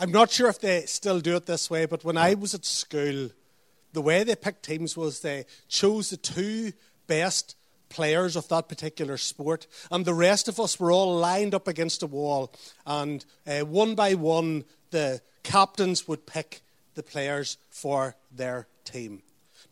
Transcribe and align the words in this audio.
I'm 0.00 0.12
not 0.12 0.30
sure 0.30 0.48
if 0.48 0.60
they 0.60 0.82
still 0.82 1.18
do 1.18 1.34
it 1.34 1.46
this 1.46 1.68
way, 1.68 1.84
but 1.84 2.04
when 2.04 2.16
I 2.16 2.34
was 2.34 2.54
at 2.54 2.64
school, 2.64 3.30
the 3.92 4.02
way 4.02 4.22
they 4.22 4.36
picked 4.36 4.64
teams 4.64 4.96
was 4.96 5.20
they 5.20 5.44
chose 5.68 6.10
the 6.10 6.16
two 6.16 6.72
best 7.08 7.56
players 7.88 8.36
of 8.36 8.46
that 8.48 8.68
particular 8.68 9.16
sport, 9.16 9.66
and 9.90 10.04
the 10.04 10.14
rest 10.14 10.46
of 10.46 10.60
us 10.60 10.78
were 10.78 10.92
all 10.92 11.16
lined 11.16 11.52
up 11.52 11.66
against 11.66 12.04
a 12.04 12.06
wall, 12.06 12.52
and 12.86 13.24
uh, 13.44 13.60
one 13.60 13.96
by 13.96 14.14
one, 14.14 14.64
the 14.90 15.20
captains 15.42 16.06
would 16.06 16.26
pick 16.26 16.60
the 16.94 17.02
players 17.02 17.56
for 17.68 18.14
their 18.30 18.68
team. 18.84 19.22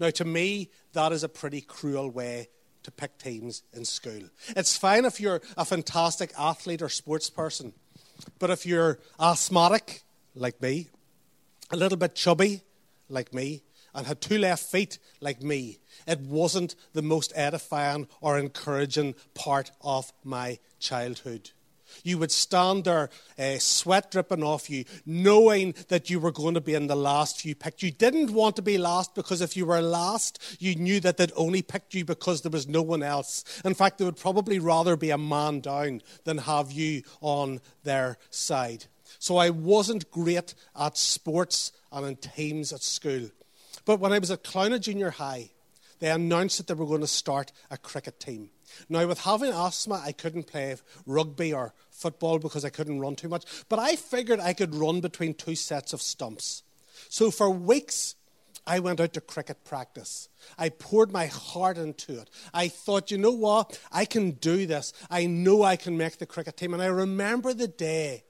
Now, 0.00 0.10
to 0.10 0.24
me, 0.24 0.70
that 0.92 1.12
is 1.12 1.22
a 1.22 1.28
pretty 1.28 1.60
cruel 1.60 2.10
way 2.10 2.48
to 2.82 2.90
pick 2.90 3.18
teams 3.18 3.62
in 3.72 3.84
school. 3.84 4.22
It's 4.48 4.76
fine 4.76 5.04
if 5.04 5.20
you're 5.20 5.42
a 5.56 5.64
fantastic 5.64 6.32
athlete 6.36 6.82
or 6.82 6.88
sports 6.88 7.30
person, 7.30 7.74
but 8.40 8.50
if 8.50 8.66
you're 8.66 8.98
asthmatic, 9.20 10.02
like 10.36 10.60
me, 10.60 10.88
a 11.70 11.76
little 11.76 11.98
bit 11.98 12.14
chubby, 12.14 12.60
like 13.08 13.34
me, 13.34 13.62
and 13.94 14.06
had 14.06 14.20
two 14.20 14.38
left 14.38 14.64
feet, 14.64 14.98
like 15.20 15.42
me, 15.42 15.78
it 16.06 16.20
wasn't 16.20 16.76
the 16.92 17.02
most 17.02 17.32
edifying 17.34 18.06
or 18.20 18.38
encouraging 18.38 19.14
part 19.34 19.70
of 19.80 20.12
my 20.22 20.58
childhood. 20.78 21.50
You 22.02 22.18
would 22.18 22.32
stand 22.32 22.84
there, 22.84 23.10
uh, 23.38 23.58
sweat 23.58 24.10
dripping 24.10 24.42
off 24.42 24.68
you, 24.68 24.84
knowing 25.06 25.74
that 25.88 26.10
you 26.10 26.20
were 26.20 26.32
going 26.32 26.54
to 26.54 26.60
be 26.60 26.74
in 26.74 26.88
the 26.88 26.96
last 26.96 27.40
few 27.40 27.54
picked. 27.54 27.82
You 27.82 27.90
didn't 27.90 28.32
want 28.32 28.56
to 28.56 28.62
be 28.62 28.76
last 28.76 29.14
because 29.14 29.40
if 29.40 29.56
you 29.56 29.66
were 29.66 29.80
last, 29.80 30.56
you 30.58 30.74
knew 30.74 31.00
that 31.00 31.16
they'd 31.16 31.32
only 31.36 31.62
picked 31.62 31.94
you 31.94 32.04
because 32.04 32.42
there 32.42 32.50
was 32.50 32.68
no 32.68 32.82
one 32.82 33.02
else. 33.02 33.44
In 33.64 33.72
fact, 33.72 33.98
they 33.98 34.04
would 34.04 34.16
probably 34.16 34.58
rather 34.58 34.96
be 34.96 35.10
a 35.10 35.18
man 35.18 35.60
down 35.60 36.02
than 36.24 36.38
have 36.38 36.72
you 36.72 37.02
on 37.20 37.60
their 37.84 38.18
side. 38.30 38.86
So 39.18 39.36
I 39.36 39.50
wasn't 39.50 40.10
great 40.10 40.54
at 40.78 40.96
sports 40.96 41.72
and 41.92 42.06
in 42.06 42.16
teams 42.16 42.72
at 42.72 42.82
school. 42.82 43.30
But 43.84 44.00
when 44.00 44.12
I 44.12 44.18
was 44.18 44.30
at 44.30 44.44
Clounagh 44.44 44.80
Junior 44.80 45.10
High, 45.10 45.50
they 45.98 46.10
announced 46.10 46.58
that 46.58 46.66
they 46.66 46.74
were 46.74 46.86
going 46.86 47.00
to 47.00 47.06
start 47.06 47.52
a 47.70 47.78
cricket 47.78 48.20
team. 48.20 48.50
Now, 48.88 49.06
with 49.06 49.20
having 49.20 49.52
asthma, 49.52 50.02
I 50.04 50.12
couldn't 50.12 50.46
play 50.48 50.76
rugby 51.06 51.52
or 51.52 51.72
football 51.90 52.38
because 52.38 52.64
I 52.64 52.70
couldn't 52.70 53.00
run 53.00 53.16
too 53.16 53.28
much. 53.28 53.44
But 53.68 53.78
I 53.78 53.96
figured 53.96 54.40
I 54.40 54.52
could 54.52 54.74
run 54.74 55.00
between 55.00 55.34
two 55.34 55.54
sets 55.54 55.92
of 55.92 56.02
stumps. 56.02 56.62
So 57.08 57.30
for 57.30 57.48
weeks, 57.48 58.16
I 58.66 58.80
went 58.80 59.00
out 59.00 59.12
to 59.12 59.20
cricket 59.20 59.64
practice. 59.64 60.28
I 60.58 60.70
poured 60.70 61.12
my 61.12 61.26
heart 61.26 61.78
into 61.78 62.20
it. 62.20 62.28
I 62.52 62.68
thought, 62.68 63.10
you 63.10 63.18
know 63.18 63.30
what? 63.30 63.78
I 63.92 64.04
can 64.04 64.32
do 64.32 64.66
this. 64.66 64.92
I 65.08 65.26
know 65.26 65.62
I 65.62 65.76
can 65.76 65.96
make 65.96 66.18
the 66.18 66.26
cricket 66.26 66.56
team. 66.56 66.74
And 66.74 66.82
I 66.82 66.86
remember 66.86 67.54
the 67.54 67.68
day 67.68 68.24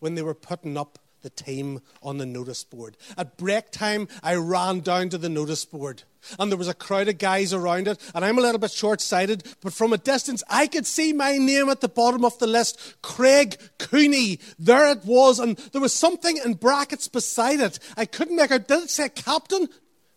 when 0.00 0.14
they 0.14 0.22
were 0.22 0.34
putting 0.34 0.76
up 0.76 0.98
the 1.22 1.30
team 1.30 1.80
on 2.02 2.18
the 2.18 2.26
notice 2.26 2.64
board. 2.64 2.96
At 3.16 3.36
break 3.36 3.70
time, 3.70 4.08
I 4.22 4.34
ran 4.34 4.80
down 4.80 5.10
to 5.10 5.18
the 5.18 5.28
notice 5.28 5.64
board, 5.64 6.02
and 6.38 6.50
there 6.50 6.58
was 6.58 6.68
a 6.68 6.74
crowd 6.74 7.08
of 7.08 7.18
guys 7.18 7.52
around 7.52 7.88
it. 7.88 7.98
And 8.14 8.24
I'm 8.24 8.38
a 8.38 8.40
little 8.40 8.58
bit 8.58 8.70
short 8.70 9.00
sighted, 9.00 9.44
but 9.62 9.72
from 9.72 9.92
a 9.92 9.98
distance, 9.98 10.42
I 10.48 10.66
could 10.66 10.86
see 10.86 11.12
my 11.12 11.36
name 11.36 11.68
at 11.68 11.80
the 11.80 11.88
bottom 11.88 12.24
of 12.24 12.38
the 12.38 12.46
list 12.46 12.96
Craig 13.02 13.56
Cooney. 13.78 14.38
There 14.58 14.90
it 14.90 15.04
was, 15.04 15.38
and 15.38 15.56
there 15.72 15.80
was 15.80 15.92
something 15.92 16.38
in 16.44 16.54
brackets 16.54 17.08
beside 17.08 17.60
it. 17.60 17.78
I 17.96 18.06
couldn't 18.06 18.36
make 18.36 18.50
out. 18.50 18.68
Did 18.68 18.84
it 18.84 18.90
say 18.90 19.08
captain? 19.08 19.68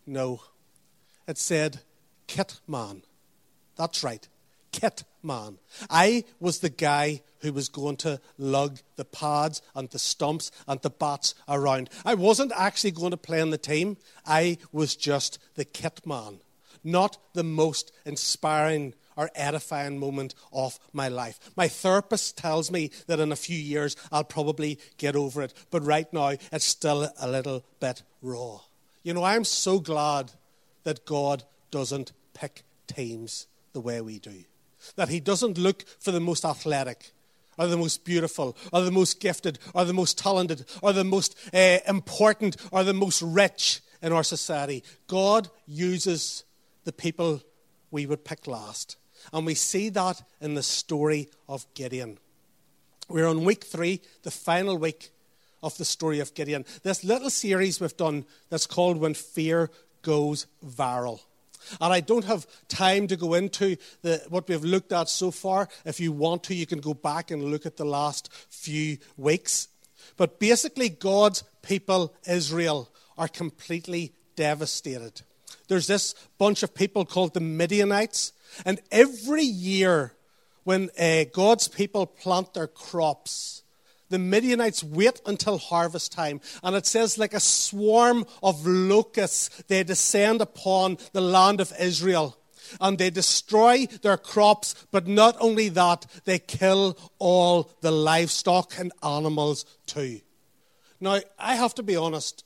No. 0.05 0.41
It 1.27 1.37
said 1.37 1.81
kit 2.27 2.59
man. 2.67 3.03
That's 3.75 4.03
right, 4.03 4.27
kit 4.73 5.05
man. 5.21 5.59
I 5.89 6.25
was 6.41 6.59
the 6.59 6.69
guy 6.69 7.21
who 7.39 7.53
was 7.53 7.69
going 7.69 7.95
to 7.97 8.19
lug 8.37 8.79
the 8.97 9.05
pads 9.05 9.61
and 9.75 9.89
the 9.89 9.99
stumps 9.99 10.51
and 10.67 10.81
the 10.81 10.89
bats 10.89 11.35
around. 11.47 11.89
I 12.03 12.15
wasn't 12.15 12.51
actually 12.55 12.91
going 12.91 13.11
to 13.11 13.17
play 13.17 13.39
in 13.39 13.51
the 13.51 13.57
team. 13.57 13.97
I 14.25 14.57
was 14.73 14.97
just 14.97 15.39
the 15.55 15.63
kit 15.63 16.05
man, 16.05 16.39
not 16.83 17.17
the 17.33 17.43
most 17.43 17.93
inspiring 18.05 18.93
or 19.15 19.29
edifying 19.35 19.99
moment 19.99 20.33
of 20.51 20.79
my 20.91 21.07
life. 21.07 21.39
My 21.55 21.67
therapist 21.67 22.37
tells 22.37 22.71
me 22.71 22.89
that 23.07 23.19
in 23.19 23.31
a 23.31 23.37
few 23.37 23.57
years 23.57 23.95
I'll 24.11 24.23
probably 24.23 24.79
get 24.97 25.15
over 25.15 25.43
it, 25.43 25.53
but 25.69 25.85
right 25.85 26.11
now 26.11 26.33
it's 26.51 26.65
still 26.65 27.09
a 27.19 27.27
little 27.27 27.63
bit 27.79 28.01
raw. 28.21 28.61
You 29.03 29.13
know, 29.13 29.23
I'm 29.23 29.43
so 29.43 29.79
glad 29.79 30.31
that 30.83 31.05
God 31.05 31.43
doesn't 31.71 32.11
pick 32.33 32.63
teams 32.87 33.47
the 33.73 33.81
way 33.81 34.01
we 34.01 34.19
do. 34.19 34.45
That 34.95 35.09
He 35.09 35.19
doesn't 35.19 35.57
look 35.57 35.85
for 35.99 36.11
the 36.11 36.19
most 36.19 36.45
athletic 36.45 37.11
or 37.57 37.67
the 37.67 37.77
most 37.77 38.03
beautiful, 38.03 38.57
or 38.71 38.81
the 38.81 38.91
most 38.91 39.19
gifted, 39.19 39.59
or 39.73 39.85
the 39.85 39.93
most 39.93 40.17
talented, 40.17 40.65
or 40.81 40.93
the 40.93 41.03
most 41.03 41.37
uh, 41.53 41.77
important, 41.87 42.57
or 42.71 42.83
the 42.83 42.93
most 42.93 43.21
rich 43.21 43.81
in 44.01 44.11
our 44.11 44.23
society. 44.23 44.83
God 45.07 45.49
uses 45.67 46.43
the 46.83 46.93
people 46.93 47.41
we 47.91 48.05
would 48.05 48.25
pick 48.25 48.47
last. 48.47 48.97
And 49.31 49.45
we 49.45 49.55
see 49.55 49.89
that 49.89 50.21
in 50.41 50.55
the 50.55 50.63
story 50.63 51.29
of 51.47 51.65
Gideon. 51.75 52.17
We're 53.07 53.27
on 53.27 53.45
week 53.45 53.63
three, 53.63 54.01
the 54.23 54.31
final 54.31 54.77
week 54.77 55.11
of 55.61 55.77
the 55.77 55.85
story 55.85 56.19
of 56.19 56.33
Gideon. 56.33 56.65
This 56.83 57.03
little 57.03 57.29
series 57.29 57.79
we've 57.79 57.95
done 57.95 58.25
that's 58.49 58.67
called 58.67 58.97
When 58.97 59.13
Fear 59.13 59.69
Goes 60.01 60.47
Viral. 60.65 61.21
And 61.81 61.93
I 61.93 61.99
don't 61.99 62.25
have 62.25 62.47
time 62.67 63.07
to 63.07 63.15
go 63.15 63.33
into 63.33 63.77
the, 64.01 64.23
what 64.29 64.47
we've 64.47 64.63
looked 64.63 64.91
at 64.91 65.09
so 65.09 65.31
far. 65.31 65.69
If 65.85 65.99
you 65.99 66.11
want 66.11 66.43
to, 66.45 66.55
you 66.55 66.65
can 66.65 66.79
go 66.79 66.93
back 66.93 67.31
and 67.31 67.43
look 67.43 67.65
at 67.65 67.77
the 67.77 67.85
last 67.85 68.31
few 68.49 68.97
weeks. 69.17 69.67
But 70.17 70.39
basically, 70.39 70.89
God's 70.89 71.43
people, 71.61 72.13
Israel, 72.27 72.89
are 73.17 73.27
completely 73.27 74.13
devastated. 74.35 75.21
There's 75.67 75.87
this 75.87 76.13
bunch 76.37 76.63
of 76.63 76.75
people 76.75 77.05
called 77.05 77.33
the 77.33 77.39
Midianites, 77.39 78.33
and 78.65 78.79
every 78.91 79.43
year 79.43 80.13
when 80.63 80.89
uh, 80.99 81.25
God's 81.33 81.67
people 81.67 82.05
plant 82.05 82.53
their 82.53 82.67
crops, 82.67 83.62
the 84.13 84.19
Midianites 84.19 84.83
wait 84.83 85.19
until 85.25 85.57
harvest 85.57 86.11
time. 86.11 86.39
And 86.61 86.75
it 86.75 86.85
says, 86.85 87.17
like 87.17 87.33
a 87.33 87.39
swarm 87.39 88.27
of 88.43 88.63
locusts, 88.67 89.49
they 89.63 89.83
descend 89.83 90.39
upon 90.39 90.99
the 91.13 91.21
land 91.21 91.59
of 91.59 91.73
Israel. 91.79 92.37
And 92.79 92.99
they 92.99 93.09
destroy 93.09 93.87
their 94.03 94.17
crops, 94.17 94.85
but 94.91 95.07
not 95.07 95.35
only 95.39 95.67
that, 95.69 96.05
they 96.25 96.37
kill 96.37 96.95
all 97.17 97.71
the 97.81 97.89
livestock 97.89 98.77
and 98.77 98.91
animals 99.01 99.65
too. 99.87 100.21
Now, 100.99 101.19
I 101.39 101.55
have 101.55 101.73
to 101.73 101.83
be 101.83 101.95
honest, 101.95 102.43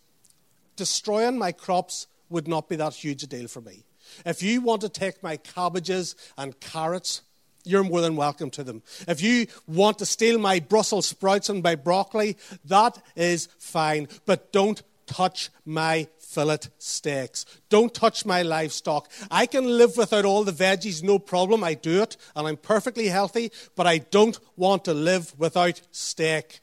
destroying 0.77 1.37
my 1.37 1.51
crops 1.51 2.07
would 2.29 2.47
not 2.47 2.69
be 2.69 2.77
that 2.77 2.93
huge 2.93 3.23
a 3.23 3.27
deal 3.27 3.49
for 3.49 3.59
me. 3.59 3.83
If 4.25 4.41
you 4.41 4.61
want 4.61 4.79
to 4.83 4.89
take 4.89 5.21
my 5.21 5.35
cabbages 5.35 6.15
and 6.37 6.57
carrots 6.61 7.23
you're 7.67 7.83
more 7.83 8.01
than 8.01 8.15
welcome 8.15 8.49
to 8.51 8.63
them. 8.63 8.81
If 9.07 9.21
you 9.21 9.47
want 9.67 9.99
to 9.99 10.05
steal 10.05 10.39
my 10.39 10.59
Brussels 10.59 11.05
sprouts 11.05 11.49
and 11.49 11.63
my 11.63 11.75
broccoli, 11.75 12.37
that 12.65 13.01
is 13.15 13.47
fine. 13.59 14.07
But 14.25 14.51
don't 14.51 14.81
touch 15.05 15.49
my 15.65 16.07
fillet 16.19 16.59
steaks. 16.77 17.45
Don't 17.69 17.93
touch 17.93 18.25
my 18.25 18.41
livestock. 18.41 19.09
I 19.31 19.45
can 19.45 19.65
live 19.65 19.97
without 19.97 20.25
all 20.25 20.43
the 20.43 20.51
veggies, 20.51 21.01
no 21.01 21.17
problem. 21.17 21.63
I 21.63 21.73
do 21.73 22.03
it, 22.03 22.17
and 22.35 22.47
I'm 22.47 22.57
perfectly 22.57 23.07
healthy, 23.07 23.51
but 23.75 23.87
I 23.87 23.99
don't 23.99 24.39
want 24.55 24.85
to 24.85 24.93
live 24.93 25.33
without 25.39 25.81
steak. 25.91 26.59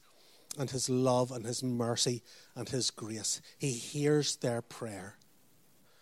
and 0.57 0.71
His 0.71 0.89
love 0.89 1.31
and 1.31 1.45
His 1.45 1.61
mercy 1.61 2.23
and 2.55 2.67
His 2.67 2.89
grace, 2.89 3.41
He 3.59 3.73
hears 3.73 4.37
their 4.37 4.63
prayer 4.63 5.17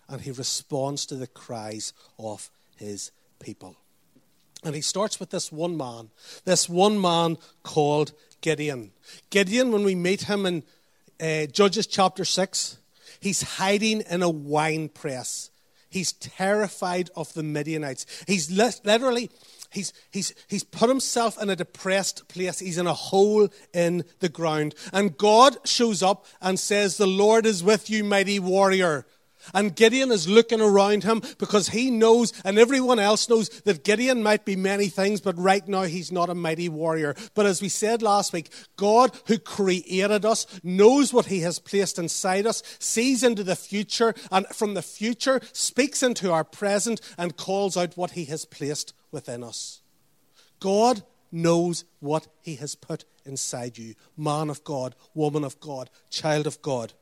and 0.08 0.22
He 0.22 0.32
responds 0.32 1.06
to 1.08 1.16
the 1.16 1.28
cries 1.28 1.92
of 2.18 2.50
His 2.78 3.12
people. 3.40 3.81
And 4.64 4.76
He 4.76 4.82
starts 4.82 5.20
with 5.20 5.32
this 5.32 5.52
one 5.52 5.76
man, 5.76 6.10
this 6.46 6.70
one 6.70 7.00
man 7.00 7.38
called 7.64 8.14
Gideon. 8.42 8.92
Gideon, 9.30 9.72
when 9.72 9.84
we 9.84 9.96
meet 9.96 10.24
him 10.24 10.46
in 10.46 10.64
uh, 11.22 11.46
Judges 11.46 11.88
chapter 11.88 12.26
6, 12.26 12.78
he's 13.20 13.42
hiding 13.44 14.02
in 14.02 14.24
a 14.24 14.30
wine 14.30 14.90
press. 14.90 15.52
He's 15.90 16.14
terrified 16.14 17.10
of 17.16 17.34
the 17.34 17.44
Midianites. 17.44 18.06
He's 18.28 18.50
literally, 18.50 19.30
he's, 19.70 19.94
he's, 20.10 20.34
he's 20.48 20.64
put 20.64 20.90
himself 20.90 21.42
in 21.42 21.50
a 21.50 21.56
depressed 21.56 22.28
place. 22.28 22.60
He's 22.60 22.78
in 22.78 22.88
a 22.88 22.94
hole 22.94 23.50
in 23.74 24.06
the 24.20 24.30
ground. 24.30 24.74
And 24.94 25.18
God 25.18 25.58
shows 25.66 26.02
up 26.02 26.26
and 26.42 26.60
says, 26.60 26.98
The 26.98 27.08
Lord 27.08 27.46
is 27.46 27.64
with 27.64 27.90
you, 27.90 28.04
mighty 28.04 28.40
warrior. 28.40 29.06
And 29.54 29.76
Gideon 29.76 30.12
is 30.12 30.28
looking 30.28 30.62
around 30.62 31.04
him 31.04 31.22
because 31.38 31.70
he 31.70 31.92
knows, 31.92 32.34
and 32.44 32.58
everyone 32.58 33.00
else 33.00 33.30
knows, 33.30 33.50
that 33.62 33.84
Gideon 33.84 34.24
might 34.24 34.46
be 34.46 34.56
many 34.56 34.88
things, 34.88 35.22
but 35.22 35.38
right 35.38 35.68
now 35.68 35.84
he's 35.84 36.12
not 36.12 36.30
a 36.30 36.36
mighty 36.36 36.70
warrior. 36.70 37.16
But 37.34 37.46
as 37.46 37.62
we 37.62 37.70
said 37.70 38.02
last 38.02 38.34
week, 38.34 38.52
God, 38.76 39.18
who 39.28 39.38
created 39.38 40.26
us, 40.26 40.46
knows 40.64 41.14
what 41.14 41.28
he 41.28 41.42
has 41.42 41.60
placed 41.60 42.00
inside 42.00 42.46
us, 42.46 42.64
sees 42.80 43.24
into 43.24 43.44
the 43.44 43.56
future, 43.56 44.14
and 44.32 44.48
from 44.48 44.74
the 44.74 44.82
future 44.82 45.42
speaks 45.54 46.04
into 46.04 46.32
our 46.32 46.44
present 46.44 47.02
and 47.18 47.38
calls 47.38 47.78
out 47.78 47.98
what 47.98 48.12
he 48.12 48.26
has 48.26 48.46
placed 48.46 48.94
within 49.12 49.44
us. 49.44 49.82
God 50.60 51.04
knows 51.32 51.86
what 52.00 52.28
he 52.42 52.56
has 52.56 52.76
put 52.76 53.06
inside 53.26 53.78
you 53.78 53.96
man 54.18 54.50
of 54.50 54.64
God, 54.64 54.96
woman 55.14 55.44
of 55.44 55.60
God, 55.60 55.90
child 56.10 56.48
of 56.48 56.62
God. 56.62 56.94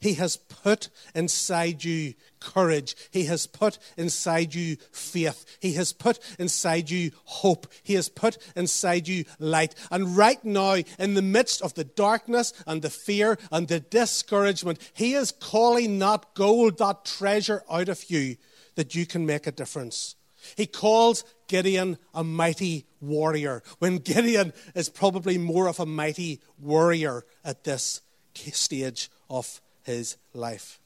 He 0.00 0.14
has 0.14 0.36
put 0.36 0.88
inside 1.14 1.84
you 1.84 2.14
courage. 2.40 2.96
He 3.10 3.24
has 3.24 3.46
put 3.46 3.78
inside 3.98 4.54
you 4.54 4.76
faith. 4.92 5.44
He 5.60 5.74
has 5.74 5.92
put 5.92 6.18
inside 6.38 6.88
you 6.88 7.12
hope. 7.24 7.66
He 7.82 7.94
has 7.94 8.08
put 8.08 8.38
inside 8.56 9.08
you 9.08 9.26
light. 9.38 9.74
And 9.90 10.16
right 10.16 10.42
now, 10.42 10.76
in 10.98 11.14
the 11.14 11.22
midst 11.22 11.60
of 11.60 11.74
the 11.74 11.84
darkness 11.84 12.54
and 12.66 12.80
the 12.80 12.88
fear 12.88 13.38
and 13.52 13.68
the 13.68 13.80
discouragement, 13.80 14.78
He 14.94 15.12
is 15.12 15.32
calling 15.32 15.98
that 15.98 16.34
gold, 16.34 16.78
that 16.78 17.04
treasure 17.04 17.62
out 17.70 17.90
of 17.90 18.10
you 18.10 18.36
that 18.76 18.94
you 18.94 19.04
can 19.04 19.26
make 19.26 19.46
a 19.46 19.52
difference. 19.52 20.16
He 20.56 20.66
calls 20.66 21.24
Gideon 21.46 21.98
a 22.14 22.24
mighty 22.24 22.86
warrior, 23.02 23.62
when 23.78 23.98
Gideon 23.98 24.54
is 24.74 24.88
probably 24.88 25.36
more 25.36 25.68
of 25.68 25.78
a 25.78 25.84
mighty 25.84 26.40
warrior 26.58 27.26
at 27.44 27.64
this 27.64 28.00
stage 28.34 29.10
of 29.28 29.60
his 29.82 30.16
life. 30.34 30.78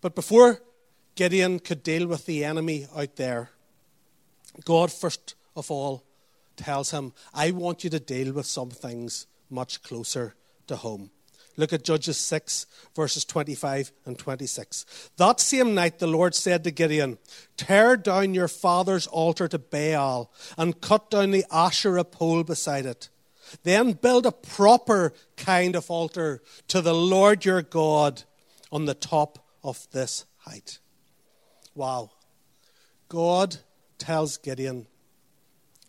But 0.00 0.14
before 0.14 0.60
Gideon 1.14 1.58
could 1.58 1.82
deal 1.82 2.06
with 2.06 2.26
the 2.26 2.44
enemy 2.44 2.86
out 2.94 3.16
there, 3.16 3.50
God, 4.64 4.92
first 4.92 5.34
of 5.54 5.70
all, 5.70 6.04
tells 6.56 6.90
him, 6.90 7.12
I 7.34 7.50
want 7.50 7.84
you 7.84 7.90
to 7.90 8.00
deal 8.00 8.32
with 8.32 8.46
some 8.46 8.70
things 8.70 9.26
much 9.50 9.82
closer 9.82 10.34
to 10.66 10.76
home. 10.76 11.10
Look 11.58 11.72
at 11.72 11.84
Judges 11.84 12.18
6, 12.18 12.66
verses 12.94 13.24
25 13.24 13.90
and 14.04 14.18
26. 14.18 15.10
That 15.16 15.40
same 15.40 15.74
night, 15.74 15.98
the 15.98 16.06
Lord 16.06 16.34
said 16.34 16.64
to 16.64 16.70
Gideon, 16.70 17.18
Tear 17.56 17.96
down 17.96 18.34
your 18.34 18.48
father's 18.48 19.06
altar 19.06 19.48
to 19.48 19.58
Baal 19.58 20.30
and 20.58 20.80
cut 20.80 21.10
down 21.10 21.30
the 21.30 21.46
Asherah 21.50 22.04
pole 22.04 22.42
beside 22.42 22.84
it. 22.84 23.08
Then 23.62 23.92
build 23.92 24.26
a 24.26 24.32
proper 24.32 25.12
kind 25.36 25.76
of 25.76 25.90
altar 25.90 26.42
to 26.68 26.80
the 26.80 26.94
Lord 26.94 27.44
your 27.44 27.62
God 27.62 28.22
on 28.72 28.86
the 28.86 28.94
top 28.94 29.38
of 29.62 29.86
this 29.92 30.24
height. 30.38 30.78
Wow. 31.74 32.10
God 33.08 33.56
tells 33.98 34.36
Gideon, 34.36 34.86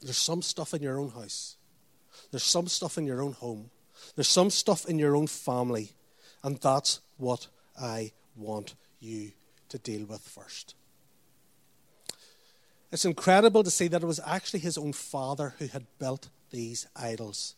there's 0.01 0.17
some 0.17 0.41
stuff 0.41 0.73
in 0.73 0.81
your 0.81 0.99
own 0.99 1.09
house. 1.09 1.57
There's 2.31 2.43
some 2.43 2.67
stuff 2.67 2.97
in 2.97 3.05
your 3.05 3.21
own 3.21 3.33
home. 3.33 3.71
There's 4.15 4.27
some 4.27 4.49
stuff 4.49 4.85
in 4.85 4.99
your 4.99 5.15
own 5.15 5.27
family. 5.27 5.93
And 6.43 6.57
that's 6.57 6.99
what 7.17 7.47
I 7.79 8.11
want 8.35 8.75
you 8.99 9.31
to 9.69 9.77
deal 9.77 10.05
with 10.05 10.21
first. 10.21 10.75
It's 12.91 13.05
incredible 13.05 13.63
to 13.63 13.71
see 13.71 13.87
that 13.89 14.03
it 14.03 14.07
was 14.07 14.21
actually 14.25 14.61
his 14.61 14.77
own 14.77 14.93
father 14.93 15.55
who 15.59 15.67
had 15.67 15.85
built 15.99 16.29
these 16.51 16.87
idols 16.95 17.55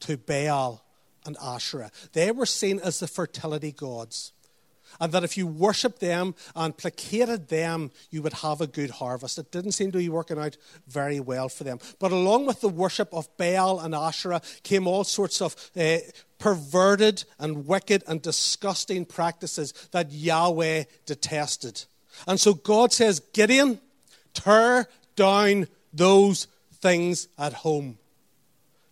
to 0.00 0.16
Baal 0.16 0.84
and 1.24 1.36
Asherah. 1.42 1.90
They 2.12 2.30
were 2.30 2.46
seen 2.46 2.80
as 2.80 3.00
the 3.00 3.06
fertility 3.06 3.72
gods. 3.72 4.32
And 5.00 5.10
that 5.12 5.24
if 5.24 5.38
you 5.38 5.46
worshipped 5.46 6.00
them 6.00 6.34
and 6.54 6.76
placated 6.76 7.48
them, 7.48 7.92
you 8.10 8.20
would 8.20 8.34
have 8.34 8.60
a 8.60 8.66
good 8.66 8.90
harvest. 8.90 9.38
It 9.38 9.50
didn't 9.50 9.72
seem 9.72 9.90
to 9.92 9.98
be 9.98 10.10
working 10.10 10.38
out 10.38 10.58
very 10.86 11.18
well 11.18 11.48
for 11.48 11.64
them. 11.64 11.78
But 11.98 12.12
along 12.12 12.44
with 12.44 12.60
the 12.60 12.68
worship 12.68 13.08
of 13.14 13.34
Baal 13.38 13.80
and 13.80 13.94
Asherah 13.94 14.42
came 14.64 14.86
all 14.86 15.04
sorts 15.04 15.40
of 15.40 15.56
uh, 15.76 15.98
perverted 16.38 17.24
and 17.38 17.66
wicked 17.66 18.04
and 18.06 18.20
disgusting 18.20 19.06
practices 19.06 19.72
that 19.92 20.12
Yahweh 20.12 20.84
detested. 21.06 21.84
And 22.26 22.38
so 22.38 22.52
God 22.52 22.92
says, 22.92 23.20
Gideon, 23.32 23.80
tear 24.34 24.88
down 25.16 25.68
those 25.94 26.48
things 26.82 27.28
at 27.38 27.52
home. 27.54 27.98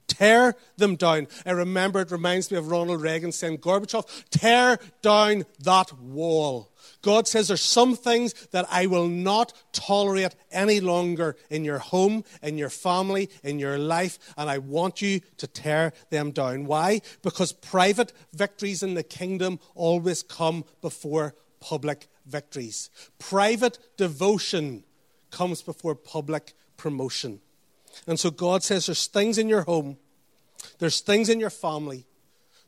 Tear 0.07 0.57
them 0.77 0.97
down. 0.97 1.29
I 1.47 1.53
remember 1.53 2.01
it 2.01 2.11
reminds 2.11 2.51
me 2.51 2.59
of 2.59 2.71
Ronald 2.71 3.01
Reagan 3.01 3.31
saying, 3.31 3.59
Gorbachev, 3.59 4.25
tear 4.31 4.79
down 5.03 5.45
that 5.61 5.93
wall. 5.93 6.73
God 7.03 7.29
says 7.29 7.49
there's 7.49 7.61
some 7.61 7.95
things 7.95 8.35
that 8.51 8.67
I 8.71 8.87
will 8.87 9.07
not 9.07 9.53
tolerate 9.73 10.35
any 10.51 10.81
longer 10.81 11.37
in 11.49 11.65
your 11.65 11.79
home, 11.79 12.25
in 12.43 12.59
your 12.59 12.71
family, 12.71 13.31
in 13.45 13.59
your 13.59 13.79
life, 13.79 14.19
and 14.37 14.51
I 14.51 14.59
want 14.59 15.01
you 15.01 15.21
to 15.37 15.47
tear 15.47 15.93
them 16.11 16.33
down. 16.33 16.67
Why? 16.67 17.03
Because 17.23 17.53
private 17.53 18.13
victories 18.33 18.83
in 18.83 18.95
the 18.95 19.05
kingdom 19.05 19.61
always 19.77 20.23
come 20.23 20.65
before 20.81 21.35
public 21.61 22.09
victories. 22.27 22.91
Private 23.19 23.79
devotion 23.97 24.83
comes 25.31 25.63
before 25.63 25.95
public 25.95 26.55
promotion. 26.77 27.41
And 28.07 28.19
so 28.19 28.31
God 28.31 28.63
says 28.63 28.87
there's 28.87 29.07
things 29.07 29.39
in 29.39 29.49
your 29.49 29.63
home, 29.63 29.99
there's 30.79 31.01
things 31.01 31.29
in 31.29 31.41
your 31.41 31.51
family, 31.51 32.07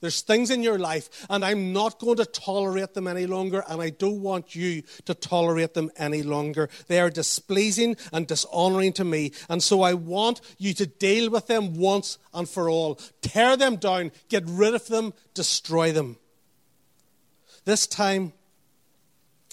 there's 0.02 0.20
things 0.20 0.50
in 0.50 0.64
your 0.64 0.80
life, 0.80 1.24
and 1.30 1.44
I'm 1.44 1.72
not 1.72 2.00
going 2.00 2.16
to 2.16 2.26
tolerate 2.26 2.92
them 2.92 3.06
any 3.06 3.24
longer, 3.24 3.62
and 3.68 3.80
I 3.80 3.90
don't 3.90 4.20
want 4.20 4.54
you 4.54 4.82
to 5.04 5.14
tolerate 5.14 5.74
them 5.74 5.92
any 5.96 6.24
longer. 6.24 6.68
They 6.88 6.98
are 6.98 7.08
displeasing 7.08 7.96
and 8.12 8.26
dishonoring 8.26 8.94
to 8.94 9.04
me, 9.04 9.30
and 9.48 9.62
so 9.62 9.82
I 9.82 9.94
want 9.94 10.40
you 10.58 10.74
to 10.74 10.86
deal 10.86 11.30
with 11.30 11.46
them 11.46 11.74
once 11.74 12.18
and 12.34 12.48
for 12.48 12.68
all. 12.68 12.96
Tear 13.20 13.56
them 13.56 13.76
down, 13.76 14.10
get 14.28 14.42
rid 14.46 14.74
of 14.74 14.88
them, 14.88 15.14
destroy 15.34 15.92
them. 15.92 16.16
This 17.64 17.86
time 17.86 18.32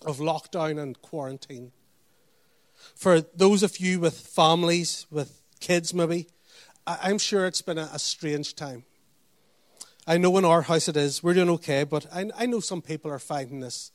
of 0.04 0.18
lockdown 0.18 0.82
and 0.82 1.00
quarantine, 1.00 1.74
for 2.96 3.22
those 3.22 3.62
of 3.62 3.78
you 3.78 4.00
with 4.00 4.20
families, 4.20 5.06
with 5.12 5.39
kids 5.60 5.94
maybe. 5.94 6.28
I'm 6.88 7.18
sure 7.18 7.46
it's 7.46 7.62
been 7.62 7.78
a, 7.78 7.90
a 7.94 8.00
strange 8.00 8.56
time. 8.56 8.84
I 10.08 10.18
know 10.18 10.38
in 10.38 10.46
our 10.46 10.64
house 10.64 10.88
it 10.88 10.98
is. 10.98 11.22
We're 11.22 11.36
doing 11.36 11.50
okay, 11.52 11.84
but 11.84 12.08
I, 12.12 12.30
I 12.38 12.46
know 12.48 12.60
some 12.60 12.82
people 12.82 13.12
are 13.12 13.20
finding 13.20 13.60
this 13.60 13.92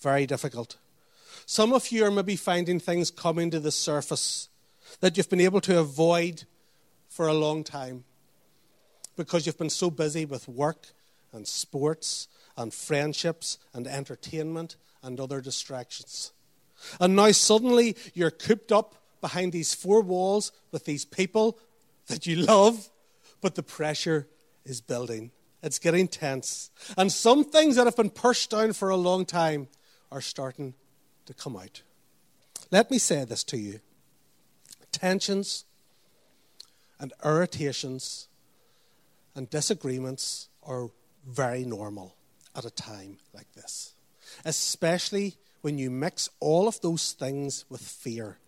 very 0.00 0.26
difficult. 0.26 0.76
Some 1.44 1.72
of 1.72 1.90
you 1.90 2.04
are 2.04 2.10
maybe 2.10 2.36
finding 2.36 2.78
things 2.78 3.10
coming 3.10 3.50
to 3.50 3.60
the 3.60 3.72
surface 3.72 4.48
that 5.00 5.16
you've 5.16 5.30
been 5.30 5.40
able 5.40 5.60
to 5.62 5.78
avoid 5.78 6.44
for 7.08 7.26
a 7.26 7.34
long 7.34 7.64
time 7.64 8.04
because 9.16 9.46
you've 9.46 9.58
been 9.58 9.70
so 9.70 9.90
busy 9.90 10.24
with 10.24 10.48
work 10.48 10.88
and 11.32 11.48
sports 11.48 12.28
and 12.56 12.72
friendships 12.72 13.58
and 13.74 13.86
entertainment 13.86 14.76
and 15.02 15.18
other 15.18 15.40
distractions. 15.40 16.32
And 17.00 17.16
now 17.16 17.32
suddenly 17.32 17.96
you're 18.14 18.30
cooped 18.30 18.70
up 18.70 18.94
behind 19.20 19.52
these 19.52 19.74
four 19.74 20.00
walls 20.00 20.52
with 20.72 20.84
these 20.84 21.04
people 21.04 21.58
that 22.06 22.26
you 22.26 22.36
love, 22.36 22.88
but 23.40 23.54
the 23.54 23.62
pressure 23.62 24.26
is 24.64 24.80
building. 24.80 25.30
It's 25.62 25.78
getting 25.78 26.08
tense. 26.08 26.70
And 26.96 27.10
some 27.10 27.44
things 27.44 27.76
that 27.76 27.86
have 27.86 27.96
been 27.96 28.10
pushed 28.10 28.50
down 28.50 28.72
for 28.72 28.90
a 28.90 28.96
long 28.96 29.24
time 29.24 29.68
are 30.12 30.20
starting 30.20 30.74
to 31.26 31.34
come 31.34 31.56
out. 31.56 31.82
Let 32.70 32.90
me 32.90 32.98
say 32.98 33.24
this 33.24 33.44
to 33.44 33.56
you 33.56 33.80
tensions 34.92 35.64
and 36.98 37.12
irritations 37.24 38.28
and 39.34 39.50
disagreements 39.50 40.48
are 40.62 40.90
very 41.26 41.64
normal 41.64 42.16
at 42.54 42.64
a 42.64 42.70
time 42.70 43.18
like 43.34 43.52
this, 43.52 43.94
especially 44.44 45.36
when 45.60 45.78
you 45.78 45.90
mix 45.90 46.30
all 46.40 46.66
of 46.68 46.80
those 46.80 47.12
things 47.12 47.64
with 47.68 47.82
fear 47.82 48.38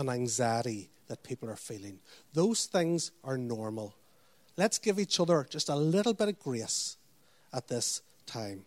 and 0.00 0.10
anxiety 0.10 0.90
that 1.08 1.22
people 1.22 1.48
are 1.48 1.56
feeling. 1.56 2.00
Those 2.32 2.66
things 2.66 3.12
are 3.22 3.38
normal. 3.38 3.94
Let's 4.56 4.78
give 4.78 4.98
each 4.98 5.20
other 5.20 5.46
just 5.48 5.68
a 5.68 5.76
little 5.76 6.14
bit 6.14 6.28
of 6.28 6.38
grace 6.38 6.96
at 7.52 7.68
this 7.68 8.02
time. 8.26 8.64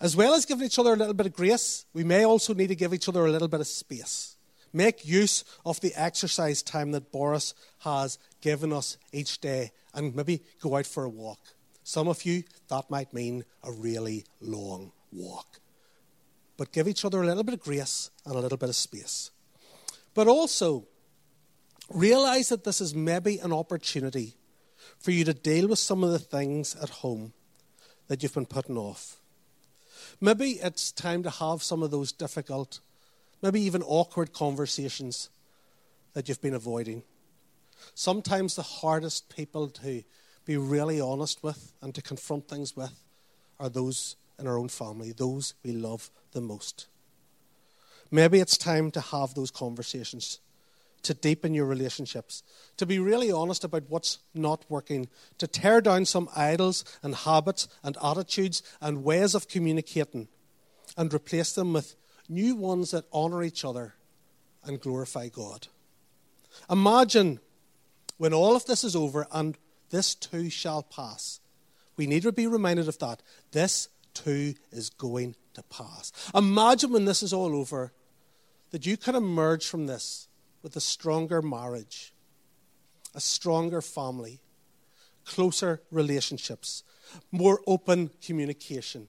As 0.00 0.14
well 0.14 0.34
as 0.34 0.44
giving 0.44 0.66
each 0.66 0.78
other 0.78 0.92
a 0.92 0.96
little 0.96 1.14
bit 1.14 1.26
of 1.26 1.32
grace, 1.32 1.86
we 1.94 2.04
may 2.04 2.24
also 2.24 2.52
need 2.52 2.66
to 2.68 2.74
give 2.74 2.92
each 2.92 3.08
other 3.08 3.24
a 3.24 3.30
little 3.30 3.48
bit 3.48 3.60
of 3.60 3.66
space. 3.66 4.36
Make 4.72 5.06
use 5.06 5.44
of 5.64 5.80
the 5.80 5.94
exercise 5.94 6.62
time 6.62 6.90
that 6.92 7.12
Boris 7.12 7.54
has 7.78 8.18
given 8.42 8.72
us 8.72 8.98
each 9.12 9.40
day 9.40 9.72
and 9.94 10.14
maybe 10.14 10.42
go 10.60 10.76
out 10.76 10.86
for 10.86 11.04
a 11.04 11.08
walk. 11.08 11.40
Some 11.82 12.08
of 12.08 12.24
you, 12.24 12.42
that 12.68 12.90
might 12.90 13.14
mean 13.14 13.44
a 13.62 13.72
really 13.72 14.24
long 14.40 14.92
walk. 15.12 15.60
But 16.56 16.72
give 16.72 16.88
each 16.88 17.04
other 17.04 17.22
a 17.22 17.26
little 17.26 17.44
bit 17.44 17.54
of 17.54 17.60
grace 17.60 18.10
and 18.26 18.34
a 18.34 18.40
little 18.40 18.58
bit 18.58 18.68
of 18.68 18.76
space. 18.76 19.30
But 20.16 20.28
also, 20.28 20.86
realize 21.90 22.48
that 22.48 22.64
this 22.64 22.80
is 22.80 22.94
maybe 22.94 23.38
an 23.38 23.52
opportunity 23.52 24.34
for 24.98 25.10
you 25.10 25.24
to 25.24 25.34
deal 25.34 25.68
with 25.68 25.78
some 25.78 26.02
of 26.02 26.10
the 26.10 26.18
things 26.18 26.74
at 26.74 26.88
home 26.88 27.34
that 28.08 28.22
you've 28.22 28.32
been 28.32 28.46
putting 28.46 28.78
off. 28.78 29.20
Maybe 30.18 30.52
it's 30.52 30.90
time 30.90 31.22
to 31.22 31.28
have 31.28 31.62
some 31.62 31.82
of 31.82 31.90
those 31.90 32.12
difficult, 32.12 32.80
maybe 33.42 33.60
even 33.60 33.82
awkward 33.82 34.32
conversations 34.32 35.28
that 36.14 36.30
you've 36.30 36.40
been 36.40 36.54
avoiding. 36.54 37.02
Sometimes 37.94 38.56
the 38.56 38.62
hardest 38.62 39.28
people 39.28 39.68
to 39.68 40.02
be 40.46 40.56
really 40.56 40.98
honest 40.98 41.42
with 41.42 41.74
and 41.82 41.94
to 41.94 42.00
confront 42.00 42.48
things 42.48 42.74
with 42.74 43.04
are 43.60 43.68
those 43.68 44.16
in 44.38 44.46
our 44.46 44.56
own 44.56 44.70
family, 44.70 45.12
those 45.12 45.52
we 45.62 45.72
love 45.72 46.10
the 46.32 46.40
most. 46.40 46.86
Maybe 48.10 48.40
it's 48.40 48.56
time 48.56 48.90
to 48.92 49.00
have 49.00 49.34
those 49.34 49.50
conversations, 49.50 50.40
to 51.02 51.14
deepen 51.14 51.54
your 51.54 51.66
relationships, 51.66 52.42
to 52.76 52.86
be 52.86 52.98
really 52.98 53.30
honest 53.30 53.64
about 53.64 53.84
what's 53.88 54.18
not 54.34 54.64
working, 54.68 55.08
to 55.38 55.46
tear 55.46 55.80
down 55.80 56.04
some 56.04 56.28
idols 56.34 56.84
and 57.02 57.14
habits 57.14 57.68
and 57.82 57.96
attitudes 58.02 58.62
and 58.80 59.04
ways 59.04 59.34
of 59.34 59.48
communicating 59.48 60.28
and 60.96 61.12
replace 61.12 61.52
them 61.52 61.72
with 61.72 61.96
new 62.28 62.54
ones 62.54 62.90
that 62.90 63.04
honor 63.12 63.42
each 63.42 63.64
other 63.64 63.94
and 64.64 64.80
glorify 64.80 65.28
God. 65.28 65.68
Imagine 66.70 67.40
when 68.18 68.32
all 68.32 68.56
of 68.56 68.66
this 68.66 68.82
is 68.82 68.96
over 68.96 69.26
and 69.32 69.56
this 69.90 70.14
too 70.14 70.50
shall 70.50 70.82
pass. 70.82 71.40
We 71.96 72.06
need 72.06 72.22
to 72.22 72.32
be 72.32 72.46
reminded 72.46 72.88
of 72.88 72.98
that. 72.98 73.22
This 73.52 73.88
too 74.14 74.54
is 74.72 74.90
going 74.90 75.36
to 75.56 75.62
pass. 75.64 76.12
Imagine 76.34 76.92
when 76.92 77.04
this 77.04 77.22
is 77.22 77.32
all 77.32 77.54
over 77.54 77.92
that 78.70 78.86
you 78.86 78.96
can 78.96 79.14
emerge 79.14 79.66
from 79.66 79.86
this 79.86 80.28
with 80.62 80.76
a 80.76 80.80
stronger 80.80 81.42
marriage, 81.42 82.12
a 83.14 83.20
stronger 83.20 83.82
family, 83.82 84.40
closer 85.24 85.82
relationships, 85.90 86.82
more 87.32 87.60
open 87.66 88.10
communication. 88.24 89.08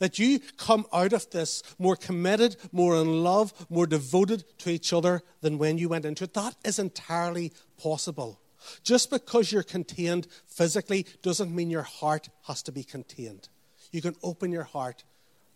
That 0.00 0.18
you 0.18 0.40
come 0.56 0.84
out 0.92 1.12
of 1.12 1.30
this 1.30 1.62
more 1.78 1.96
committed, 1.96 2.56
more 2.72 2.96
in 2.96 3.22
love, 3.22 3.54
more 3.70 3.86
devoted 3.86 4.44
to 4.58 4.70
each 4.70 4.92
other 4.92 5.22
than 5.42 5.58
when 5.58 5.78
you 5.78 5.88
went 5.88 6.04
into 6.04 6.24
it. 6.24 6.34
That 6.34 6.56
is 6.64 6.78
entirely 6.78 7.52
possible. 7.80 8.40
Just 8.82 9.10
because 9.10 9.52
you're 9.52 9.62
contained 9.62 10.26
physically 10.48 11.06
doesn't 11.22 11.54
mean 11.54 11.70
your 11.70 11.82
heart 11.82 12.28
has 12.48 12.62
to 12.64 12.72
be 12.72 12.82
contained. 12.82 13.48
You 13.92 14.02
can 14.02 14.16
open 14.24 14.50
your 14.50 14.64
heart 14.64 15.04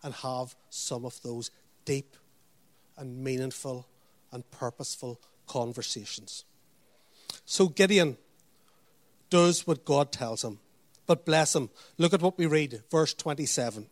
and 0.03 0.15
have 0.15 0.55
some 0.71 1.05
of 1.05 1.21
those 1.23 1.51
deep 1.85 2.17
and 2.97 3.23
meaningful 3.23 3.87
and 4.33 4.49
purposeful 4.51 5.21
conversations. 5.47 6.45
So 7.45 7.69
Gideon 7.69 8.17
does 9.31 9.67
what 9.67 9.85
God 9.85 10.13
tells 10.13 10.45
him. 10.45 10.59
But 11.07 11.25
bless 11.25 11.57
him. 11.57 11.71
Look 11.99 12.13
at 12.13 12.23
what 12.23 12.39
we 12.39 12.47
read, 12.47 12.83
verse 12.91 13.15
27. 13.15 13.87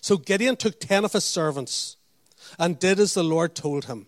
So 0.00 0.16
Gideon 0.16 0.56
took 0.56 0.78
ten 0.78 1.04
of 1.04 1.12
his 1.12 1.24
servants 1.24 1.96
and 2.58 2.78
did 2.78 3.00
as 3.00 3.14
the 3.14 3.22
Lord 3.22 3.54
told 3.54 3.86
him. 3.86 4.06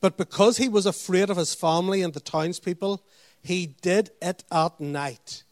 But 0.00 0.16
because 0.16 0.56
he 0.56 0.68
was 0.68 0.86
afraid 0.86 1.30
of 1.30 1.36
his 1.36 1.54
family 1.54 2.02
and 2.02 2.14
the 2.14 2.20
townspeople, 2.20 3.02
he 3.42 3.74
did 3.82 4.10
it 4.20 4.44
at 4.50 4.80
night 4.80 5.44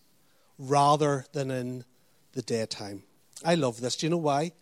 rather 0.58 1.26
than 1.32 1.50
in 1.50 1.84
the 2.32 2.42
daytime. 2.42 3.02
I 3.44 3.54
love 3.54 3.80
this. 3.80 3.96
Do 3.96 4.06
you 4.06 4.10
know 4.10 4.16
why? 4.16 4.52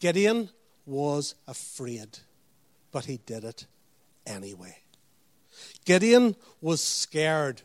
Gideon 0.00 0.48
was 0.86 1.34
afraid, 1.46 2.18
but 2.90 3.04
he 3.04 3.18
did 3.18 3.44
it 3.44 3.66
anyway. 4.26 4.78
Gideon 5.84 6.36
was 6.60 6.82
scared, 6.82 7.62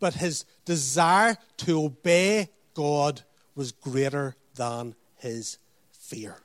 but 0.00 0.14
his 0.14 0.44
desire 0.64 1.36
to 1.58 1.84
obey 1.84 2.48
God 2.72 3.22
was 3.54 3.72
greater 3.72 4.36
than 4.56 4.94
his 5.16 5.58
fear. 5.92 6.36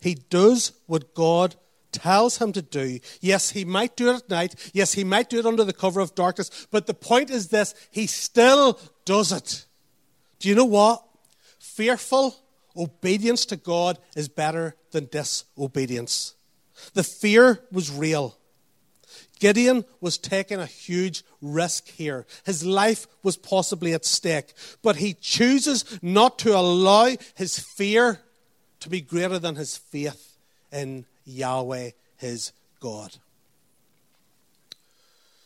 He 0.00 0.14
does 0.14 0.72
what 0.86 1.14
God 1.14 1.54
tells 1.92 2.38
him 2.38 2.52
to 2.52 2.62
do. 2.62 2.98
Yes, 3.20 3.50
he 3.50 3.64
might 3.64 3.96
do 3.96 4.10
it 4.10 4.16
at 4.16 4.30
night. 4.30 4.70
Yes, 4.74 4.94
he 4.94 5.04
might 5.04 5.30
do 5.30 5.38
it 5.38 5.46
under 5.46 5.62
the 5.62 5.72
cover 5.72 6.00
of 6.00 6.14
darkness. 6.14 6.66
But 6.70 6.86
the 6.86 6.94
point 6.94 7.30
is 7.30 7.48
this 7.48 7.74
he 7.90 8.06
still 8.06 8.80
does 9.04 9.30
it. 9.30 9.66
Do 10.40 10.48
you 10.48 10.54
know 10.54 10.64
what? 10.64 11.04
Fearful 11.60 12.36
obedience 12.76 13.46
to 13.46 13.56
God 13.56 13.98
is 14.16 14.28
better 14.28 14.76
than 14.90 15.06
disobedience. 15.06 16.34
The 16.94 17.04
fear 17.04 17.60
was 17.70 17.90
real. 17.90 18.36
Gideon 19.38 19.84
was 20.00 20.18
taking 20.18 20.60
a 20.60 20.66
huge 20.66 21.24
risk 21.40 21.88
here. 21.88 22.26
His 22.44 22.64
life 22.64 23.08
was 23.24 23.36
possibly 23.36 23.92
at 23.92 24.04
stake. 24.04 24.52
But 24.82 24.96
he 24.96 25.14
chooses 25.14 25.98
not 26.00 26.38
to 26.40 26.56
allow 26.56 27.16
his 27.34 27.58
fear 27.58 28.20
to 28.80 28.88
be 28.88 29.00
greater 29.00 29.38
than 29.40 29.56
his 29.56 29.76
faith 29.76 30.36
in 30.70 31.06
Yahweh, 31.24 31.90
his 32.18 32.52
God. 32.80 33.16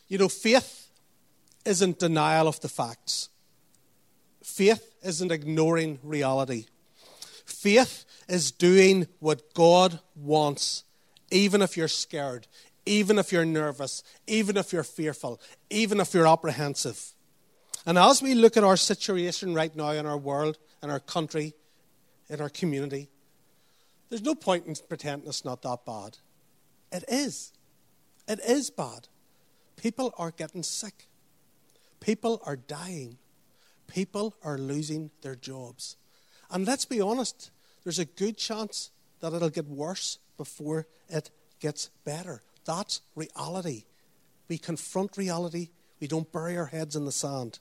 You 0.09 0.19
know, 0.19 0.29
faith 0.29 0.89
isn't 1.65 1.99
denial 1.99 2.49
of 2.49 2.61
the 2.61 2.69
facts, 2.69 3.29
faith 4.43 4.95
isn't 5.03 5.33
ignoring 5.33 5.99
reality. 6.03 6.67
Faith 7.47 8.05
is 8.29 8.51
doing 8.51 9.07
what 9.21 9.55
God 9.55 10.01
wants, 10.15 10.85
even 11.31 11.63
if 11.63 11.77
you're 11.77 11.89
scared, 11.89 12.47
even 12.85 13.19
if 13.19 13.33
you're 13.33 13.45
nervous, 13.45 14.03
even 14.27 14.57
if 14.57 14.73
you're 14.73 14.85
fearful, 14.85 15.41
even 15.71 16.01
if 16.01 16.13
you're 16.13 16.27
apprehensive. 16.27 17.13
And 17.87 17.97
as 17.97 18.21
we 18.21 18.35
look 18.35 18.57
at 18.57 18.65
our 18.65 18.77
situation 18.77 19.55
right 19.55 19.75
now 19.75 19.91
in 19.91 20.07
our 20.07 20.19
world, 20.19 20.59
in 20.83 20.91
our 20.91 21.01
country, 21.01 21.55
in 22.29 22.41
our 22.41 22.49
community, 22.49 23.09
there's 24.09 24.23
no 24.23 24.35
point 24.35 24.67
in 24.67 24.75
pretending 24.89 25.29
it's 25.29 25.45
not 25.45 25.63
that 25.63 25.85
bad. 25.87 26.19
It 26.91 27.05
is. 27.09 27.53
It 28.29 28.41
is 28.41 28.71
bad. 28.71 29.09
People 29.77 30.13
are 30.19 30.33
getting 30.33 30.65
sick. 30.65 31.07
People 32.01 32.43
are 32.45 32.57
dying. 32.57 33.19
People 33.87 34.35
are 34.43 34.59
losing 34.59 35.11
their 35.23 35.37
jobs. 35.37 35.97
And 36.51 36.67
let's 36.67 36.85
be 36.85 37.01
honest, 37.01 37.51
there's 37.85 37.99
a 37.99 38.05
good 38.05 38.37
chance 38.37 38.91
that 39.21 39.33
it'll 39.33 39.51
get 39.51 39.67
worse 39.67 40.19
before 40.37 40.87
it 41.09 41.31
gets 41.61 41.91
better. 42.05 42.43
That's 42.65 43.01
reality. 43.15 43.85
We 44.49 44.59
confront 44.59 45.17
reality, 45.17 45.71
we 46.01 46.07
don't 46.07 46.31
bury 46.31 46.57
our 46.57 46.67
heads 46.67 46.95
in 46.95 47.05
the 47.05 47.13
sand. 47.13 47.59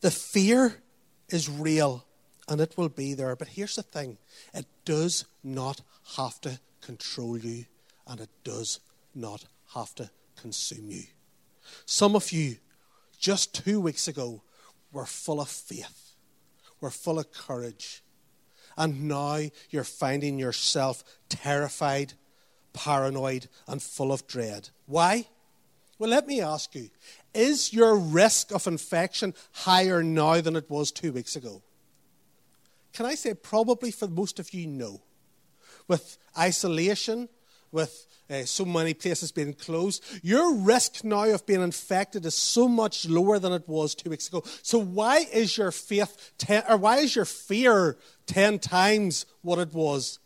The 0.00 0.10
fear 0.10 0.82
is 1.28 1.48
real 1.48 2.04
and 2.48 2.60
it 2.60 2.76
will 2.76 2.88
be 2.88 3.14
there. 3.14 3.36
But 3.36 3.48
here's 3.48 3.76
the 3.76 3.82
thing 3.82 4.18
it 4.52 4.66
does 4.84 5.24
not 5.42 5.80
have 6.16 6.40
to 6.42 6.58
control 6.80 7.38
you, 7.38 7.66
and 8.06 8.20
it 8.20 8.30
does 8.44 8.80
not 9.14 9.44
have 9.74 9.94
to 9.96 10.10
consume 10.40 10.90
you. 10.90 11.04
Some 11.86 12.16
of 12.16 12.32
you, 12.32 12.56
just 13.18 13.64
two 13.64 13.80
weeks 13.80 14.08
ago, 14.08 14.42
were 14.92 15.06
full 15.06 15.40
of 15.40 15.48
faith, 15.48 16.11
were 16.82 16.90
full 16.90 17.18
of 17.18 17.32
courage, 17.32 18.02
and 18.76 19.08
now 19.08 19.38
you're 19.70 19.84
finding 19.84 20.38
yourself 20.38 21.02
terrified, 21.30 22.12
paranoid, 22.74 23.48
and 23.66 23.82
full 23.82 24.12
of 24.12 24.26
dread. 24.26 24.68
Why? 24.84 25.28
Well, 25.98 26.10
let 26.10 26.26
me 26.26 26.42
ask 26.42 26.74
you 26.74 26.90
is 27.32 27.72
your 27.72 27.96
risk 27.96 28.52
of 28.52 28.66
infection 28.66 29.34
higher 29.52 30.02
now 30.02 30.40
than 30.40 30.56
it 30.56 30.68
was 30.68 30.90
two 30.90 31.12
weeks 31.12 31.36
ago? 31.36 31.62
Can 32.92 33.06
I 33.06 33.14
say, 33.14 33.32
probably 33.32 33.90
for 33.90 34.08
most 34.08 34.38
of 34.38 34.52
you, 34.52 34.66
no. 34.66 35.00
With 35.88 36.18
isolation, 36.36 37.28
with 37.72 38.06
uh, 38.30 38.44
so 38.44 38.64
many 38.64 38.94
places 38.94 39.32
being 39.32 39.54
closed, 39.54 40.04
your 40.22 40.54
risk 40.54 41.02
now 41.02 41.24
of 41.24 41.44
being 41.46 41.62
infected 41.62 42.24
is 42.24 42.34
so 42.34 42.68
much 42.68 43.08
lower 43.08 43.38
than 43.38 43.52
it 43.52 43.68
was 43.68 43.94
two 43.94 44.10
weeks 44.10 44.28
ago. 44.28 44.42
So 44.62 44.78
why 44.78 45.26
is 45.32 45.56
your 45.56 45.72
faith 45.72 46.32
ten, 46.38 46.62
or 46.68 46.76
why 46.76 46.98
is 46.98 47.16
your 47.16 47.24
fear 47.24 47.96
ten 48.26 48.58
times 48.58 49.26
what 49.40 49.58
it 49.58 49.72
was 49.72 50.18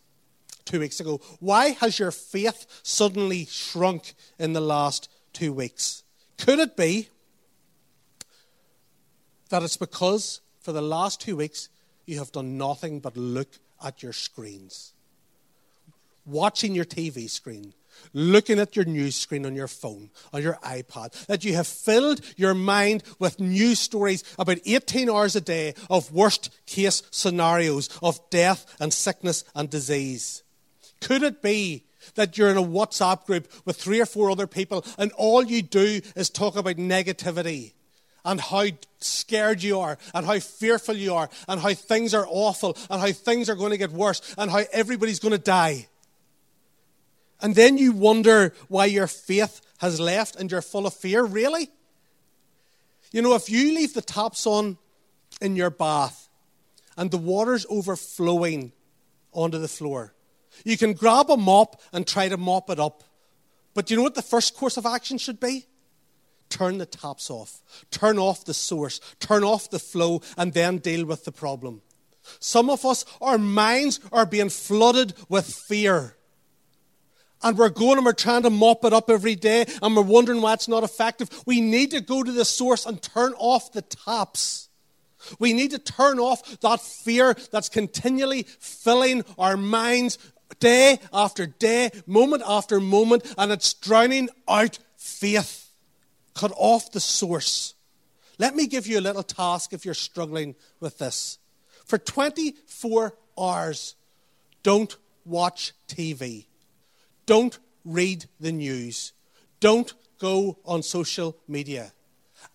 two 0.64 0.80
weeks 0.80 1.00
ago? 1.00 1.20
Why 1.40 1.70
has 1.70 1.98
your 1.98 2.10
faith 2.10 2.66
suddenly 2.82 3.46
shrunk 3.46 4.14
in 4.38 4.52
the 4.52 4.60
last 4.60 5.08
two 5.32 5.52
weeks? 5.52 6.02
Could 6.38 6.58
it 6.58 6.76
be 6.76 7.08
that 9.48 9.62
it's 9.62 9.76
because 9.76 10.40
for 10.60 10.72
the 10.72 10.82
last 10.82 11.20
two 11.20 11.36
weeks 11.36 11.68
you 12.04 12.18
have 12.18 12.32
done 12.32 12.58
nothing 12.58 13.00
but 13.00 13.16
look 13.16 13.48
at 13.82 14.02
your 14.02 14.12
screens? 14.12 14.92
Watching 16.26 16.74
your 16.74 16.84
TV 16.84 17.30
screen, 17.30 17.72
looking 18.12 18.58
at 18.58 18.74
your 18.74 18.84
news 18.84 19.16
screen 19.16 19.46
on 19.46 19.54
your 19.54 19.68
phone, 19.68 20.10
on 20.32 20.42
your 20.42 20.58
iPod, 20.62 21.26
that 21.26 21.44
you 21.44 21.54
have 21.54 21.66
filled 21.66 22.20
your 22.36 22.52
mind 22.52 23.04
with 23.18 23.40
news 23.40 23.78
stories 23.78 24.24
about 24.38 24.58
18 24.66 25.08
hours 25.08 25.36
a 25.36 25.40
day 25.40 25.74
of 25.88 26.12
worst 26.12 26.50
case 26.66 27.02
scenarios 27.10 27.88
of 28.02 28.18
death 28.30 28.66
and 28.80 28.92
sickness 28.92 29.44
and 29.54 29.70
disease. 29.70 30.42
Could 31.00 31.22
it 31.22 31.42
be 31.42 31.84
that 32.14 32.36
you're 32.36 32.50
in 32.50 32.56
a 32.56 32.62
WhatsApp 32.62 33.24
group 33.24 33.48
with 33.64 33.76
three 33.76 34.00
or 34.00 34.06
four 34.06 34.30
other 34.30 34.46
people 34.46 34.84
and 34.98 35.12
all 35.12 35.44
you 35.44 35.62
do 35.62 36.00
is 36.14 36.30
talk 36.30 36.56
about 36.56 36.76
negativity? 36.76 37.72
and 38.26 38.40
how 38.40 38.66
scared 38.98 39.62
you 39.62 39.78
are, 39.78 39.96
and 40.12 40.26
how 40.26 40.40
fearful 40.40 40.96
you 40.96 41.14
are, 41.14 41.30
and 41.46 41.60
how 41.60 41.72
things 41.72 42.12
are 42.12 42.26
awful, 42.28 42.76
and 42.90 43.00
how 43.00 43.12
things 43.12 43.48
are 43.48 43.54
going 43.54 43.70
to 43.70 43.78
get 43.78 43.92
worse, 43.92 44.34
and 44.36 44.50
how 44.50 44.64
everybody's 44.72 45.20
going 45.20 45.30
to 45.30 45.38
die. 45.38 45.86
And 47.40 47.54
then 47.54 47.78
you 47.78 47.92
wonder 47.92 48.54
why 48.68 48.86
your 48.86 49.06
faith 49.06 49.60
has 49.78 50.00
left 50.00 50.36
and 50.36 50.50
you're 50.50 50.62
full 50.62 50.86
of 50.86 50.94
fear. 50.94 51.22
Really? 51.24 51.70
You 53.12 53.22
know, 53.22 53.34
if 53.34 53.50
you 53.50 53.74
leave 53.74 53.94
the 53.94 54.02
taps 54.02 54.46
on 54.46 54.78
in 55.40 55.56
your 55.56 55.70
bath 55.70 56.28
and 56.96 57.10
the 57.10 57.18
water's 57.18 57.66
overflowing 57.68 58.72
onto 59.32 59.58
the 59.58 59.68
floor, 59.68 60.14
you 60.64 60.76
can 60.76 60.94
grab 60.94 61.30
a 61.30 61.36
mop 61.36 61.80
and 61.92 62.06
try 62.06 62.28
to 62.28 62.36
mop 62.36 62.70
it 62.70 62.80
up. 62.80 63.04
But 63.74 63.90
you 63.90 63.96
know 63.96 64.02
what 64.02 64.14
the 64.14 64.22
first 64.22 64.56
course 64.56 64.76
of 64.78 64.86
action 64.86 65.18
should 65.18 65.38
be? 65.38 65.66
Turn 66.48 66.78
the 66.78 66.86
taps 66.86 67.28
off, 67.28 67.60
turn 67.90 68.18
off 68.18 68.44
the 68.44 68.54
source, 68.54 69.00
turn 69.20 69.44
off 69.44 69.68
the 69.68 69.78
flow, 69.78 70.22
and 70.38 70.52
then 70.52 70.78
deal 70.78 71.04
with 71.04 71.24
the 71.24 71.32
problem. 71.32 71.82
Some 72.40 72.70
of 72.70 72.84
us, 72.84 73.04
our 73.20 73.38
minds 73.38 74.00
are 74.12 74.26
being 74.26 74.48
flooded 74.48 75.14
with 75.28 75.46
fear. 75.46 76.16
And 77.42 77.56
we're 77.58 77.68
going 77.68 77.98
and 77.98 78.06
we're 78.06 78.12
trying 78.12 78.42
to 78.42 78.50
mop 78.50 78.84
it 78.84 78.92
up 78.92 79.10
every 79.10 79.34
day, 79.34 79.66
and 79.82 79.94
we're 79.94 80.02
wondering 80.02 80.40
why 80.40 80.54
it's 80.54 80.68
not 80.68 80.84
effective. 80.84 81.28
We 81.46 81.60
need 81.60 81.90
to 81.92 82.00
go 82.00 82.22
to 82.22 82.32
the 82.32 82.44
source 82.44 82.86
and 82.86 83.00
turn 83.00 83.34
off 83.38 83.72
the 83.72 83.82
taps. 83.82 84.68
We 85.38 85.52
need 85.52 85.72
to 85.72 85.78
turn 85.78 86.18
off 86.18 86.60
that 86.60 86.80
fear 86.80 87.36
that's 87.50 87.68
continually 87.68 88.44
filling 88.60 89.24
our 89.38 89.56
minds 89.56 90.18
day 90.60 90.98
after 91.12 91.46
day, 91.46 91.90
moment 92.06 92.42
after 92.46 92.80
moment, 92.80 93.24
and 93.36 93.52
it's 93.52 93.74
drowning 93.74 94.28
out 94.48 94.78
faith. 94.96 95.70
Cut 96.34 96.52
off 96.56 96.92
the 96.92 97.00
source. 97.00 97.74
Let 98.38 98.54
me 98.54 98.66
give 98.66 98.86
you 98.86 98.98
a 98.98 99.00
little 99.00 99.22
task 99.22 99.72
if 99.72 99.84
you're 99.84 99.94
struggling 99.94 100.54
with 100.80 100.98
this. 100.98 101.38
For 101.86 101.98
24 101.98 103.16
hours, 103.38 103.94
don't 104.62 104.96
watch 105.24 105.72
TV. 105.88 106.46
Don't 107.26 107.58
read 107.84 108.24
the 108.40 108.52
news. 108.52 109.12
Don't 109.60 109.92
go 110.18 110.58
on 110.64 110.82
social 110.82 111.36
media. 111.46 111.92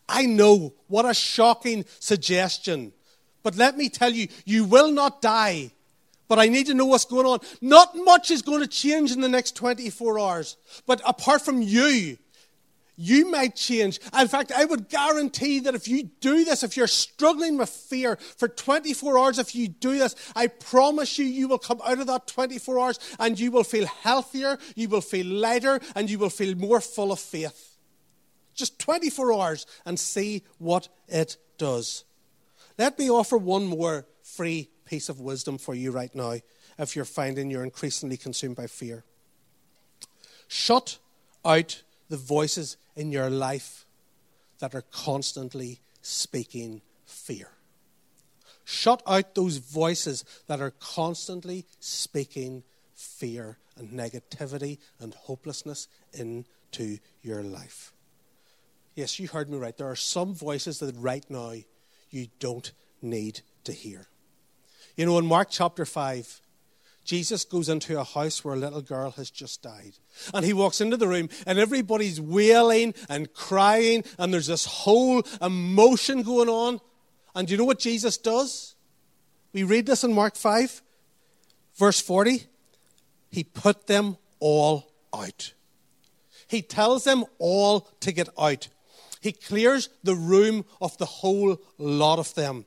I 0.10 0.25
know 0.25 0.74
what 0.88 1.06
a 1.06 1.13
shocking 1.13 1.86
suggestion. 2.00 2.94
But 3.44 3.55
let 3.55 3.77
me 3.77 3.90
tell 3.90 4.12
you, 4.12 4.27
you 4.46 4.66
will 4.66 4.92
not 4.92 5.22
die 5.22 5.72
but 6.31 6.40
I 6.40 6.48
need 6.48 6.68
to 6.68 6.74
know 6.74 6.86
what's 6.86 7.03
going 7.03 7.25
on. 7.25 7.40
Not 7.60 7.94
much 7.94 8.31
is 8.31 8.42
going 8.42 8.62
to 8.62 8.68
change 8.68 9.12
in 9.12 9.20
the 9.20 9.27
next 9.27 9.53
24 9.57 10.18
hours. 10.18 10.55
But 10.88 11.01
apart 11.05 11.42
from 11.42 11.62
you, 11.62 12.18
you 12.96 13.32
might 13.32 13.56
change. 13.56 14.00
In 14.18 14.27
fact, 14.27 14.51
I 14.51 14.66
would 14.66 14.90
guarantee 14.90 15.60
that 15.62 15.75
if 15.75 15.88
you 15.88 16.10
do 16.20 16.44
this, 16.44 16.64
if 16.64 16.77
you're 16.77 16.88
struggling 16.88 17.58
with 17.58 17.70
fear 17.70 18.18
for 18.38 18.48
24 18.48 19.18
hours, 19.18 19.40
if 19.40 19.56
you 19.56 19.68
do 19.68 19.98
this, 19.98 20.16
I 20.36 20.48
promise 20.48 21.18
you, 21.18 21.25
you 21.25 21.48
will 21.48 21.58
come 21.58 21.82
out 21.86 22.00
of 22.00 22.08
that 22.08 22.27
24 22.27 22.80
hours 22.80 23.00
and 23.20 23.40
you 23.40 23.51
will 23.51 23.64
feel 23.64 23.86
healthier, 23.86 24.58
you 24.75 24.90
will 24.90 25.01
feel 25.01 25.25
lighter, 25.25 25.80
and 25.96 26.10
you 26.10 26.20
will 26.20 26.30
feel 26.30 26.56
more 26.56 26.82
full 26.82 27.12
of 27.12 27.20
faith. 27.20 27.77
Just 28.54 28.80
24 28.80 29.34
hours 29.34 29.66
and 29.86 30.00
see 30.00 30.44
what 30.58 30.90
it 31.08 31.38
does. 31.58 32.04
Let 32.77 33.00
me 33.00 33.10
offer 33.10 33.38
one 33.38 33.66
more 33.66 34.06
free 34.22 34.70
piece 34.86 35.10
of 35.10 35.20
wisdom 35.20 35.58
for 35.58 35.74
you 35.74 35.92
right 35.92 36.14
now 36.14 36.36
if 36.77 36.96
you're 36.96 37.06
finding 37.06 37.50
you're 37.50 37.64
increasingly 37.64 38.18
consumed 38.18 38.56
by 38.56 38.68
fear. 38.68 39.04
Shut 40.48 40.98
out 41.46 41.84
the 42.11 42.17
voices 42.17 42.75
in 42.97 43.09
your 43.09 43.29
life 43.29 43.85
that 44.59 44.75
are 44.75 44.83
constantly 44.91 45.79
speaking 46.01 46.81
fear. 47.05 47.47
Shut 48.65 49.01
out 49.07 49.33
those 49.33 49.57
voices 49.57 50.25
that 50.47 50.59
are 50.59 50.71
constantly 50.71 51.65
speaking 51.79 52.63
fear 52.93 53.57
and 53.77 53.91
negativity 53.91 54.77
and 55.00 55.13
hopelessness 55.13 55.87
into 56.13 57.00
your 57.21 57.43
life. 57.43 57.93
Yes, 58.93 59.17
you 59.17 59.29
heard 59.29 59.50
me 59.50 59.57
right. 59.57 59.77
There 59.77 59.89
are 59.89 59.95
some 59.95 60.35
voices 60.35 60.79
that 60.79 60.93
right 60.97 61.25
now 61.29 61.53
you 62.09 62.27
don't 62.39 62.74
need 63.01 63.39
to 63.63 63.71
hear. 63.71 64.05
You 64.97 65.05
know, 65.05 65.17
in 65.17 65.25
Mark 65.25 65.47
chapter 65.50 65.85
5, 65.85 66.41
Jesus 67.11 67.43
goes 67.43 67.67
into 67.67 68.00
a 68.00 68.05
house 68.05 68.41
where 68.41 68.53
a 68.53 68.57
little 68.57 68.81
girl 68.81 69.11
has 69.11 69.29
just 69.29 69.61
died. 69.61 69.95
And 70.33 70.45
he 70.45 70.53
walks 70.53 70.79
into 70.79 70.95
the 70.95 71.09
room, 71.09 71.27
and 71.45 71.59
everybody's 71.59 72.21
wailing 72.21 72.93
and 73.09 73.33
crying, 73.33 74.05
and 74.17 74.33
there's 74.33 74.47
this 74.47 74.63
whole 74.63 75.21
emotion 75.41 76.21
going 76.21 76.47
on. 76.47 76.79
And 77.35 77.45
do 77.45 77.51
you 77.51 77.57
know 77.57 77.65
what 77.65 77.79
Jesus 77.79 78.15
does? 78.15 78.75
We 79.51 79.63
read 79.63 79.87
this 79.87 80.05
in 80.05 80.13
Mark 80.13 80.37
5, 80.37 80.81
verse 81.75 82.00
40. 82.00 82.43
He 83.29 83.43
put 83.43 83.87
them 83.87 84.15
all 84.39 84.93
out. 85.13 85.51
He 86.47 86.61
tells 86.61 87.03
them 87.03 87.25
all 87.39 87.89
to 88.00 88.13
get 88.13 88.29
out. 88.39 88.69
He 89.19 89.33
clears 89.33 89.89
the 90.01 90.15
room 90.15 90.63
of 90.79 90.97
the 90.97 91.07
whole 91.07 91.61
lot 91.77 92.19
of 92.19 92.33
them. 92.35 92.65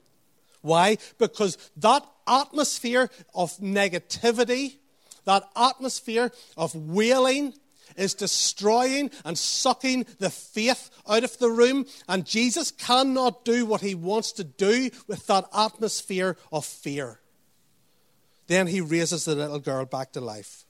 Why? 0.61 0.98
Because 1.16 1.57
that 1.78 2.07
atmosphere 2.27 3.11
of 3.35 3.57
negativity, 3.59 4.77
that 5.25 5.45
atmosphere 5.57 6.33
of 6.57 6.75
wailing, 6.75 7.55
is 7.97 8.15
destroying 8.15 9.11
and 9.25 9.39
sucking 9.39 10.07
the 10.19 10.31
faith 10.31 10.91
out 11.09 11.25
of 11.25 11.39
the 11.39 11.51
room. 11.51 11.87
And 12.09 12.27
Jesus 12.27 12.71
cannot 12.71 13.45
do 13.45 13.67
what 13.67 13.81
he 13.81 13.95
wants 13.95 14.33
to 14.33 14.45
do 14.45 14.91
with 15.07 15.27
that 15.27 15.47
atmosphere 15.57 16.37
of 16.53 16.65
fear. 16.65 17.21
Then 18.47 18.67
he 18.67 18.81
raises 18.81 19.25
the 19.25 19.35
little 19.35 19.61
girl 19.61 19.85
back 19.85 20.13
to 20.13 20.21
life. 20.21 20.65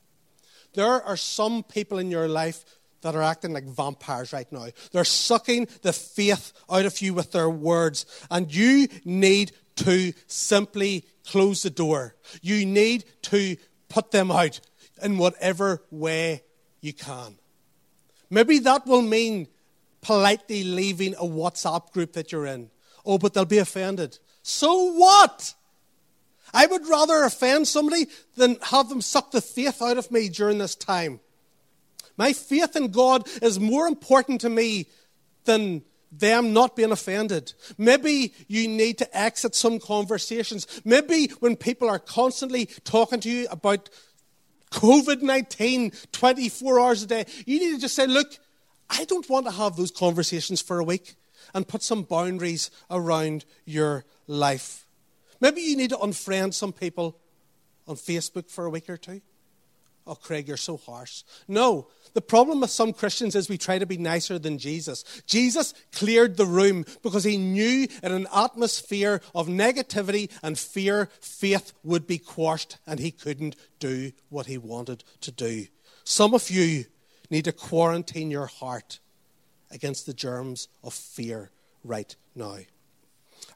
There 0.75 1.03
are 1.03 1.17
some 1.17 1.63
people 1.63 1.99
in 1.99 2.11
your 2.11 2.29
life 2.29 2.65
that 3.03 3.15
are 3.15 3.23
acting 3.23 3.53
like 3.53 3.65
vampires 3.65 4.33
right 4.33 4.51
now. 4.51 4.69
They're 4.93 5.05
sucking 5.05 5.69
the 5.83 5.93
faith 5.93 6.53
out 6.71 6.87
of 6.87 7.01
you 7.01 7.15
with 7.15 7.33
their 7.33 7.51
words. 7.51 8.07
And 8.31 8.53
you 8.53 8.89
need 9.05 9.53
to 9.77 10.13
simply 10.27 11.05
close 11.27 11.63
the 11.63 11.71
door. 11.71 12.15
You 12.43 12.65
need 12.67 13.05
to 13.23 13.57
put 13.89 14.11
them 14.11 14.31
out 14.31 14.61
in 15.03 15.19
whatever 15.19 15.83
way 15.91 16.43
you 16.81 16.93
can. 16.93 17.39
Maybe 18.31 18.59
that 18.61 18.87
will 18.87 19.03
mean 19.03 19.49
politely 20.01 20.65
leaving 20.65 21.15
a 21.15 21.25
WhatsApp 21.25 21.93
group 21.93 22.13
that 22.13 22.31
you're 22.31 22.47
in. 22.47 22.71
Oh, 23.07 23.19
but 23.19 23.35
they'll 23.35 23.45
be 23.45 23.59
offended. 23.59 24.19
So 24.43 24.93
what? 24.93 25.55
I 26.53 26.67
would 26.67 26.87
rather 26.87 27.25
offend 27.25 27.67
somebody 27.67 28.07
than 28.37 28.59
have 28.71 28.89
them 28.89 29.01
suck 29.01 29.31
the 29.31 29.41
faith 29.41 29.83
out 29.83 29.99
of 29.99 30.11
me 30.11 30.29
during 30.29 30.59
this 30.59 30.75
time. 30.75 31.21
My 32.17 32.33
faith 32.33 32.77
in 32.77 32.89
God 32.93 33.27
is 33.43 33.59
more 33.59 33.87
important 33.87 34.41
to 34.43 34.51
me 34.51 34.87
than 35.45 35.83
them 36.19 36.53
not 36.53 36.77
being 36.77 36.93
offended. 36.93 37.53
Maybe 37.79 38.35
you 38.49 38.69
need 38.69 38.99
to 38.99 39.17
exit 39.17 39.55
some 39.55 39.79
conversations. 39.79 40.67
Maybe 40.85 41.29
when 41.41 41.57
people 41.57 41.89
are 41.89 41.99
constantly 41.99 42.67
talking 42.85 43.21
to 43.21 43.31
you 43.31 43.49
about 43.51 43.91
COVID 44.71 45.23
19 45.23 45.93
24 46.13 46.81
hours 46.81 47.03
a 47.03 47.07
day, 47.07 47.25
you 47.47 47.59
need 47.59 47.75
to 47.75 47.81
just 47.81 47.95
say, 47.95 48.07
Look, 48.07 48.39
I 48.91 49.05
don't 49.05 49.29
want 49.29 49.47
to 49.47 49.53
have 49.53 49.77
those 49.77 49.91
conversations 49.91 50.61
for 50.61 50.79
a 50.79 50.85
week 50.85 51.15
and 51.55 51.67
put 51.67 51.83
some 51.83 52.03
boundaries 52.03 52.71
around 52.91 53.45
your 53.65 54.05
life. 54.27 54.87
Maybe 55.41 55.63
you 55.63 55.77
need 55.77 55.91
to 55.91 55.97
unfriend 55.97 56.55
some 56.55 56.73
people 56.73 57.19
on 57.87 57.97
Facebook 57.97 58.51
for 58.51 58.65
a 58.65 58.71
week 58.71 58.89
or 58.89 58.97
two. 58.97 59.21
Oh, 60.07 60.15
Craig, 60.15 60.49
you're 60.49 60.59
so 60.59 60.77
harsh. 60.77 61.23
No, 61.49 61.89
the 62.13 62.21
problem 62.21 62.61
with 62.61 62.71
some 62.71 62.93
Christians 62.93 63.35
is 63.35 63.49
we 63.49 63.57
try 63.57 63.79
to 63.79 63.87
be 63.87 63.97
nicer 63.97 64.39
than 64.39 64.59
Jesus. 64.59 65.03
Jesus 65.27 65.73
cleared 65.93 66.37
the 66.37 66.47
room 66.47 66.85
because 67.03 67.25
he 67.25 67.39
knew 67.39 67.89
in 68.03 68.13
an 68.13 68.27
atmosphere 68.35 69.23
of 69.35 69.49
negativity 69.49 70.31
and 70.43 70.59
fear, 70.59 71.09
faith 71.21 71.73
would 71.83 72.07
be 72.07 72.19
quashed 72.19 72.77
and 72.87 73.01
he 73.01 73.11
couldn't 73.11 73.57
do 73.79 74.13
what 74.29 74.47
he 74.47 74.59
wanted 74.59 75.05
to 75.23 75.31
do. 75.31 75.67
Some 76.05 76.35
of 76.35 76.51
you 76.51 76.85
need 77.31 77.47
to 77.47 77.53
quarantine 77.53 78.31
your 78.31 78.47
heart 78.47 79.01
against 79.71 80.05
the 80.05 80.13
germs 80.13 80.69
of 80.83 80.93
fear 80.93 81.51
right 81.83 82.15
now. 82.35 82.59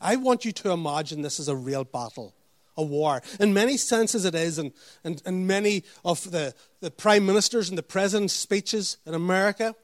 I 0.01 0.17
want 0.17 0.47
you 0.47 0.53
to 0.53 0.71
imagine 0.71 1.21
this 1.21 1.39
is 1.39 1.49
a 1.49 1.57
real 1.57 1.85
battle 1.85 2.35
a 2.79 2.83
war. 2.83 3.21
In 3.39 3.53
many 3.53 3.77
senses, 3.77 4.25
it 4.25 4.35
is, 4.35 4.57
and, 4.57 4.73
and, 5.05 5.21
and 5.27 5.47
many 5.47 5.85
of 6.05 6.31
the, 6.31 6.55
the 6.81 6.91
prime 6.91 7.27
ministers 7.27 7.69
and 7.69 7.77
the 7.77 7.83
president's 7.83 8.33
speeches 8.33 8.97
in 9.05 9.13
America, 9.13 9.75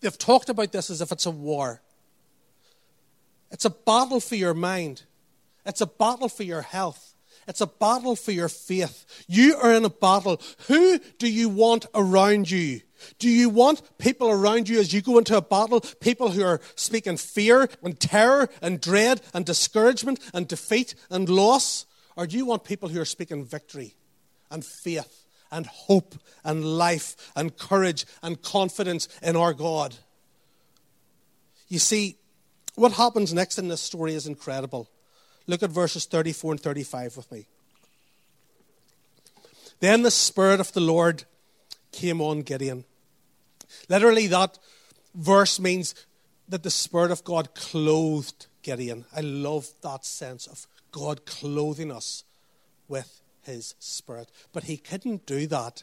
they've 0.00 0.16
talked 0.16 0.48
about 0.48 0.72
this 0.72 0.88
as 0.88 1.02
if 1.02 1.12
it's 1.12 1.26
a 1.26 1.30
war. 1.30 1.82
It's 3.50 3.64
a 3.64 3.70
battle 3.70 4.20
for 4.20 4.36
your 4.36 4.54
mind, 4.54 5.02
it's 5.66 5.82
a 5.82 5.86
battle 5.86 6.28
for 6.28 6.44
your 6.44 6.62
health. 6.62 7.09
It's 7.48 7.60
a 7.60 7.66
battle 7.66 8.16
for 8.16 8.32
your 8.32 8.48
faith. 8.48 9.24
You 9.26 9.56
are 9.56 9.72
in 9.72 9.84
a 9.84 9.90
battle. 9.90 10.40
Who 10.68 10.98
do 11.18 11.28
you 11.28 11.48
want 11.48 11.86
around 11.94 12.50
you? 12.50 12.82
Do 13.18 13.28
you 13.28 13.48
want 13.48 13.82
people 13.98 14.30
around 14.30 14.68
you 14.68 14.78
as 14.78 14.92
you 14.92 15.00
go 15.00 15.18
into 15.18 15.36
a 15.36 15.42
battle, 15.42 15.80
people 16.00 16.30
who 16.30 16.44
are 16.44 16.60
speaking 16.74 17.16
fear 17.16 17.68
and 17.82 17.98
terror 17.98 18.48
and 18.60 18.80
dread 18.80 19.22
and 19.32 19.44
discouragement 19.44 20.20
and 20.34 20.46
defeat 20.46 20.94
and 21.10 21.28
loss? 21.28 21.86
Or 22.16 22.26
do 22.26 22.36
you 22.36 22.46
want 22.46 22.64
people 22.64 22.88
who 22.88 23.00
are 23.00 23.06
speaking 23.06 23.44
victory 23.44 23.94
and 24.50 24.64
faith 24.64 25.24
and 25.50 25.66
hope 25.66 26.14
and 26.44 26.64
life 26.64 27.32
and 27.34 27.56
courage 27.56 28.04
and 28.22 28.40
confidence 28.42 29.08
in 29.22 29.36
our 29.36 29.54
God? 29.54 29.96
You 31.68 31.78
see, 31.78 32.16
what 32.74 32.92
happens 32.92 33.32
next 33.32 33.58
in 33.58 33.68
this 33.68 33.80
story 33.80 34.14
is 34.14 34.26
incredible. 34.26 34.88
Look 35.46 35.62
at 35.62 35.70
verses 35.70 36.04
34 36.06 36.52
and 36.52 36.60
35 36.60 37.16
with 37.16 37.32
me. 37.32 37.46
Then 39.80 40.02
the 40.02 40.10
Spirit 40.10 40.60
of 40.60 40.72
the 40.72 40.80
Lord 40.80 41.24
came 41.92 42.20
on 42.20 42.42
Gideon 42.42 42.84
Literally, 43.88 44.26
that 44.28 44.58
verse 45.14 45.60
means 45.60 45.94
that 46.48 46.62
the 46.62 46.70
Spirit 46.70 47.10
of 47.10 47.24
God 47.24 47.54
clothed 47.54 48.46
Gideon. 48.62 49.04
I 49.14 49.20
love 49.20 49.68
that 49.82 50.04
sense 50.04 50.46
of 50.46 50.66
God 50.90 51.24
clothing 51.26 51.90
us 51.90 52.24
with 52.88 53.20
His 53.42 53.74
Spirit. 53.78 54.30
But 54.52 54.64
He 54.64 54.76
couldn't 54.76 55.26
do 55.26 55.46
that 55.48 55.82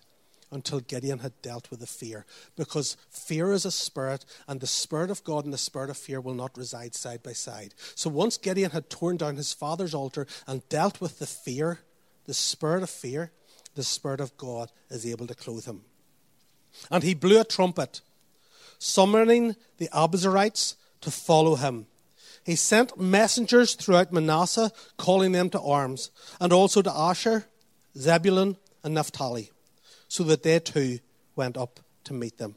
until 0.52 0.80
Gideon 0.80 1.20
had 1.20 1.42
dealt 1.42 1.70
with 1.70 1.80
the 1.80 1.88
fear. 1.88 2.26
Because 2.56 2.98
fear 3.10 3.52
is 3.52 3.66
a 3.66 3.72
spirit, 3.72 4.26
and 4.48 4.60
the 4.60 4.68
Spirit 4.68 5.12
of 5.12 5.24
God 5.24 5.44
and 5.44 5.54
the 5.54 5.58
Spirit 5.58 5.90
of 5.90 5.98
fear 5.98 6.22
will 6.22 6.34
not 6.34 6.58
reside 6.58 6.96
side 6.96 7.22
by 7.24 7.34
side. 7.34 7.74
So 7.96 8.10
once 8.10 8.38
Gideon 8.38 8.72
had 8.72 8.90
torn 8.90 9.18
down 9.18 9.36
his 9.36 9.54
father's 9.54 9.94
altar 9.94 10.26
and 10.46 10.68
dealt 10.70 11.02
with 11.02 11.20
the 11.20 11.26
fear, 11.26 11.80
the 12.26 12.34
spirit 12.34 12.84
of 12.84 12.90
fear, 12.90 13.32
the 13.76 13.84
Spirit 13.84 14.20
of 14.20 14.38
God 14.38 14.72
is 14.90 15.06
able 15.06 15.28
to 15.28 15.36
clothe 15.36 15.66
him. 15.66 15.82
And 16.92 17.04
he 17.04 17.14
blew 17.14 17.40
a 17.40 17.46
trumpet, 17.46 18.02
summoning 18.80 19.56
the 19.78 19.90
Abiezrites 19.94 20.76
to 21.02 21.12
follow 21.12 21.56
him. 21.56 21.88
He 22.44 22.56
sent 22.56 23.00
messengers 23.00 23.76
throughout 23.76 24.14
Manasseh, 24.14 24.72
calling 24.98 25.34
them 25.34 25.50
to 25.50 25.62
arms, 25.62 26.12
and 26.40 26.54
also 26.54 26.82
to 26.82 26.92
Asher, 26.92 27.46
Zebulun, 27.98 28.58
and 28.84 28.94
Naphtali, 28.94 29.52
so 30.08 30.24
that 30.24 30.44
they 30.44 30.60
too 30.60 31.00
went 31.36 31.58
up 31.58 31.80
to 32.06 32.14
meet 32.14 32.38
them. 32.38 32.56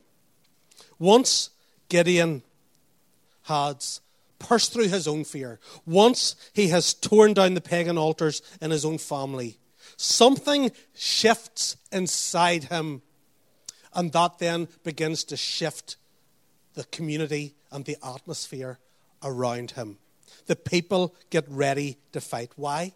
Once 0.99 1.51
Gideon 1.89 2.43
has 3.45 4.01
pushed 4.39 4.73
through 4.73 4.89
his 4.89 5.09
own 5.09 5.25
fear, 5.25 5.59
once 5.87 6.37
he 6.53 6.69
has 6.69 6.95
torn 6.95 7.35
down 7.35 7.55
the 7.55 7.61
pagan 7.61 7.99
altars 7.99 8.43
in 8.61 8.71
his 8.71 8.85
own 8.85 8.99
family, 8.99 9.59
something 9.97 10.71
shifts 10.95 11.77
inside 11.93 12.65
him 12.65 13.03
and 13.95 14.13
that 14.13 14.39
then 14.39 14.69
begins 14.85 15.25
to 15.25 15.37
shift 15.37 15.97
the 16.75 16.85
community 16.85 17.55
and 17.71 17.85
the 17.85 17.97
atmosphere 18.05 18.79
around 19.23 19.73
him. 19.73 19.99
The 20.47 20.57
people 20.57 21.15
get 21.31 21.45
ready 21.49 21.99
to 22.13 22.21
fight. 22.21 22.53
Why? 22.57 22.95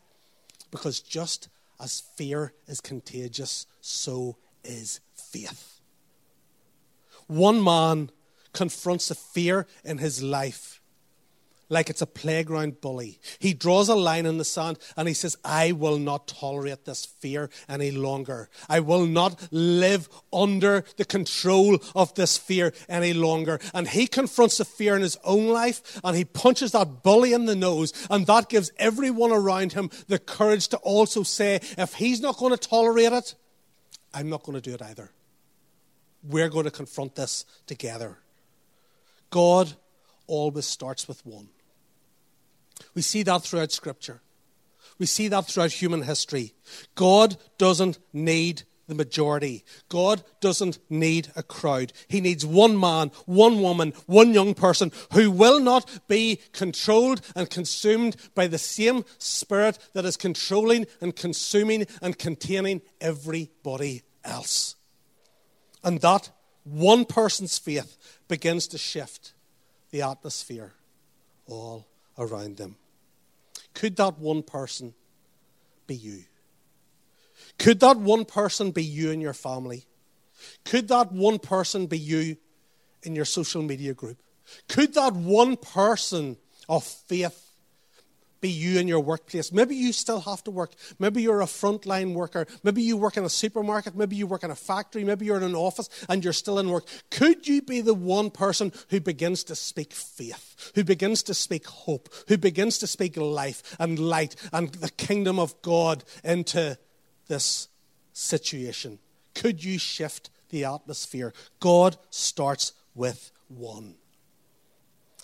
Because 0.70 1.00
just 1.00 1.48
as 1.80 2.02
fear 2.16 2.52
is 2.66 2.80
contagious, 2.80 3.66
so 3.80 4.36
is 4.64 5.00
faith. 5.14 5.80
One 7.26 7.62
man 7.62 8.10
confronts 8.52 9.10
a 9.10 9.14
fear 9.14 9.66
in 9.84 9.98
his 9.98 10.22
life 10.22 10.80
like 11.68 11.90
it's 11.90 12.02
a 12.02 12.06
playground 12.06 12.80
bully. 12.80 13.18
He 13.38 13.54
draws 13.54 13.88
a 13.88 13.94
line 13.94 14.26
in 14.26 14.38
the 14.38 14.44
sand 14.44 14.78
and 14.96 15.08
he 15.08 15.14
says, 15.14 15.36
I 15.44 15.72
will 15.72 15.98
not 15.98 16.28
tolerate 16.28 16.84
this 16.84 17.04
fear 17.04 17.50
any 17.68 17.90
longer. 17.90 18.48
I 18.68 18.80
will 18.80 19.06
not 19.06 19.48
live 19.50 20.08
under 20.32 20.84
the 20.96 21.04
control 21.04 21.78
of 21.94 22.14
this 22.14 22.36
fear 22.36 22.72
any 22.88 23.12
longer. 23.12 23.60
And 23.72 23.88
he 23.88 24.06
confronts 24.06 24.58
the 24.58 24.64
fear 24.64 24.96
in 24.96 25.02
his 25.02 25.18
own 25.24 25.48
life 25.48 26.00
and 26.04 26.16
he 26.16 26.24
punches 26.24 26.72
that 26.72 27.02
bully 27.02 27.32
in 27.32 27.46
the 27.46 27.56
nose. 27.56 27.92
And 28.10 28.26
that 28.26 28.48
gives 28.48 28.70
everyone 28.78 29.32
around 29.32 29.72
him 29.72 29.90
the 30.08 30.18
courage 30.18 30.68
to 30.68 30.76
also 30.78 31.22
say, 31.22 31.60
if 31.78 31.94
he's 31.94 32.20
not 32.20 32.36
going 32.36 32.52
to 32.52 32.68
tolerate 32.68 33.12
it, 33.12 33.34
I'm 34.14 34.30
not 34.30 34.44
going 34.44 34.54
to 34.54 34.62
do 34.62 34.74
it 34.74 34.80
either. 34.80 35.10
We're 36.22 36.48
going 36.48 36.64
to 36.64 36.70
confront 36.70 37.16
this 37.16 37.44
together. 37.66 38.18
God 39.30 39.74
always 40.26 40.64
starts 40.64 41.06
with 41.08 41.26
one. 41.26 41.48
We 42.94 43.02
see 43.02 43.24
that 43.24 43.42
throughout 43.42 43.72
Scripture. 43.72 44.22
We 44.98 45.06
see 45.06 45.28
that 45.28 45.46
throughout 45.46 45.72
human 45.72 46.02
history. 46.02 46.54
God 46.94 47.36
doesn't 47.58 47.98
need 48.12 48.62
the 48.86 48.94
majority. 48.94 49.64
God 49.88 50.22
doesn't 50.40 50.78
need 50.90 51.28
a 51.36 51.42
crowd. 51.42 51.92
He 52.08 52.20
needs 52.20 52.44
one 52.44 52.78
man, 52.78 53.10
one 53.26 53.60
woman, 53.60 53.92
one 54.06 54.34
young 54.34 54.54
person 54.54 54.92
who 55.12 55.30
will 55.30 55.60
not 55.60 56.08
be 56.08 56.40
controlled 56.52 57.20
and 57.34 57.48
consumed 57.48 58.16
by 58.34 58.46
the 58.46 58.58
same 58.58 59.04
spirit 59.18 59.78
that 59.94 60.04
is 60.04 60.16
controlling 60.16 60.86
and 61.00 61.16
consuming 61.16 61.86
and 62.02 62.18
containing 62.18 62.82
everybody 63.00 64.02
else. 64.24 64.76
And 65.82 66.00
that 66.00 66.30
one 66.64 67.04
person's 67.04 67.58
faith 67.58 68.20
begins 68.28 68.66
to 68.68 68.78
shift 68.78 69.34
the 69.90 70.02
atmosphere 70.02 70.72
all 71.46 71.86
around 72.18 72.56
them. 72.56 72.76
Could 73.74 73.96
that 73.96 74.18
one 74.18 74.42
person 74.42 74.94
be 75.86 75.94
you? 75.94 76.24
Could 77.58 77.80
that 77.80 77.96
one 77.96 78.24
person 78.24 78.70
be 78.70 78.84
you 78.84 79.10
and 79.10 79.22
your 79.22 79.32
family? 79.32 79.86
Could 80.64 80.88
that 80.88 81.12
one 81.12 81.38
person 81.38 81.86
be 81.86 81.98
you 81.98 82.36
in 83.02 83.14
your 83.14 83.24
social 83.24 83.62
media 83.62 83.94
group? 83.94 84.18
Could 84.68 84.94
that 84.94 85.14
one 85.14 85.56
person 85.56 86.36
of 86.68 86.84
faith 86.84 87.44
be 88.44 88.50
you 88.50 88.78
in 88.78 88.86
your 88.86 89.00
workplace. 89.00 89.50
Maybe 89.52 89.74
you 89.74 89.90
still 89.90 90.20
have 90.20 90.44
to 90.44 90.50
work. 90.50 90.74
Maybe 90.98 91.22
you're 91.22 91.40
a 91.40 91.46
frontline 91.46 92.12
worker. 92.12 92.46
Maybe 92.62 92.82
you 92.82 92.94
work 92.94 93.16
in 93.16 93.24
a 93.24 93.30
supermarket. 93.30 93.96
Maybe 93.96 94.16
you 94.16 94.26
work 94.26 94.44
in 94.44 94.50
a 94.50 94.54
factory. 94.54 95.02
Maybe 95.02 95.24
you're 95.24 95.38
in 95.38 95.44
an 95.44 95.54
office 95.54 95.88
and 96.10 96.22
you're 96.22 96.34
still 96.34 96.58
in 96.58 96.68
work. 96.68 96.84
Could 97.10 97.48
you 97.48 97.62
be 97.62 97.80
the 97.80 97.94
one 97.94 98.30
person 98.30 98.70
who 98.90 99.00
begins 99.00 99.44
to 99.44 99.54
speak 99.54 99.94
faith, 99.94 100.72
who 100.74 100.84
begins 100.84 101.22
to 101.22 101.32
speak 101.32 101.66
hope, 101.66 102.10
who 102.28 102.36
begins 102.36 102.76
to 102.80 102.86
speak 102.86 103.16
life 103.16 103.74
and 103.80 103.98
light 103.98 104.36
and 104.52 104.72
the 104.72 104.90
kingdom 104.90 105.38
of 105.38 105.62
God 105.62 106.04
into 106.22 106.76
this 107.28 107.68
situation? 108.12 108.98
Could 109.34 109.62
you 109.62 109.78
shift 109.78 110.30
the 110.50 110.64
atmosphere? 110.64 111.32
God 111.60 111.96
starts 112.10 112.72
with 112.94 113.32
one. 113.48 113.94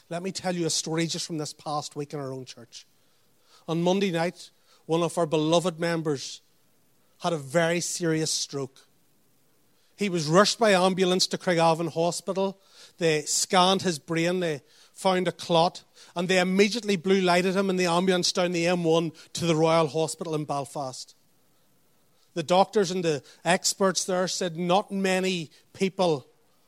Let 0.09 0.23
me 0.23 0.33
tell 0.33 0.55
you 0.55 0.67
a 0.67 0.71
story 0.71 1.07
just 1.07 1.27
from 1.27 1.39
this 1.39 1.53
past 1.53 1.95
week 1.95 2.13
in 2.13 2.21
our 2.21 2.33
own 2.33 2.45
church. 2.45 2.87
On 3.69 3.81
Monday 3.83 4.11
night, 4.11 4.51
one 4.87 5.03
of 5.03 5.17
our 5.17 5.27
beloved 5.27 5.79
members 5.79 6.41
had 7.21 7.33
a 7.33 7.39
very 7.39 7.81
serious 7.81 8.31
stroke. 8.31 8.87
He 9.97 10.09
was 10.09 10.27
rushed 10.27 10.59
by 10.59 10.73
ambulance 10.73 11.27
to 11.29 11.39
Craigavon 11.39 11.93
Hospital. 11.93 12.59
They 12.99 13.23
scanned 13.23 13.83
his 13.83 13.99
brain, 13.99 14.41
they 14.41 14.63
found 14.95 15.29
a 15.29 15.33
clot, 15.33 15.85
and 16.17 16.27
they 16.27 16.41
immediately 16.41 16.97
blue 16.97 17.21
lighted 17.21 17.55
him 17.55 17.71
in 17.71 17.77
the 17.77 17.87
ambulance 17.87 18.33
down 18.33 18.53
the 18.53 18.65
M1 18.65 19.15
to 19.35 19.47
the 19.47 19.55
Royal 19.55 19.87
Hospital 19.87 20.35
in 20.35 20.45
Belfast. 20.45 21.15
The 22.35 22.43
doctors 22.43 22.91
and 22.91 23.05
the 23.05 23.23
experts 23.45 24.05
there 24.05 24.29
said 24.29 24.57
not 24.57 24.91
many 24.93 25.51
people 25.73 26.27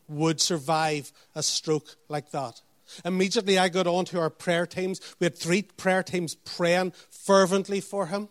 would 0.09 0.41
survive 0.41 1.13
a 1.35 1.43
stroke 1.43 1.97
like 2.09 2.31
that. 2.33 2.61
Immediately, 3.05 3.59
I 3.59 3.69
got 3.69 3.87
on 3.87 4.05
to 4.07 4.21
our 4.21 4.31
prayer 4.31 4.67
teams. 4.67 5.01
We 5.19 5.27
had 5.27 5.39
three 5.39 5.63
prayer 5.63 6.03
teams 6.03 6.35
praying 6.35 6.93
fervently 7.11 7.81
for 7.81 8.07
him. 8.07 8.29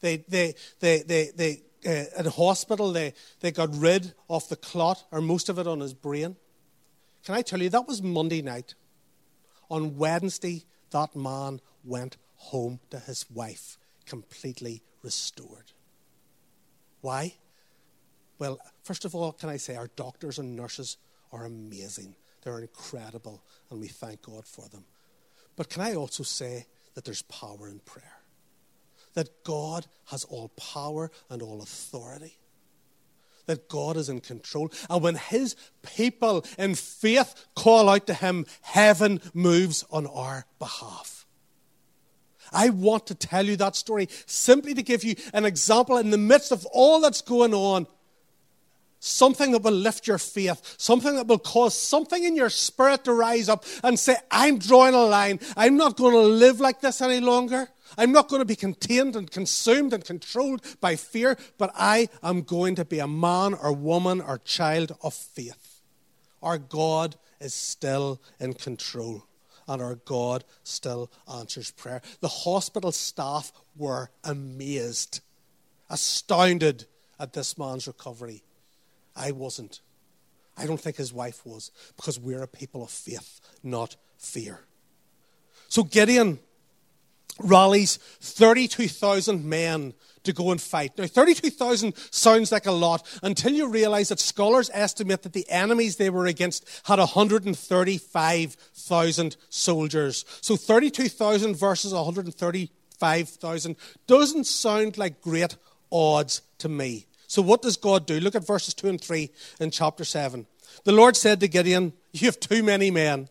They, 0.00 0.24
they, 0.28 0.54
they, 0.80 1.02
they, 1.02 1.30
they 1.34 1.62
uh, 1.86 2.04
in 2.18 2.26
hospital, 2.26 2.92
they, 2.92 3.14
they 3.40 3.52
got 3.52 3.74
rid 3.74 4.12
of 4.28 4.48
the 4.48 4.56
clot, 4.56 5.04
or 5.12 5.20
most 5.20 5.48
of 5.48 5.58
it, 5.58 5.66
on 5.66 5.80
his 5.80 5.94
brain. 5.94 6.36
Can 7.24 7.34
I 7.34 7.42
tell 7.42 7.62
you, 7.62 7.68
that 7.70 7.86
was 7.86 8.02
Monday 8.02 8.42
night. 8.42 8.74
On 9.70 9.96
Wednesday, 9.96 10.64
that 10.90 11.14
man 11.14 11.60
went 11.84 12.16
home 12.36 12.80
to 12.90 12.98
his 12.98 13.26
wife, 13.30 13.78
completely 14.04 14.82
restored. 15.06 15.70
Why? 17.00 17.34
Well, 18.40 18.58
first 18.82 19.04
of 19.04 19.14
all, 19.14 19.32
can 19.32 19.48
I 19.48 19.56
say 19.56 19.76
our 19.76 19.88
doctors 19.94 20.38
and 20.40 20.56
nurses 20.56 20.98
are 21.32 21.44
amazing. 21.44 22.16
They're 22.42 22.58
incredible, 22.60 23.42
and 23.70 23.80
we 23.80 23.86
thank 23.86 24.22
God 24.22 24.46
for 24.46 24.68
them. 24.68 24.84
But 25.54 25.70
can 25.70 25.82
I 25.82 25.94
also 25.94 26.24
say 26.24 26.66
that 26.94 27.04
there's 27.04 27.22
power 27.22 27.68
in 27.68 27.78
prayer? 27.78 28.18
That 29.14 29.44
God 29.44 29.86
has 30.06 30.24
all 30.24 30.48
power 30.56 31.10
and 31.30 31.40
all 31.40 31.62
authority. 31.62 32.36
That 33.46 33.68
God 33.68 33.96
is 33.96 34.08
in 34.08 34.20
control. 34.20 34.72
And 34.90 35.02
when 35.02 35.14
His 35.14 35.54
people 35.82 36.44
in 36.58 36.74
faith 36.74 37.46
call 37.54 37.88
out 37.88 38.08
to 38.08 38.14
Him, 38.14 38.44
heaven 38.60 39.20
moves 39.32 39.84
on 39.90 40.06
our 40.08 40.46
behalf. 40.58 41.15
I 42.56 42.70
want 42.70 43.06
to 43.08 43.14
tell 43.14 43.44
you 43.44 43.56
that 43.56 43.76
story 43.76 44.08
simply 44.24 44.74
to 44.74 44.82
give 44.82 45.04
you 45.04 45.14
an 45.32 45.44
example 45.44 45.98
in 45.98 46.10
the 46.10 46.18
midst 46.18 46.50
of 46.50 46.64
all 46.72 47.00
that's 47.00 47.20
going 47.20 47.54
on 47.54 47.86
something 48.98 49.52
that 49.52 49.62
will 49.62 49.72
lift 49.72 50.06
your 50.06 50.18
faith, 50.18 50.74
something 50.78 51.14
that 51.16 51.26
will 51.26 51.38
cause 51.38 51.78
something 51.78 52.24
in 52.24 52.34
your 52.34 52.50
spirit 52.50 53.04
to 53.04 53.12
rise 53.12 53.48
up 53.48 53.64
and 53.82 53.98
say, 53.98 54.16
I'm 54.30 54.58
drawing 54.58 54.94
a 54.94 55.04
line. 55.04 55.40
I'm 55.56 55.76
not 55.76 55.96
going 55.96 56.12
to 56.12 56.20
live 56.20 56.60
like 56.60 56.80
this 56.80 57.00
any 57.00 57.20
longer. 57.20 57.68
I'm 57.96 58.12
not 58.12 58.28
going 58.28 58.40
to 58.40 58.46
be 58.46 58.56
contained 58.56 59.14
and 59.14 59.30
consumed 59.30 59.92
and 59.92 60.04
controlled 60.04 60.62
by 60.80 60.96
fear, 60.96 61.36
but 61.56 61.70
I 61.74 62.08
am 62.22 62.42
going 62.42 62.74
to 62.76 62.84
be 62.84 62.98
a 62.98 63.06
man 63.06 63.54
or 63.54 63.72
woman 63.72 64.20
or 64.20 64.38
child 64.38 64.96
of 65.02 65.14
faith. 65.14 65.82
Our 66.42 66.58
God 66.58 67.16
is 67.40 67.54
still 67.54 68.20
in 68.40 68.54
control, 68.54 69.24
and 69.68 69.82
our 69.82 69.96
God 69.96 70.44
still 70.62 71.10
answers 71.32 71.70
prayer. 71.70 72.02
The 72.20 72.28
hospital 72.28 72.92
staff 72.92 73.52
were 73.76 74.10
amazed, 74.24 75.20
astounded 75.90 76.86
at 77.18 77.32
this 77.32 77.58
man's 77.58 77.86
recovery. 77.86 78.42
I 79.14 79.32
wasn't. 79.32 79.80
I 80.56 80.66
don't 80.66 80.80
think 80.80 80.96
his 80.96 81.12
wife 81.12 81.44
was, 81.44 81.70
because 81.96 82.18
we're 82.18 82.42
a 82.42 82.48
people 82.48 82.82
of 82.82 82.90
faith, 82.90 83.40
not 83.62 83.96
fear. 84.18 84.60
So 85.68 85.82
Gideon 85.82 86.38
rallies 87.38 87.98
32,000 88.20 89.44
men 89.44 89.94
to 90.26 90.32
go 90.32 90.50
and 90.50 90.60
fight. 90.60 90.98
Now, 90.98 91.06
32,000 91.06 91.94
sounds 92.10 92.50
like 92.52 92.66
a 92.66 92.72
lot 92.72 93.08
until 93.22 93.52
you 93.52 93.68
realize 93.68 94.10
that 94.10 94.20
scholars 94.20 94.70
estimate 94.74 95.22
that 95.22 95.32
the 95.32 95.48
enemies 95.48 95.96
they 95.96 96.10
were 96.10 96.26
against 96.26 96.68
had 96.84 96.98
135,000 96.98 99.36
soldiers. 99.48 100.26
So 100.40 100.56
32,000 100.56 101.56
versus 101.56 101.94
135,000 101.94 103.76
doesn't 104.06 104.44
sound 104.44 104.98
like 104.98 105.22
great 105.22 105.56
odds 105.90 106.42
to 106.58 106.68
me. 106.68 107.06
So, 107.28 107.42
what 107.42 107.60
does 107.62 107.76
God 107.76 108.06
do? 108.06 108.20
Look 108.20 108.36
at 108.36 108.46
verses 108.46 108.72
2 108.74 108.88
and 108.88 109.00
3 109.00 109.28
in 109.58 109.72
chapter 109.72 110.04
7. 110.04 110.46
The 110.84 110.92
Lord 110.92 111.16
said 111.16 111.40
to 111.40 111.48
Gideon, 111.48 111.92
You 112.12 112.26
have 112.26 112.38
too 112.38 112.62
many 112.62 112.92
men. 112.92 113.28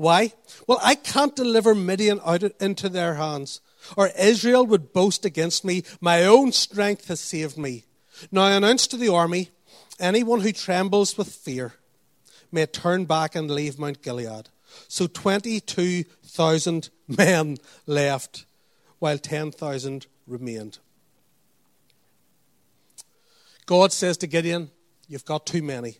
Why? 0.00 0.32
Well, 0.66 0.78
I 0.82 0.94
can't 0.94 1.36
deliver 1.36 1.74
Midian 1.74 2.22
out 2.24 2.42
into 2.58 2.88
their 2.88 3.16
hands, 3.16 3.60
or 3.98 4.08
Israel 4.18 4.64
would 4.64 4.94
boast 4.94 5.26
against 5.26 5.62
me. 5.62 5.82
My 6.00 6.24
own 6.24 6.52
strength 6.52 7.08
has 7.08 7.20
saved 7.20 7.58
me. 7.58 7.84
Now 8.32 8.44
I 8.44 8.52
announce 8.52 8.86
to 8.86 8.96
the 8.96 9.12
army 9.12 9.50
anyone 9.98 10.40
who 10.40 10.52
trembles 10.52 11.18
with 11.18 11.28
fear 11.28 11.74
may 12.50 12.64
turn 12.64 13.04
back 13.04 13.34
and 13.34 13.50
leave 13.50 13.78
Mount 13.78 14.00
Gilead. 14.00 14.48
So 14.88 15.06
22,000 15.06 16.88
men 17.06 17.58
left, 17.86 18.46
while 19.00 19.18
10,000 19.18 20.06
remained. 20.26 20.78
God 23.66 23.92
says 23.92 24.16
to 24.16 24.26
Gideon, 24.26 24.70
You've 25.08 25.26
got 25.26 25.44
too 25.44 25.62
many. 25.62 25.98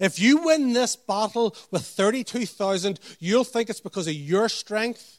If 0.00 0.18
you 0.18 0.38
win 0.38 0.72
this 0.72 0.96
battle 0.96 1.54
with 1.70 1.84
32,000, 1.84 2.98
you'll 3.18 3.44
think 3.44 3.70
it's 3.70 3.80
because 3.80 4.06
of 4.06 4.14
your 4.14 4.48
strength 4.48 5.18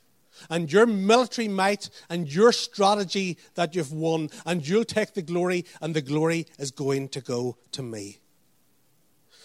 and 0.50 0.72
your 0.72 0.86
military 0.86 1.48
might 1.48 1.90
and 2.10 2.32
your 2.32 2.52
strategy 2.52 3.38
that 3.56 3.76
you've 3.76 3.92
won, 3.92 4.30
and 4.46 4.68
you'll 4.68 4.86
take 4.86 5.14
the 5.14 5.22
glory, 5.22 5.66
and 5.82 5.96
the 5.96 6.02
glory 6.02 6.46
is 6.60 6.72
going 6.72 7.10
to 7.10 7.22
go 7.22 7.58
to 7.72 7.82
me. 7.82 8.20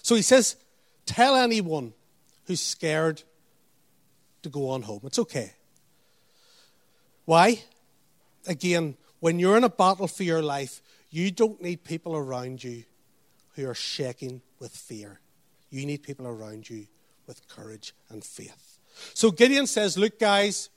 So 0.03 0.15
he 0.15 0.23
says, 0.23 0.57
Tell 1.07 1.35
anyone 1.35 1.95
who's 2.47 2.61
scared 2.61 3.23
to 4.43 4.49
go 4.49 4.71
on 4.71 4.83
home. 4.83 5.01
It's 5.05 5.19
okay. 5.19 5.53
Why? 7.25 7.63
Again, 8.47 8.97
when 9.21 9.39
you're 9.39 9.57
in 9.57 9.65
a 9.65 9.69
battle 9.69 10.09
for 10.09 10.23
your 10.23 10.43
life, 10.43 10.81
you 11.11 11.31
don't 11.31 11.61
need 11.63 11.85
people 11.85 12.17
around 12.17 12.63
you 12.63 12.85
who 13.55 13.69
are 13.69 13.75
shaking 13.75 14.43
with 14.63 14.75
fear. 14.75 15.21
You 15.69 15.85
need 15.85 16.03
people 16.05 16.27
around 16.27 16.71
you 16.71 16.87
with 17.27 17.47
courage 17.49 17.93
and 18.09 18.25
faith. 18.25 18.79
So 19.13 19.31
Gideon 19.33 19.67
says, 19.67 19.99
Look, 19.99 20.19
guys, 20.19 20.71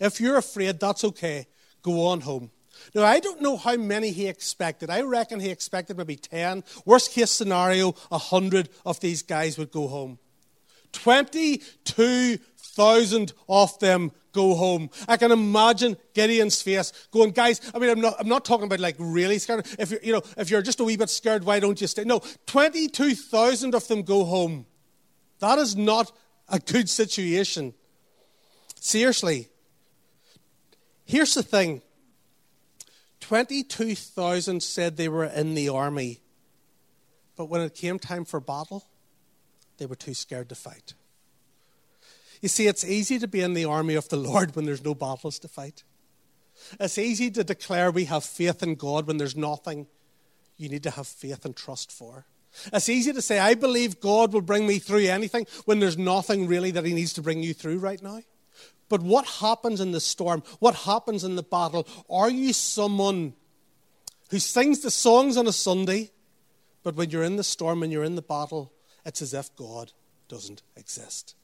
if 0.00 0.18
you're 0.20 0.38
afraid, 0.38 0.78
that's 0.78 1.02
okay. 1.04 1.48
Go 1.82 2.06
on 2.06 2.20
home. 2.20 2.50
Now, 2.94 3.04
I 3.04 3.20
don't 3.20 3.42
know 3.42 3.58
how 3.58 3.76
many 3.76 4.12
he 4.12 4.28
expected. 4.28 4.90
I 4.90 5.02
reckon 5.02 5.40
he 5.40 5.50
expected 5.50 5.98
maybe 5.98 6.16
10. 6.16 6.64
Worst 6.84 7.12
case 7.12 7.30
scenario, 7.30 7.92
100 8.08 8.68
of 8.86 8.98
these 9.00 9.22
guys 9.22 9.58
would 9.58 9.72
go 9.72 9.88
home. 9.88 10.18
22,000 10.92 13.32
of 13.48 13.78
them 13.80 14.12
go 14.32 14.54
home. 14.54 14.90
I 15.08 15.16
can 15.16 15.30
imagine 15.30 15.96
Gideon's 16.14 16.60
face 16.60 16.92
going, 17.10 17.30
guys, 17.30 17.60
I 17.74 17.78
mean, 17.78 17.90
I'm 17.90 18.00
not, 18.00 18.16
I'm 18.18 18.28
not 18.28 18.44
talking 18.44 18.66
about 18.66 18.80
like 18.80 18.96
really 18.98 19.38
scared. 19.38 19.66
If 19.78 19.90
you're, 19.90 20.00
you 20.02 20.12
know, 20.12 20.22
if 20.36 20.50
you're 20.50 20.62
just 20.62 20.80
a 20.80 20.84
wee 20.84 20.96
bit 20.96 21.10
scared, 21.10 21.44
why 21.44 21.60
don't 21.60 21.80
you 21.80 21.86
stay? 21.86 22.04
No, 22.04 22.20
22,000 22.46 23.74
of 23.74 23.86
them 23.88 24.02
go 24.02 24.24
home. 24.24 24.66
That 25.38 25.58
is 25.58 25.76
not 25.76 26.12
a 26.48 26.58
good 26.58 26.88
situation. 26.88 27.74
Seriously. 28.80 29.48
Here's 31.04 31.34
the 31.34 31.42
thing 31.42 31.82
22,000 33.20 34.62
said 34.62 34.96
they 34.96 35.08
were 35.08 35.24
in 35.24 35.54
the 35.54 35.68
army, 35.68 36.20
but 37.36 37.46
when 37.46 37.60
it 37.60 37.74
came 37.74 37.98
time 37.98 38.24
for 38.24 38.40
battle, 38.40 38.84
they 39.78 39.86
were 39.86 39.96
too 39.96 40.14
scared 40.14 40.48
to 40.48 40.54
fight. 40.54 40.94
You 42.42 42.48
see, 42.48 42.66
it's 42.66 42.84
easy 42.84 43.18
to 43.20 43.28
be 43.28 43.40
in 43.40 43.54
the 43.54 43.64
army 43.64 43.94
of 43.94 44.08
the 44.08 44.16
Lord 44.16 44.54
when 44.54 44.66
there's 44.66 44.84
no 44.84 44.94
battles 44.94 45.38
to 45.38 45.48
fight. 45.48 45.84
It's 46.78 46.98
easy 46.98 47.30
to 47.30 47.44
declare 47.44 47.90
we 47.90 48.04
have 48.06 48.24
faith 48.24 48.62
in 48.62 48.74
God 48.74 49.06
when 49.06 49.16
there's 49.16 49.36
nothing 49.36 49.86
you 50.56 50.68
need 50.68 50.82
to 50.82 50.90
have 50.90 51.06
faith 51.06 51.44
and 51.44 51.56
trust 51.56 51.90
for. 51.90 52.26
It's 52.72 52.88
easy 52.88 53.12
to 53.12 53.22
say, 53.22 53.38
I 53.38 53.54
believe 53.54 54.00
God 54.00 54.32
will 54.32 54.42
bring 54.42 54.66
me 54.66 54.78
through 54.78 55.06
anything 55.06 55.46
when 55.64 55.78
there's 55.78 55.96
nothing 55.96 56.46
really 56.46 56.72
that 56.72 56.84
He 56.84 56.92
needs 56.92 57.12
to 57.14 57.22
bring 57.22 57.42
you 57.42 57.54
through 57.54 57.78
right 57.78 58.02
now. 58.02 58.20
But 58.88 59.02
what 59.02 59.24
happens 59.24 59.80
in 59.80 59.92
the 59.92 60.00
storm? 60.00 60.42
What 60.58 60.74
happens 60.74 61.24
in 61.24 61.36
the 61.36 61.42
battle? 61.42 61.86
Are 62.10 62.28
you 62.28 62.52
someone 62.52 63.34
who 64.30 64.38
sings 64.38 64.80
the 64.80 64.90
songs 64.90 65.36
on 65.36 65.46
a 65.46 65.52
Sunday, 65.52 66.10
but 66.82 66.96
when 66.96 67.08
you're 67.10 67.22
in 67.22 67.36
the 67.36 67.44
storm 67.44 67.82
and 67.82 67.92
you're 67.92 68.04
in 68.04 68.16
the 68.16 68.22
battle, 68.22 68.72
it's 69.06 69.22
as 69.22 69.32
if 69.32 69.54
God 69.56 69.92
doesn't 70.28 70.62
exist? 70.76 71.36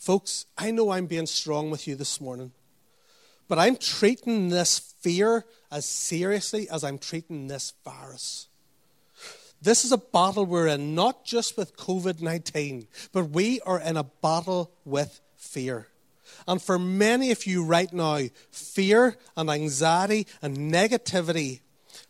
Folks, 0.00 0.46
I 0.56 0.70
know 0.70 0.92
I'm 0.92 1.04
being 1.04 1.26
strong 1.26 1.68
with 1.70 1.86
you 1.86 1.94
this 1.94 2.22
morning, 2.22 2.52
but 3.48 3.58
I'm 3.58 3.76
treating 3.76 4.48
this 4.48 4.78
fear 4.78 5.44
as 5.70 5.84
seriously 5.84 6.70
as 6.70 6.82
I'm 6.82 6.96
treating 6.96 7.48
this 7.48 7.74
virus. 7.84 8.48
This 9.60 9.84
is 9.84 9.92
a 9.92 9.98
battle 9.98 10.46
we're 10.46 10.68
in, 10.68 10.94
not 10.94 11.26
just 11.26 11.58
with 11.58 11.76
COVID 11.76 12.22
19, 12.22 12.88
but 13.12 13.28
we 13.28 13.60
are 13.60 13.78
in 13.78 13.98
a 13.98 14.04
battle 14.04 14.72
with 14.86 15.20
fear. 15.36 15.88
And 16.48 16.62
for 16.62 16.78
many 16.78 17.30
of 17.30 17.44
you 17.44 17.62
right 17.62 17.92
now, 17.92 18.20
fear 18.50 19.18
and 19.36 19.50
anxiety 19.50 20.26
and 20.40 20.72
negativity 20.72 21.60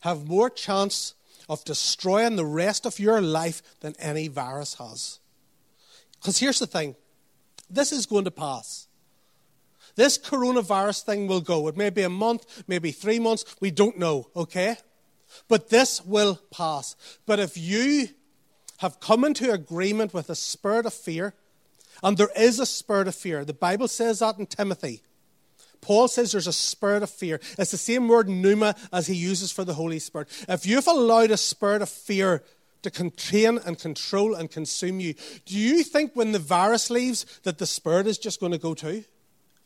have 0.02 0.28
more 0.28 0.48
chance 0.48 1.14
of 1.48 1.64
destroying 1.64 2.36
the 2.36 2.46
rest 2.46 2.86
of 2.86 3.00
your 3.00 3.20
life 3.20 3.80
than 3.80 3.96
any 3.98 4.28
virus 4.28 4.74
has. 4.74 5.18
Because 6.20 6.38
here's 6.38 6.60
the 6.60 6.68
thing 6.68 6.94
this 7.70 7.92
is 7.92 8.06
going 8.06 8.24
to 8.24 8.30
pass. 8.30 8.86
This 9.96 10.18
coronavirus 10.18 11.02
thing 11.02 11.26
will 11.26 11.40
go. 11.40 11.68
It 11.68 11.76
may 11.76 11.90
be 11.90 12.02
a 12.02 12.10
month, 12.10 12.64
maybe 12.66 12.92
three 12.92 13.18
months. 13.18 13.44
We 13.60 13.70
don't 13.70 13.98
know, 13.98 14.28
okay? 14.36 14.76
But 15.48 15.68
this 15.70 16.04
will 16.04 16.40
pass. 16.50 16.96
But 17.26 17.38
if 17.38 17.56
you 17.56 18.08
have 18.78 19.00
come 19.00 19.24
into 19.24 19.52
agreement 19.52 20.14
with 20.14 20.30
a 20.30 20.34
spirit 20.34 20.86
of 20.86 20.94
fear, 20.94 21.34
and 22.02 22.16
there 22.16 22.30
is 22.36 22.58
a 22.58 22.66
spirit 22.66 23.08
of 23.08 23.14
fear, 23.14 23.44
the 23.44 23.52
Bible 23.52 23.88
says 23.88 24.20
that 24.20 24.38
in 24.38 24.46
Timothy. 24.46 25.02
Paul 25.80 26.08
says 26.08 26.32
there's 26.32 26.46
a 26.46 26.52
spirit 26.52 27.02
of 27.02 27.10
fear. 27.10 27.40
It's 27.58 27.70
the 27.70 27.76
same 27.76 28.08
word 28.08 28.28
pneuma 28.28 28.74
as 28.92 29.06
he 29.06 29.14
uses 29.14 29.50
for 29.50 29.64
the 29.64 29.74
Holy 29.74 29.98
Spirit. 29.98 30.28
If 30.48 30.66
you've 30.66 30.86
allowed 30.86 31.30
a 31.30 31.36
spirit 31.36 31.82
of 31.82 31.88
fear 31.88 32.42
to 32.82 32.90
contain 32.90 33.58
and 33.58 33.78
control 33.78 34.34
and 34.34 34.50
consume 34.50 35.00
you, 35.00 35.14
do 35.46 35.56
you 35.56 35.82
think 35.82 36.12
when 36.14 36.32
the 36.32 36.38
virus 36.38 36.90
leaves 36.90 37.26
that 37.42 37.58
the 37.58 37.66
spirit 37.66 38.06
is 38.06 38.18
just 38.18 38.40
going 38.40 38.52
to 38.52 38.58
go 38.58 38.74
too? 38.74 39.04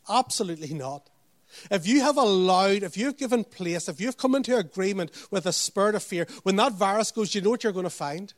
Absolutely 0.09 0.73
not. 0.73 1.09
If 1.71 1.87
you 1.87 2.01
have 2.01 2.17
allowed, 2.17 2.83
if 2.83 2.97
you've 2.97 3.17
given 3.17 3.43
place, 3.43 3.87
if 3.87 4.01
you've 4.01 4.17
come 4.17 4.35
into 4.35 4.57
agreement 4.57 5.11
with 5.31 5.45
a 5.45 5.53
spirit 5.53 5.95
of 5.95 6.03
fear, 6.03 6.27
when 6.43 6.57
that 6.57 6.73
virus 6.73 7.11
goes, 7.11 7.33
you 7.33 7.41
know 7.41 7.51
what 7.51 7.63
you're 7.63 7.73
going 7.73 7.83
to 7.85 7.89
find? 7.89 8.33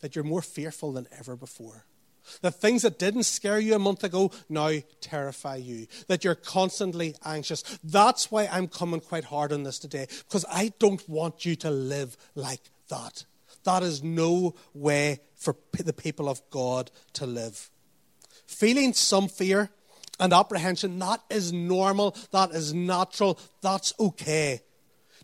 That 0.00 0.16
you're 0.16 0.24
more 0.24 0.42
fearful 0.42 0.92
than 0.92 1.06
ever 1.16 1.36
before. 1.36 1.84
That 2.40 2.54
things 2.54 2.82
that 2.82 2.98
didn't 2.98 3.24
scare 3.24 3.58
you 3.58 3.74
a 3.74 3.80
month 3.80 4.04
ago 4.04 4.30
now 4.48 4.72
terrify 5.00 5.56
you. 5.56 5.86
That 6.08 6.24
you're 6.24 6.34
constantly 6.34 7.14
anxious. 7.24 7.62
That's 7.82 8.30
why 8.30 8.46
I'm 8.46 8.68
coming 8.68 9.00
quite 9.00 9.24
hard 9.24 9.52
on 9.52 9.62
this 9.62 9.78
today, 9.78 10.06
because 10.28 10.44
I 10.50 10.72
don't 10.78 11.06
want 11.08 11.44
you 11.44 11.56
to 11.56 11.70
live 11.70 12.16
like 12.34 12.70
that. 12.88 13.24
That 13.64 13.82
is 13.82 14.02
no 14.02 14.54
way 14.74 15.20
for 15.34 15.56
the 15.72 15.92
people 15.92 16.28
of 16.28 16.42
God 16.50 16.90
to 17.14 17.26
live. 17.26 17.70
Feeling 18.46 18.92
some 18.92 19.28
fear 19.28 19.70
and 20.20 20.32
apprehension, 20.32 20.98
that 20.98 21.20
is 21.30 21.52
normal, 21.52 22.16
that 22.30 22.50
is 22.52 22.72
natural, 22.74 23.38
that's 23.60 23.92
okay. 23.98 24.60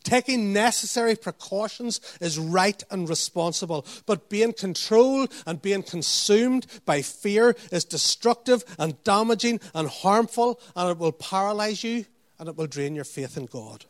Taking 0.02 0.52
necessary 0.52 1.16
precautions 1.16 2.00
is 2.20 2.38
right 2.38 2.82
and 2.90 3.08
responsible, 3.08 3.84
but 4.06 4.30
being 4.30 4.52
controlled 4.52 5.32
and 5.46 5.60
being 5.60 5.82
consumed 5.82 6.66
by 6.86 7.02
fear 7.02 7.54
is 7.70 7.84
destructive 7.84 8.64
and 8.78 9.02
damaging 9.04 9.60
and 9.74 9.88
harmful, 9.88 10.60
and 10.74 10.90
it 10.90 10.98
will 10.98 11.12
paralyze 11.12 11.84
you 11.84 12.06
and 12.38 12.48
it 12.48 12.56
will 12.56 12.66
drain 12.66 12.94
your 12.94 13.04
faith 13.04 13.36
in 13.36 13.46
God. 13.46 13.84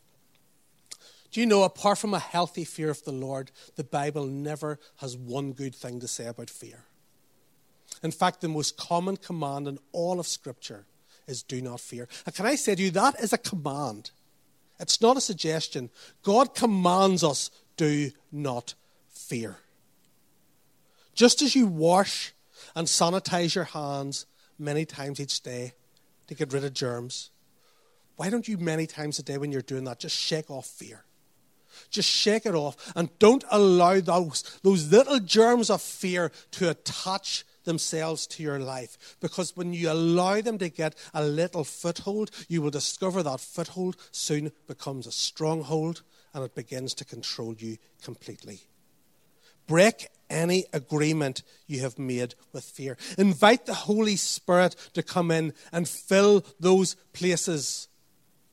Do 1.31 1.41
you 1.41 1.47
know, 1.47 1.63
apart 1.63 1.99
from 1.99 2.15
a 2.15 2.19
healthy 2.19 2.65
fear 2.65 2.91
of 2.91 3.05
the 3.05 3.13
Lord, 3.13 3.51
the 3.77 3.85
Bible 3.85 4.27
never 4.27 4.79
has 4.97 5.17
one 5.17 5.53
good 5.53 5.75
thing 5.75 6.01
to 6.01 6.09
say 6.09 6.27
about 6.27 6.49
fear? 6.49 6.85
In 8.03 8.11
fact, 8.11 8.41
the 8.41 8.49
most 8.49 8.77
common 8.77 9.17
command 9.17 9.69
in 9.69 9.79
all 9.93 10.21
of 10.21 10.27
Scripture 10.27 10.87
is 11.27 11.43
do 11.43 11.61
not 11.61 11.81
fear. 11.81 12.09
And 12.25 12.35
can 12.35 12.47
I 12.47 12.55
say 12.55 12.75
to 12.75 12.83
you, 12.83 12.91
that 12.93 13.21
is 13.21 13.33
a 13.33 13.39
command. 13.39 14.11
It's 14.81 15.01
not 15.01 15.17
a 15.17 15.21
suggestion. 15.21 15.91
God 16.23 16.55
commands 16.55 17.23
us 17.23 17.51
do 17.77 18.11
not 18.33 18.75
fear. 19.09 19.59
Just 21.15 21.43
as 21.43 21.55
you 21.55 21.67
wash 21.67 22.33
and 22.75 22.87
sanitize 22.87 23.55
your 23.55 23.65
hands 23.65 24.27
many 24.59 24.85
times 24.85 25.21
each 25.21 25.43
day 25.43 25.73
to 26.29 26.35
get 26.35 26.53
rid 26.53 26.65
of 26.65 26.73
germs, 26.73 27.31
why 28.17 28.31
don't 28.31 28.49
you, 28.49 28.59
many 28.59 28.87
times 28.87 29.19
a 29.19 29.23
day, 29.23 29.39
when 29.39 29.53
you're 29.53 29.63
doing 29.63 29.85
that, 29.85 30.01
just 30.01 30.17
shake 30.17 30.51
off 30.51 30.67
fear? 30.67 31.05
Just 31.91 32.09
shake 32.09 32.47
it 32.47 32.55
off 32.55 32.93
and 32.95 33.17
don't 33.19 33.45
allow 33.51 34.01
those, 34.01 34.59
those 34.63 34.91
little 34.91 35.21
germs 35.21 35.71
of 35.71 35.83
fear 35.83 36.31
to 36.53 36.71
attach 36.71 37.45
themselves 37.65 38.27
to 38.27 38.43
your 38.43 38.59
life. 38.59 39.17
Because 39.21 39.57
when 39.57 39.73
you 39.73 39.91
allow 39.91 40.41
them 40.41 40.59
to 40.59 40.69
get 40.69 40.95
a 41.13 41.25
little 41.25 41.65
foothold, 41.65 42.31
you 42.49 42.63
will 42.63 42.71
discover 42.71 43.23
that 43.23 43.41
foothold 43.41 43.97
soon 44.11 44.53
becomes 44.67 45.07
a 45.07 45.13
stronghold 45.13 46.03
and 46.35 46.45
it 46.45 46.55
begins 46.55 46.95
to 46.95 47.05
control 47.05 47.55
you 47.55 47.77
completely. 48.03 48.61
Break 49.67 50.09
any 50.31 50.65
agreement 50.73 51.43
you 51.67 51.81
have 51.81 51.99
made 51.99 52.35
with 52.53 52.65
fear. 52.65 52.97
Invite 53.19 53.67
the 53.67 53.75
Holy 53.75 54.17
Spirit 54.17 54.75
to 54.95 55.03
come 55.03 55.31
in 55.31 55.53
and 55.71 55.87
fill 55.87 56.45
those 56.59 56.95
places 57.13 57.89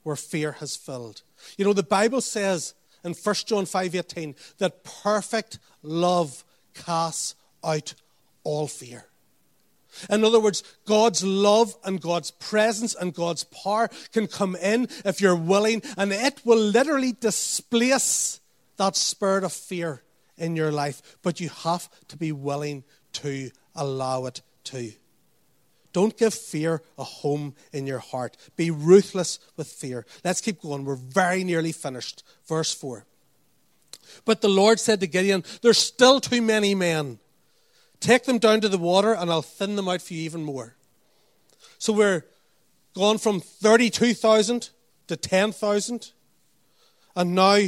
where 0.03 0.17
fear 0.17 0.53
has 0.53 0.75
filled. 0.75 1.23
You 1.57 1.65
know, 1.65 1.73
the 1.73 1.83
Bible 1.83 2.21
says 2.21 2.73
in 3.05 3.13
1 3.13 3.35
John 3.45 3.65
5:18 3.65 4.35
that 4.57 4.83
perfect 4.83 5.59
love 5.81 6.43
casts 6.73 7.35
out 7.63 7.93
all 8.43 8.67
fear. 8.67 9.07
In 10.09 10.25
other 10.25 10.39
words, 10.39 10.61
God's 10.85 11.23
love 11.23 11.75
and 11.83 12.01
God's 12.01 12.31
presence 12.31 12.95
and 12.95 13.13
God's 13.13 13.45
power 13.45 13.89
can 14.11 14.27
come 14.27 14.55
in 14.57 14.89
if 15.05 15.21
you're 15.21 15.35
willing, 15.35 15.81
and 15.97 16.11
it 16.11 16.41
will 16.45 16.59
literally 16.59 17.13
displace 17.13 18.41
that 18.75 18.97
spirit 18.97 19.45
of 19.45 19.53
fear 19.53 20.03
in 20.37 20.55
your 20.57 20.71
life. 20.71 21.01
But 21.21 21.39
you 21.39 21.49
have 21.49 21.89
to 22.09 22.17
be 22.17 22.33
willing 22.33 22.83
to 23.13 23.51
allow 23.73 24.25
it 24.25 24.41
to. 24.65 24.91
Don't 25.95 26.17
give 26.17 26.33
fear 26.33 26.81
a 26.97 27.05
home 27.05 27.55
in 27.71 27.87
your 27.87 27.99
heart. 27.99 28.35
Be 28.57 28.69
ruthless 28.69 29.39
with 29.55 29.67
fear. 29.67 30.05
Let's 30.25 30.41
keep 30.41 30.61
going. 30.61 30.83
We're 30.83 30.97
very 30.97 31.45
nearly 31.45 31.71
finished. 31.71 32.21
Verse 32.45 32.73
4. 32.73 33.05
But 34.25 34.41
the 34.41 34.49
Lord 34.49 34.81
said 34.81 34.99
to 34.99 35.07
Gideon, 35.07 35.45
There's 35.61 35.77
still 35.77 36.19
too 36.19 36.41
many 36.41 36.75
men. 36.75 37.19
Take 38.01 38.25
them 38.25 38.39
down 38.39 38.59
to 38.59 38.67
the 38.67 38.77
water, 38.77 39.13
and 39.13 39.31
I'll 39.31 39.41
thin 39.41 39.77
them 39.77 39.87
out 39.87 40.01
for 40.01 40.15
you 40.15 40.23
even 40.23 40.43
more. 40.43 40.75
So 41.77 41.93
we're 41.93 42.25
gone 42.93 43.17
from 43.17 43.39
32,000 43.39 44.71
to 45.07 45.15
10,000. 45.15 46.11
And 47.15 47.33
now 47.33 47.59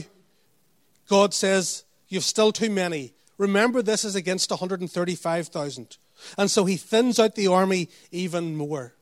God 1.08 1.34
says, 1.34 1.86
You've 2.10 2.26
still 2.26 2.52
too 2.52 2.70
many. 2.70 3.14
Remember, 3.38 3.82
this 3.82 4.04
is 4.04 4.18
against 4.18 4.50
135,000. 4.50 5.98
And 6.38 6.52
so 6.52 6.66
he 6.66 6.78
thins 6.78 7.20
out 7.20 7.36
the 7.36 7.48
army 7.48 7.90
even 8.12 8.56
more. 8.56 8.94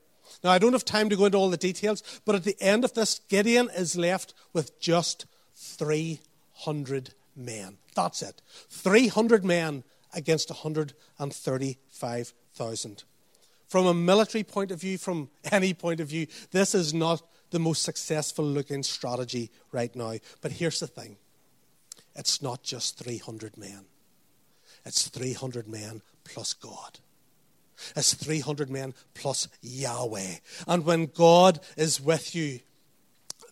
Now, 0.42 0.50
I 0.50 0.58
don't 0.58 0.74
have 0.74 0.84
time 0.84 1.08
to 1.08 1.16
go 1.16 1.24
into 1.26 1.38
all 1.38 1.50
the 1.50 1.56
details, 1.56 2.02
but 2.24 2.34
at 2.34 2.42
the 2.44 2.60
end 2.60 2.84
of 2.84 2.94
this, 2.94 3.20
Gideon 3.28 3.68
is 3.74 3.96
left 3.96 4.34
with 4.52 4.80
just 4.80 5.26
300 5.54 7.14
men. 7.34 7.78
That's 7.94 8.22
it. 8.22 8.42
300 8.68 9.44
men 9.44 9.84
against 10.12 10.50
135,000. 10.50 13.04
From 13.68 13.86
a 13.86 13.94
military 13.94 14.44
point 14.44 14.70
of 14.70 14.80
view, 14.80 14.98
from 14.98 15.30
any 15.52 15.74
point 15.74 16.00
of 16.00 16.08
view, 16.08 16.26
this 16.52 16.74
is 16.74 16.94
not 16.94 17.22
the 17.50 17.58
most 17.58 17.82
successful 17.82 18.44
looking 18.44 18.82
strategy 18.82 19.50
right 19.72 19.94
now. 19.94 20.14
But 20.40 20.52
here's 20.52 20.80
the 20.80 20.86
thing 20.86 21.16
it's 22.14 22.42
not 22.42 22.62
just 22.62 22.98
300 22.98 23.56
men, 23.56 23.86
it's 24.84 25.08
300 25.08 25.68
men 25.68 26.02
plus 26.24 26.54
God. 26.54 27.00
It's 27.94 28.14
300 28.14 28.70
men 28.70 28.94
plus 29.14 29.48
Yahweh. 29.62 30.36
And 30.66 30.84
when 30.84 31.06
God 31.06 31.60
is 31.76 32.00
with 32.00 32.34
you, 32.34 32.60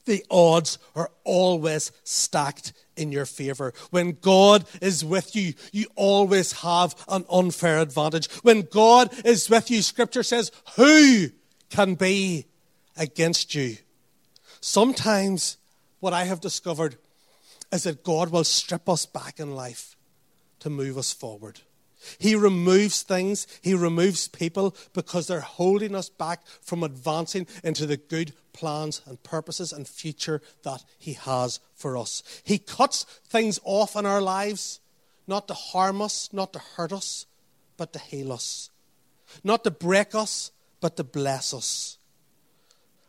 the 0.05 0.25
odds 0.31 0.79
are 0.95 1.11
always 1.25 1.93
stacked 2.05 2.73
in 2.97 3.11
your 3.11 3.27
favor. 3.27 3.73
When 3.91 4.19
God 4.21 4.65
is 4.81 5.05
with 5.05 5.35
you, 5.35 5.55
you 5.73 5.87
always 5.97 6.53
have 6.61 6.95
an 7.09 7.25
unfair 7.31 7.79
advantage. 7.79 8.31
When 8.43 8.63
God 8.63 9.13
is 9.25 9.49
with 9.49 9.71
you, 9.71 9.83
Scripture 9.83 10.23
says, 10.23 10.51
Who 10.77 11.29
can 11.71 11.95
be 11.95 12.47
against 12.97 13.55
you? 13.55 13.79
Sometimes 14.61 15.57
what 16.01 16.13
I 16.13 16.25
have 16.25 16.41
discovered 16.41 16.97
is 17.73 17.85
that 17.85 18.05
God 18.05 18.31
will 18.31 18.45
strip 18.45 18.89
us 18.89 19.07
back 19.07 19.41
in 19.41 19.55
life 19.55 19.97
to 20.61 20.71
move 20.71 20.97
us 20.97 21.13
forward. 21.13 21.61
He 22.19 22.35
removes 22.35 23.03
things, 23.03 23.47
He 23.63 23.75
removes 23.75 24.29
people 24.29 24.77
because 24.93 25.27
they're 25.27 25.41
holding 25.41 25.95
us 25.95 26.09
back 26.09 26.47
from 26.63 26.83
advancing 26.83 27.47
into 27.63 27.87
the 27.87 27.97
good 27.97 28.33
plans 28.53 29.03
and 29.07 29.23
purposes 29.23 29.73
and 29.73 29.87
future 29.87 30.41
that 30.63 30.85
He 30.99 31.15
has 31.15 31.61
for 31.75 31.97
us. 31.97 32.23
He 32.45 32.59
cuts 32.59 33.05
things 33.29 33.61
off 33.65 33.97
in 33.97 34.07
our 34.07 34.23
lives 34.23 34.81
not 35.27 35.49
to 35.49 35.55
harm 35.55 36.03
us, 36.03 36.29
not 36.33 36.53
to 36.53 36.59
hurt 36.59 36.93
us, 36.93 37.27
but 37.77 37.93
to 37.93 37.99
heal 37.99 38.33
us. 38.33 38.71
Not 39.43 39.65
to 39.65 39.71
break 39.71 40.15
us, 40.15 40.53
but 40.81 40.97
to 40.97 41.05
bless 41.05 41.55
us. 41.55 41.99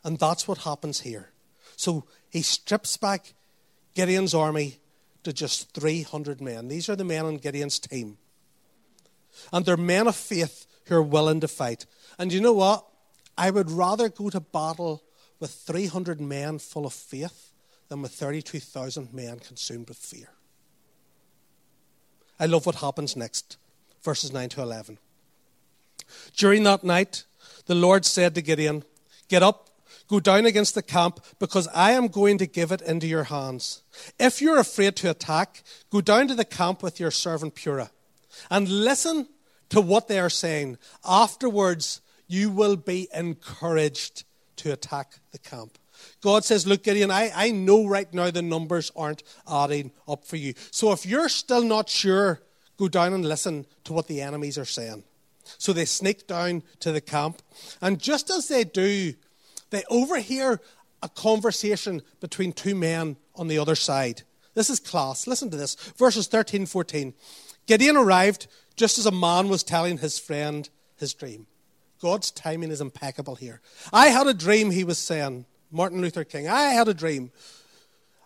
And 0.02 0.18
that's 0.18 0.48
what 0.48 0.58
happens 0.58 1.00
here. 1.00 1.30
So 1.76 2.04
he 2.30 2.42
strips 2.42 2.96
back 2.96 3.34
Gideon's 3.94 4.34
army 4.34 4.78
to 5.24 5.32
just 5.32 5.72
300 5.74 6.40
men. 6.40 6.68
These 6.68 6.88
are 6.88 6.96
the 6.96 7.04
men 7.04 7.26
on 7.26 7.36
Gideon's 7.36 7.78
team. 7.78 8.18
And 9.52 9.64
they're 9.64 9.76
men 9.76 10.06
of 10.06 10.16
faith 10.16 10.66
who 10.86 10.96
are 10.96 11.02
willing 11.02 11.40
to 11.40 11.48
fight. 11.48 11.86
And 12.18 12.32
you 12.32 12.40
know 12.40 12.52
what? 12.52 12.86
I 13.36 13.50
would 13.50 13.70
rather 13.70 14.08
go 14.08 14.30
to 14.30 14.40
battle 14.40 15.02
with 15.38 15.50
300 15.50 16.20
men 16.20 16.58
full 16.58 16.86
of 16.86 16.92
faith 16.92 17.52
than 17.88 18.02
with 18.02 18.12
32,000 18.12 19.12
men 19.12 19.38
consumed 19.38 19.88
with 19.88 19.98
fear. 19.98 20.28
I 22.38 22.46
love 22.46 22.66
what 22.66 22.76
happens 22.76 23.16
next, 23.16 23.56
verses 24.02 24.32
9 24.32 24.48
to 24.50 24.62
11. 24.62 24.98
During 26.36 26.62
that 26.64 26.84
night, 26.84 27.24
the 27.66 27.74
Lord 27.74 28.04
said 28.04 28.34
to 28.34 28.42
Gideon, 28.42 28.84
Get 29.28 29.42
up, 29.42 29.70
go 30.08 30.20
down 30.20 30.46
against 30.46 30.74
the 30.74 30.82
camp, 30.82 31.20
because 31.38 31.68
I 31.74 31.92
am 31.92 32.08
going 32.08 32.38
to 32.38 32.46
give 32.46 32.72
it 32.72 32.82
into 32.82 33.06
your 33.06 33.24
hands. 33.24 33.82
If 34.18 34.40
you're 34.40 34.58
afraid 34.58 34.96
to 34.96 35.10
attack, 35.10 35.62
go 35.90 36.00
down 36.00 36.28
to 36.28 36.34
the 36.34 36.44
camp 36.44 36.82
with 36.82 37.00
your 37.00 37.10
servant 37.10 37.54
Purah 37.54 37.90
and 38.50 38.68
listen 38.68 39.28
to 39.70 39.80
what 39.80 40.08
they 40.08 40.18
are 40.18 40.30
saying. 40.30 40.78
Afterwards, 41.04 42.00
you 42.28 42.50
will 42.50 42.76
be 42.76 43.08
encouraged 43.14 44.24
to 44.56 44.72
attack 44.72 45.18
the 45.32 45.38
camp. 45.38 45.78
God 46.20 46.44
says, 46.44 46.66
Look, 46.66 46.82
Gideon, 46.82 47.10
I, 47.10 47.30
I 47.34 47.50
know 47.50 47.86
right 47.86 48.12
now 48.12 48.30
the 48.30 48.42
numbers 48.42 48.92
aren't 48.96 49.22
adding 49.50 49.92
up 50.06 50.24
for 50.24 50.36
you. 50.36 50.54
So 50.70 50.92
if 50.92 51.06
you're 51.06 51.28
still 51.28 51.64
not 51.64 51.88
sure, 51.88 52.42
go 52.76 52.88
down 52.88 53.12
and 53.12 53.26
listen 53.26 53.66
to 53.84 53.92
what 53.92 54.06
the 54.06 54.20
enemies 54.20 54.58
are 54.58 54.64
saying. 54.64 55.04
So 55.58 55.72
they 55.72 55.84
sneak 55.84 56.26
down 56.26 56.62
to 56.80 56.92
the 56.92 57.00
camp. 57.00 57.40
And 57.80 58.00
just 58.00 58.30
as 58.30 58.48
they 58.48 58.64
do, 58.64 59.14
they 59.70 59.84
overhear 59.88 60.60
a 61.02 61.08
conversation 61.08 62.02
between 62.20 62.52
two 62.52 62.74
men 62.74 63.16
on 63.34 63.48
the 63.48 63.58
other 63.58 63.74
side. 63.74 64.22
This 64.54 64.70
is 64.70 64.80
class. 64.80 65.26
Listen 65.26 65.50
to 65.50 65.56
this. 65.56 65.74
Verses 65.96 66.26
13 66.26 66.66
14. 66.66 67.14
Gideon 67.66 67.96
arrived 67.96 68.46
just 68.76 68.98
as 68.98 69.06
a 69.06 69.10
man 69.10 69.48
was 69.48 69.62
telling 69.62 69.98
his 69.98 70.18
friend 70.18 70.68
his 70.96 71.14
dream. 71.14 71.46
God's 72.00 72.30
timing 72.30 72.70
is 72.70 72.80
impeccable 72.80 73.36
here. 73.36 73.60
I 73.92 74.08
had 74.08 74.26
a 74.26 74.34
dream, 74.34 74.70
he 74.70 74.84
was 74.84 74.98
saying. 74.98 75.46
Martin 75.70 76.00
Luther 76.00 76.24
King. 76.24 76.48
I 76.48 76.70
had 76.70 76.88
a 76.88 76.94
dream. 76.94 77.32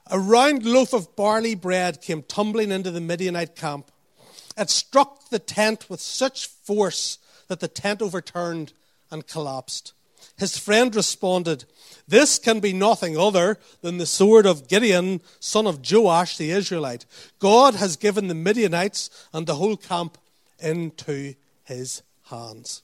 A 0.08 0.18
round 0.18 0.64
loaf 0.64 0.92
of 0.92 1.14
barley 1.16 1.54
bread 1.54 2.02
came 2.02 2.22
tumbling 2.22 2.70
into 2.70 2.90
the 2.90 3.00
Midianite 3.00 3.54
camp. 3.54 3.90
It 4.58 4.70
struck 4.70 5.30
the 5.30 5.38
tent 5.38 5.88
with 5.88 6.00
such 6.00 6.46
force 6.46 7.18
that 7.48 7.60
the 7.60 7.68
tent 7.68 8.02
overturned 8.02 8.72
and 9.10 9.26
collapsed. 9.26 9.92
His 10.40 10.56
friend 10.56 10.96
responded, 10.96 11.66
This 12.08 12.38
can 12.38 12.60
be 12.60 12.72
nothing 12.72 13.14
other 13.16 13.58
than 13.82 13.98
the 13.98 14.06
sword 14.06 14.46
of 14.46 14.68
Gideon, 14.68 15.20
son 15.38 15.66
of 15.66 15.80
Joash 15.88 16.38
the 16.38 16.50
Israelite. 16.50 17.04
God 17.38 17.74
has 17.74 17.96
given 17.96 18.28
the 18.28 18.34
Midianites 18.34 19.10
and 19.34 19.46
the 19.46 19.56
whole 19.56 19.76
camp 19.76 20.16
into 20.58 21.34
his 21.64 22.02
hands. 22.30 22.82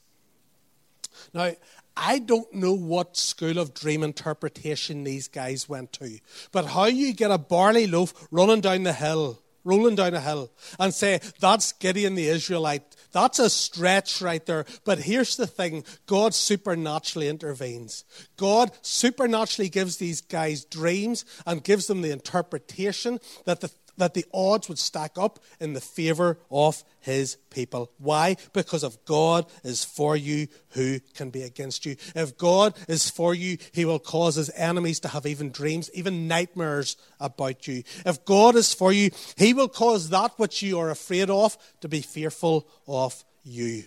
Now, 1.33 1.53
I 1.95 2.19
don't 2.19 2.53
know 2.53 2.73
what 2.73 3.17
school 3.17 3.57
of 3.57 3.73
dream 3.73 4.03
interpretation 4.03 5.03
these 5.03 5.27
guys 5.27 5.67
went 5.67 5.93
to, 5.93 6.19
but 6.51 6.65
how 6.65 6.85
you 6.85 7.11
get 7.11 7.31
a 7.31 7.39
barley 7.39 7.87
loaf 7.87 8.27
running 8.29 8.61
down 8.61 8.83
the 8.83 8.93
hill, 8.93 9.41
rolling 9.67 9.95
down 9.95 10.13
a 10.13 10.21
hill, 10.21 10.49
and 10.79 10.93
say, 10.93 11.19
that's 11.39 11.73
Gideon 11.73 12.15
the 12.15 12.27
Israelite, 12.27 12.95
that's 13.11 13.39
a 13.39 13.49
stretch 13.49 14.21
right 14.21 14.45
there. 14.45 14.65
But 14.85 14.99
here's 14.99 15.35
the 15.35 15.47
thing 15.47 15.83
God 16.05 16.33
supernaturally 16.33 17.27
intervenes. 17.27 18.05
God 18.37 18.71
supernaturally 18.81 19.69
gives 19.69 19.97
these 19.97 20.21
guys 20.21 20.65
dreams 20.65 21.25
and 21.45 21.63
gives 21.63 21.87
them 21.87 22.01
the 22.01 22.11
interpretation 22.11 23.19
that 23.45 23.61
the 23.61 23.71
that 23.97 24.13
the 24.13 24.25
odds 24.33 24.69
would 24.69 24.79
stack 24.79 25.17
up 25.17 25.39
in 25.59 25.73
the 25.73 25.81
favor 25.81 26.39
of 26.51 26.83
his 26.99 27.35
people. 27.49 27.91
Why? 27.97 28.37
Because 28.53 28.83
if 28.83 29.03
God 29.05 29.45
is 29.63 29.83
for 29.83 30.15
you, 30.15 30.47
who 30.69 30.99
can 31.15 31.29
be 31.29 31.43
against 31.43 31.85
you? 31.85 31.95
If 32.15 32.37
God 32.37 32.75
is 32.87 33.09
for 33.09 33.33
you, 33.33 33.57
he 33.71 33.85
will 33.85 33.99
cause 33.99 34.35
his 34.35 34.51
enemies 34.55 34.99
to 35.01 35.07
have 35.09 35.25
even 35.25 35.51
dreams, 35.51 35.89
even 35.93 36.27
nightmares 36.27 36.97
about 37.19 37.67
you. 37.67 37.83
If 38.05 38.23
God 38.25 38.55
is 38.55 38.73
for 38.73 38.93
you, 38.93 39.09
he 39.35 39.53
will 39.53 39.69
cause 39.69 40.09
that 40.09 40.37
which 40.37 40.61
you 40.61 40.79
are 40.79 40.89
afraid 40.89 41.29
of 41.29 41.57
to 41.81 41.89
be 41.89 42.01
fearful 42.01 42.67
of 42.87 43.23
you. 43.43 43.83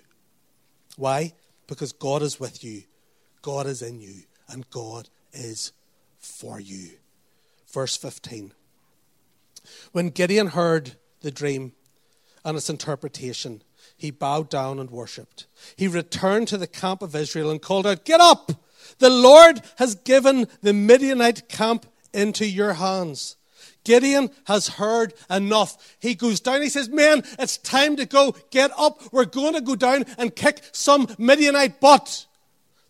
Why? 0.96 1.32
Because 1.66 1.92
God 1.92 2.22
is 2.22 2.40
with 2.40 2.64
you, 2.64 2.82
God 3.42 3.66
is 3.66 3.80
in 3.80 4.00
you, 4.00 4.22
and 4.48 4.68
God 4.70 5.08
is 5.32 5.72
for 6.18 6.60
you. 6.60 6.90
Verse 7.72 7.96
15. 7.96 8.52
When 9.92 10.10
Gideon 10.10 10.48
heard 10.48 10.96
the 11.20 11.30
dream 11.30 11.72
and 12.44 12.56
its 12.56 12.70
interpretation, 12.70 13.62
he 13.96 14.10
bowed 14.10 14.48
down 14.48 14.78
and 14.78 14.90
worshipped. 14.90 15.46
He 15.76 15.88
returned 15.88 16.48
to 16.48 16.58
the 16.58 16.66
camp 16.66 17.02
of 17.02 17.14
Israel 17.14 17.50
and 17.50 17.60
called 17.60 17.86
out, 17.86 18.04
Get 18.04 18.20
up! 18.20 18.52
The 18.98 19.10
Lord 19.10 19.60
has 19.76 19.94
given 19.94 20.46
the 20.62 20.72
Midianite 20.72 21.48
camp 21.48 21.86
into 22.12 22.46
your 22.46 22.74
hands. 22.74 23.36
Gideon 23.84 24.30
has 24.44 24.68
heard 24.68 25.14
enough. 25.28 25.96
He 26.00 26.14
goes 26.14 26.40
down. 26.40 26.62
He 26.62 26.68
says, 26.68 26.88
Men, 26.88 27.22
it's 27.38 27.56
time 27.58 27.96
to 27.96 28.06
go. 28.06 28.34
Get 28.50 28.70
up. 28.76 29.00
We're 29.12 29.24
going 29.24 29.54
to 29.54 29.60
go 29.60 29.74
down 29.74 30.04
and 30.18 30.34
kick 30.34 30.60
some 30.72 31.08
Midianite 31.18 31.80
butt. 31.80 32.26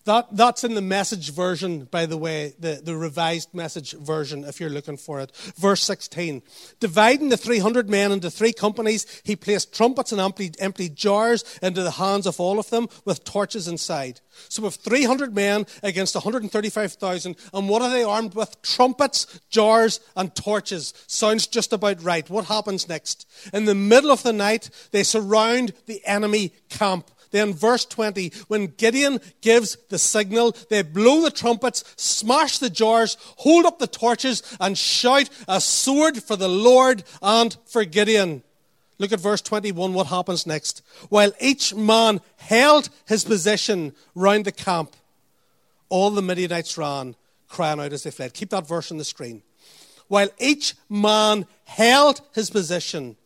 That, 0.05 0.35
that's 0.35 0.65
in 0.65 0.75
the 0.75 0.81
message 0.81 1.31
version, 1.31 1.85
by 1.85 2.07
the 2.07 2.17
way, 2.17 2.55
the, 2.59 2.81
the 2.83 2.97
revised 2.97 3.53
message 3.55 3.93
version, 3.93 4.45
if 4.45 4.59
you're 4.59 4.71
looking 4.71 4.97
for 4.97 5.21
it. 5.21 5.37
Verse 5.59 5.83
16. 5.83 6.43
Dividing 6.81 7.29
the 7.29 7.37
300 7.37 7.91
men 7.91 8.11
into 8.11 8.31
three 8.31 8.55
companies, 8.55 9.21
he 9.25 9.37
placed 9.37 9.75
trumpets 9.75 10.11
and 10.11 10.21
empty, 10.21 10.53
empty 10.59 10.89
jars 10.89 11.45
into 11.63 11.83
the 11.83 11.93
hands 11.93 12.27
of 12.27 12.41
all 12.41 12.59
of 12.59 12.71
them 12.71 12.89
with 13.05 13.25
torches 13.25 13.69
inside. 13.69 14.21
So, 14.49 14.63
with 14.63 14.77
300 14.77 15.35
men 15.35 15.67
against 15.83 16.15
135,000, 16.15 17.37
and 17.53 17.69
what 17.69 17.83
are 17.83 17.91
they 17.91 18.03
armed 18.03 18.35
with? 18.35 18.63
Trumpets, 18.63 19.41
jars, 19.51 20.01
and 20.17 20.35
torches. 20.35 20.95
Sounds 21.09 21.47
just 21.47 21.75
about 21.75 22.03
right. 22.03 22.29
What 22.31 22.47
happens 22.47 22.89
next? 22.89 23.29
In 23.53 23.67
the 23.67 23.75
middle 23.75 24.11
of 24.11 24.23
the 24.23 24.33
night, 24.33 24.71
they 24.93 25.03
surround 25.03 25.75
the 25.87 26.05
enemy 26.07 26.55
camp. 26.71 27.11
Then, 27.31 27.55
verse 27.55 27.85
20, 27.85 28.33
when 28.49 28.67
Gideon 28.67 29.21
gives 29.41 29.77
the 29.89 29.99
signal, 29.99 30.57
they 30.69 30.83
blow 30.83 31.23
the 31.23 31.31
trumpets, 31.31 31.85
smash 31.97 32.59
the 32.59 32.71
jars, 32.71 33.17
hold 33.37 33.67
up 33.67 33.79
the 33.79 33.87
torches, 33.87 34.43
and 34.59 34.77
shout, 34.77 35.31
A 35.47 35.61
sword 35.61 36.23
for 36.23 36.37
the 36.37 36.49
Lord 36.49 37.05
and 37.23 37.57
for 37.67 37.85
Gideon. 37.85 38.43
Look 38.99 39.13
at 39.13 39.21
verse 39.21 39.41
21, 39.41 39.95
what 39.95 40.09
happens 40.09 40.47
next. 40.47 40.83
While 41.09 41.33
each 41.41 41.75
man 41.75 42.21
held 42.37 42.91
his 43.07 43.25
position 43.25 43.95
round 44.15 44.45
the 44.45 44.53
camp, 44.53 44.95
all 45.89 46.11
the 46.11 46.23
Midianites 46.23 46.77
ran, 46.77 47.17
crying 47.49 47.81
out 47.81 47.93
as 47.93 48.03
they 48.03 48.11
fled. 48.11 48.35
Keep 48.35 48.51
that 48.51 48.69
verse 48.69 48.91
on 48.91 48.99
the 48.99 49.05
screen. 49.05 49.43
While 50.09 50.29
each 50.39 50.75
man 50.89 51.47
held 51.65 52.21
his 52.35 52.51
position, 52.51 53.17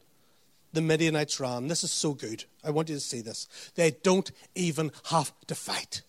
the 0.74 0.82
Midianites 0.82 1.40
ran. 1.40 1.68
This 1.68 1.84
is 1.84 1.90
so 1.90 2.12
good. 2.12 2.44
I 2.64 2.70
want 2.70 2.88
you 2.88 2.96
to 2.96 3.00
see 3.00 3.20
this. 3.20 3.48
They 3.74 3.92
don't 4.02 4.30
even 4.54 4.92
have 5.10 5.32
to 5.46 5.54
fight. 5.54 6.02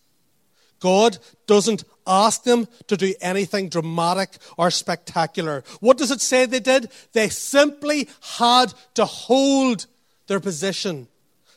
God 0.80 1.18
doesn't 1.46 1.84
ask 2.06 2.44
them 2.44 2.68
to 2.86 2.96
do 2.96 3.14
anything 3.20 3.68
dramatic 3.68 4.36
or 4.56 4.70
spectacular. 4.70 5.64
What 5.80 5.96
does 5.96 6.10
it 6.10 6.20
say 6.20 6.44
they 6.44 6.60
did? 6.60 6.90
They 7.12 7.28
simply 7.28 8.08
had 8.38 8.74
to 8.94 9.04
hold 9.04 9.86
their 10.26 10.40
position. 10.40 11.08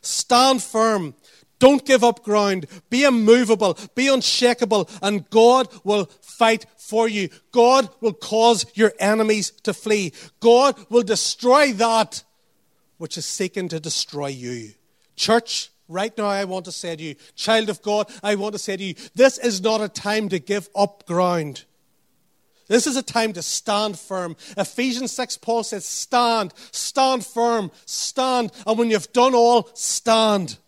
Stand 0.02 0.64
firm. 0.64 1.16
Don't 1.60 1.86
give 1.86 2.06
up 2.06 2.24
ground. 2.24 2.68
Be 2.90 3.04
immovable. 3.04 3.78
Be 3.94 4.08
unshakable. 4.08 4.90
And 5.02 5.30
God 5.30 5.68
will 5.84 6.06
fight 6.22 6.66
for 6.78 7.10
you. 7.10 7.30
God 7.52 7.90
will 8.00 8.14
cause 8.14 8.66
your 8.76 8.94
enemies 9.00 9.52
to 9.64 9.74
flee. 9.74 10.14
God 10.40 10.78
will 10.90 11.04
destroy 11.04 11.74
that 11.74 12.24
which 13.00 13.18
is 13.18 13.26
seeking 13.26 13.68
to 13.70 13.80
destroy 13.80 14.28
you. 14.28 14.74
Church, 15.16 15.72
right 15.88 16.16
now 16.18 16.28
I 16.28 16.44
want 16.44 16.66
to 16.66 16.72
say 16.72 16.96
to 16.96 17.02
you, 17.02 17.16
child 17.36 17.70
of 17.70 17.82
God, 17.82 18.12
I 18.22 18.36
want 18.36 18.54
to 18.54 18.60
say 18.60 18.78
to 18.78 18.84
you, 18.84 18.94
this 19.16 19.40
is 19.40 19.62
not 19.62 19.82
a 19.82 19.90
time 19.90 20.30
to 20.30 20.38
give 20.38 20.70
up 20.76 21.08
ground. 21.08 21.66
This 22.68 22.86
is 22.86 22.96
a 22.96 23.02
time 23.02 23.34
to 23.34 23.42
stand 23.42 23.98
firm. 23.98 24.36
Ephesians 24.56 25.12
6, 25.14 25.38
Paul 25.38 25.64
says, 25.64 25.86
stand, 25.86 26.54
stand 26.72 27.26
firm, 27.26 27.72
stand. 27.86 28.52
And 28.68 28.78
when 28.78 28.92
you've 28.92 29.12
done 29.12 29.34
all, 29.34 29.70
stand. 29.74 30.60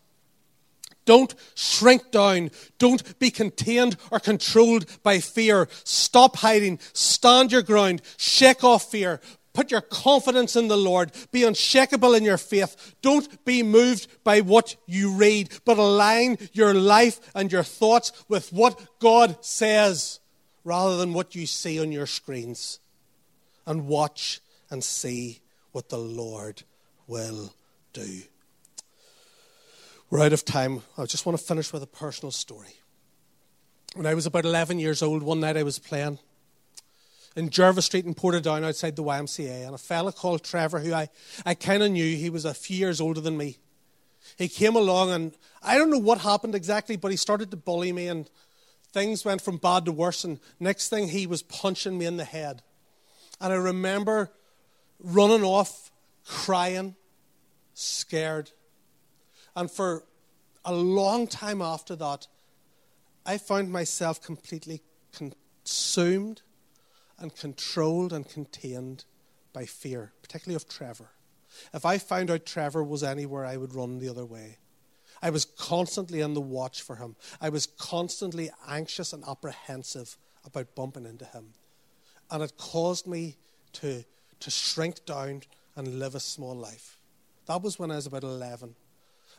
Don't 1.06 1.34
shrink 1.56 2.12
down. 2.12 2.52
Don't 2.80 3.20
be 3.20 3.30
contained 3.30 3.98
or 4.12 4.20
controlled 4.20 4.86
by 5.04 5.20
fear. 5.20 5.68
Stop 5.84 6.38
hiding. 6.38 6.80
Stand 6.94 7.52
your 7.52 7.62
ground. 7.62 8.02
Shake 8.18 8.64
off 8.64 8.90
fear. 8.90 9.20
Put 9.54 9.72
your 9.72 9.82
confidence 9.82 10.56
in 10.56 10.68
the 10.70 10.78
Lord. 10.78 11.12
Be 11.32 11.44
unshakable 11.44 12.14
in 12.14 12.24
your 12.24 12.38
faith. 12.38 12.96
Don't 13.02 13.44
be 13.44 13.64
moved 13.64 14.08
by 14.24 14.42
what 14.42 14.76
you 14.86 15.12
read, 15.12 15.50
but 15.66 15.78
align 15.78 16.38
your 16.54 16.74
life 16.74 17.20
and 17.36 17.52
your 17.52 17.64
thoughts 17.64 18.12
with 18.30 18.54
what 18.54 19.00
God 19.00 19.44
says 19.44 20.20
rather 20.64 20.98
than 20.98 21.14
what 21.14 21.36
you 21.36 21.46
see 21.46 21.80
on 21.82 21.92
your 21.92 22.06
screens. 22.06 22.80
And 23.66 23.88
watch 23.88 24.40
and 24.70 24.84
see 24.84 25.42
what 25.72 25.90
the 25.90 25.98
Lord 25.98 26.64
will 27.08 27.54
do. 27.94 28.22
We're 30.10 30.22
out 30.22 30.34
of 30.34 30.44
time. 30.44 30.82
I 30.98 31.06
just 31.06 31.26
want 31.26 31.38
to 31.38 31.44
finish 31.44 31.72
with 31.72 31.84
a 31.84 31.88
personal 31.88 32.32
story. 32.32 32.76
When 33.96 34.06
I 34.06 34.14
was 34.14 34.26
about 34.26 34.46
11 34.46 34.80
years 34.80 35.02
old, 35.02 35.24
one 35.24 35.42
night 35.42 35.58
I 35.58 35.64
was 35.64 35.78
playing 35.78 36.20
in 37.36 37.50
Jervis 37.50 37.86
Street 37.86 38.06
in 38.06 38.14
Portadown 38.14 38.64
outside 38.64 38.96
the 38.96 39.04
YMCA, 39.04 39.66
and 39.66 39.74
a 39.74 39.78
fella 39.78 40.12
called 40.12 40.44
Trevor, 40.44 40.80
who 40.80 40.94
I, 40.94 41.10
I 41.46 41.54
kind 41.54 41.82
of 41.82 41.92
knew, 41.92 42.16
he 42.16 42.30
was 42.30 42.46
a 42.46 42.54
few 42.54 42.78
years 42.78 43.00
older 43.00 43.22
than 43.22 43.38
me. 43.38 43.58
He 44.38 44.48
came 44.48 44.76
along, 44.76 45.12
and 45.12 45.38
I 45.64 45.78
don't 45.78 45.90
know 45.90 45.98
what 45.98 46.20
happened 46.20 46.56
exactly, 46.56 46.98
but 46.98 47.12
he 47.12 47.18
started 47.18 47.52
to 47.52 47.58
bully 47.58 47.92
me, 47.92 48.08
and 48.08 48.30
things 48.92 49.24
went 49.24 49.42
from 49.42 49.58
bad 49.58 49.86
to 49.86 49.92
worse. 49.92 50.24
And 50.24 50.40
next 50.60 50.90
thing, 50.90 51.08
he 51.08 51.26
was 51.26 51.42
punching 51.42 51.98
me 51.98 52.06
in 52.06 52.18
the 52.18 52.26
head. 52.26 52.62
And 53.40 53.52
I 53.54 53.56
remember 53.56 54.32
running 55.00 55.44
off, 55.44 55.92
crying, 56.26 56.96
scared. 57.74 58.52
And 59.56 59.72
for 59.72 60.04
a 60.66 60.74
long 60.74 61.28
time 61.28 61.62
after 61.62 61.96
that, 61.96 62.28
I 63.26 63.38
found 63.38 63.72
myself 63.72 64.22
completely 64.22 64.82
consumed 65.14 66.42
and 67.22 67.36
controlled 67.36 68.12
and 68.12 68.28
contained 68.28 69.06
by 69.54 69.66
fear, 69.66 70.14
particularly 70.22 70.56
of 70.56 70.68
Trevor. 70.68 71.12
If 71.74 71.86
I 71.86 71.98
found 71.98 72.32
out 72.32 72.46
Trevor 72.46 72.84
was 72.84 73.04
anywhere, 73.04 73.46
I 73.46 73.58
would 73.58 73.76
run 73.76 74.00
the 74.00 74.10
other 74.10 74.26
way. 74.26 74.58
I 75.22 75.30
was 75.30 75.46
constantly 75.46 76.22
on 76.22 76.34
the 76.34 76.42
watch 76.42 76.82
for 76.82 76.96
him. 76.96 77.16
I 77.40 77.50
was 77.50 77.68
constantly 77.68 78.50
anxious 78.68 79.14
and 79.14 79.24
apprehensive 79.28 80.18
about 80.46 80.76
bumping 80.76 81.06
into 81.06 81.26
him. 81.26 81.54
And 82.32 82.42
it 82.42 82.58
caused 82.58 83.06
me 83.06 83.38
to, 83.74 84.04
to 84.40 84.50
shrink 84.52 85.06
down 85.06 85.44
and 85.76 86.00
live 86.00 86.16
a 86.16 86.20
small 86.20 86.56
life. 86.56 86.98
That 87.46 87.62
was 87.62 87.78
when 87.78 87.92
I 87.92 87.96
was 87.98 88.08
about 88.08 88.24
11. 88.24 88.76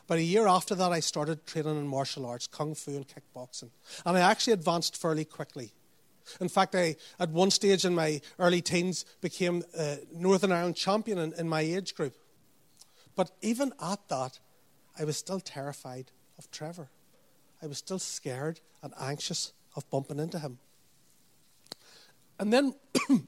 But 0.07 0.19
a 0.19 0.23
year 0.23 0.47
after 0.47 0.75
that, 0.75 0.91
I 0.91 0.99
started 0.99 1.45
training 1.45 1.77
in 1.77 1.87
martial 1.87 2.25
arts, 2.25 2.47
kung 2.47 2.75
fu 2.75 2.91
and 2.91 3.07
kickboxing. 3.07 3.71
And 4.05 4.17
I 4.17 4.21
actually 4.21 4.53
advanced 4.53 4.97
fairly 4.97 5.25
quickly. 5.25 5.73
In 6.39 6.49
fact, 6.49 6.75
I, 6.75 6.95
at 7.19 7.29
one 7.29 7.51
stage 7.51 7.85
in 7.85 7.95
my 7.95 8.21
early 8.39 8.61
teens, 8.61 9.05
became 9.21 9.63
a 9.77 9.97
Northern 10.13 10.51
Ireland 10.51 10.75
champion 10.75 11.17
in, 11.17 11.33
in 11.33 11.49
my 11.49 11.61
age 11.61 11.95
group. 11.95 12.15
But 13.15 13.31
even 13.41 13.73
at 13.81 14.07
that, 14.09 14.39
I 14.97 15.05
was 15.05 15.17
still 15.17 15.39
terrified 15.39 16.11
of 16.37 16.49
Trevor. 16.51 16.89
I 17.61 17.67
was 17.67 17.77
still 17.77 17.99
scared 17.99 18.59
and 18.81 18.93
anxious 18.99 19.53
of 19.75 19.89
bumping 19.89 20.19
into 20.19 20.39
him. 20.39 20.59
And 22.39 22.51
then, 22.51 22.75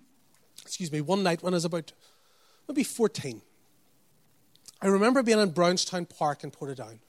excuse 0.62 0.92
me, 0.92 1.02
one 1.02 1.24
night 1.24 1.42
when 1.42 1.54
I 1.54 1.58
was 1.58 1.66
about 1.66 1.94
maybe 2.68 2.84
14, 2.84 3.42
I 4.82 4.88
remember 4.88 5.24
being 5.24 5.40
in 5.40 5.52
Brownstown 5.52 6.06
Park 6.06 6.44
in 6.44 6.52
Portadown. 6.52 7.00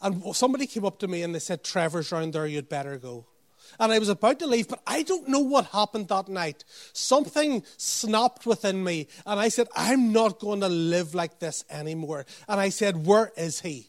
And 0.00 0.36
somebody 0.36 0.66
came 0.66 0.84
up 0.84 0.98
to 0.98 1.08
me 1.08 1.22
and 1.22 1.34
they 1.34 1.38
said, 1.38 1.64
Trevor's 1.64 2.12
round 2.12 2.34
there, 2.34 2.46
you'd 2.46 2.68
better 2.68 2.98
go. 2.98 3.24
And 3.78 3.92
I 3.92 3.98
was 3.98 4.08
about 4.08 4.38
to 4.40 4.46
leave, 4.46 4.68
but 4.68 4.80
I 4.86 5.02
don't 5.02 5.28
know 5.28 5.40
what 5.40 5.66
happened 5.66 6.08
that 6.08 6.28
night. 6.28 6.64
Something 6.92 7.64
snapped 7.76 8.46
within 8.46 8.84
me, 8.84 9.08
and 9.26 9.40
I 9.40 9.48
said, 9.48 9.68
I'm 9.74 10.12
not 10.12 10.38
going 10.38 10.60
to 10.60 10.68
live 10.68 11.14
like 11.14 11.38
this 11.38 11.64
anymore. 11.70 12.26
And 12.48 12.60
I 12.60 12.68
said, 12.68 13.06
Where 13.06 13.32
is 13.36 13.60
he? 13.60 13.88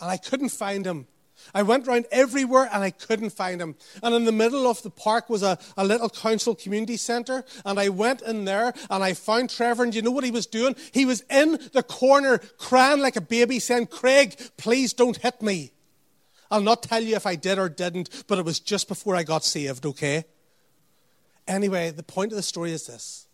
And 0.00 0.10
I 0.10 0.16
couldn't 0.16 0.50
find 0.50 0.86
him. 0.86 1.06
I 1.54 1.62
went 1.62 1.86
around 1.86 2.06
everywhere 2.10 2.68
and 2.72 2.82
I 2.82 2.90
couldn't 2.90 3.30
find 3.30 3.60
him. 3.60 3.76
And 4.02 4.14
in 4.14 4.24
the 4.24 4.32
middle 4.32 4.66
of 4.66 4.82
the 4.82 4.90
park 4.90 5.28
was 5.28 5.42
a, 5.42 5.58
a 5.76 5.84
little 5.84 6.08
council 6.08 6.54
community 6.54 6.96
centre. 6.96 7.44
And 7.64 7.78
I 7.78 7.88
went 7.88 8.22
in 8.22 8.44
there 8.44 8.72
and 8.90 9.02
I 9.02 9.14
found 9.14 9.50
Trevor. 9.50 9.84
And 9.84 9.94
you 9.94 10.02
know 10.02 10.10
what 10.10 10.24
he 10.24 10.30
was 10.30 10.46
doing? 10.46 10.76
He 10.92 11.04
was 11.04 11.22
in 11.30 11.58
the 11.72 11.82
corner 11.82 12.38
crying 12.58 13.00
like 13.00 13.16
a 13.16 13.20
baby 13.20 13.58
saying, 13.58 13.88
Craig, 13.88 14.38
please 14.56 14.92
don't 14.92 15.16
hit 15.16 15.42
me. 15.42 15.72
I'll 16.52 16.60
not 16.60 16.84
tell 16.84 17.02
you 17.02 17.16
if 17.16 17.26
I 17.26 17.34
did 17.34 17.58
or 17.58 17.68
didn't, 17.68 18.24
but 18.28 18.38
it 18.38 18.44
was 18.44 18.60
just 18.60 18.86
before 18.86 19.16
I 19.16 19.24
got 19.24 19.42
saved, 19.42 19.84
okay? 19.84 20.24
Anyway, 21.48 21.90
the 21.90 22.04
point 22.04 22.30
of 22.30 22.36
the 22.36 22.42
story 22.42 22.70
is 22.70 22.86
this 22.86 23.26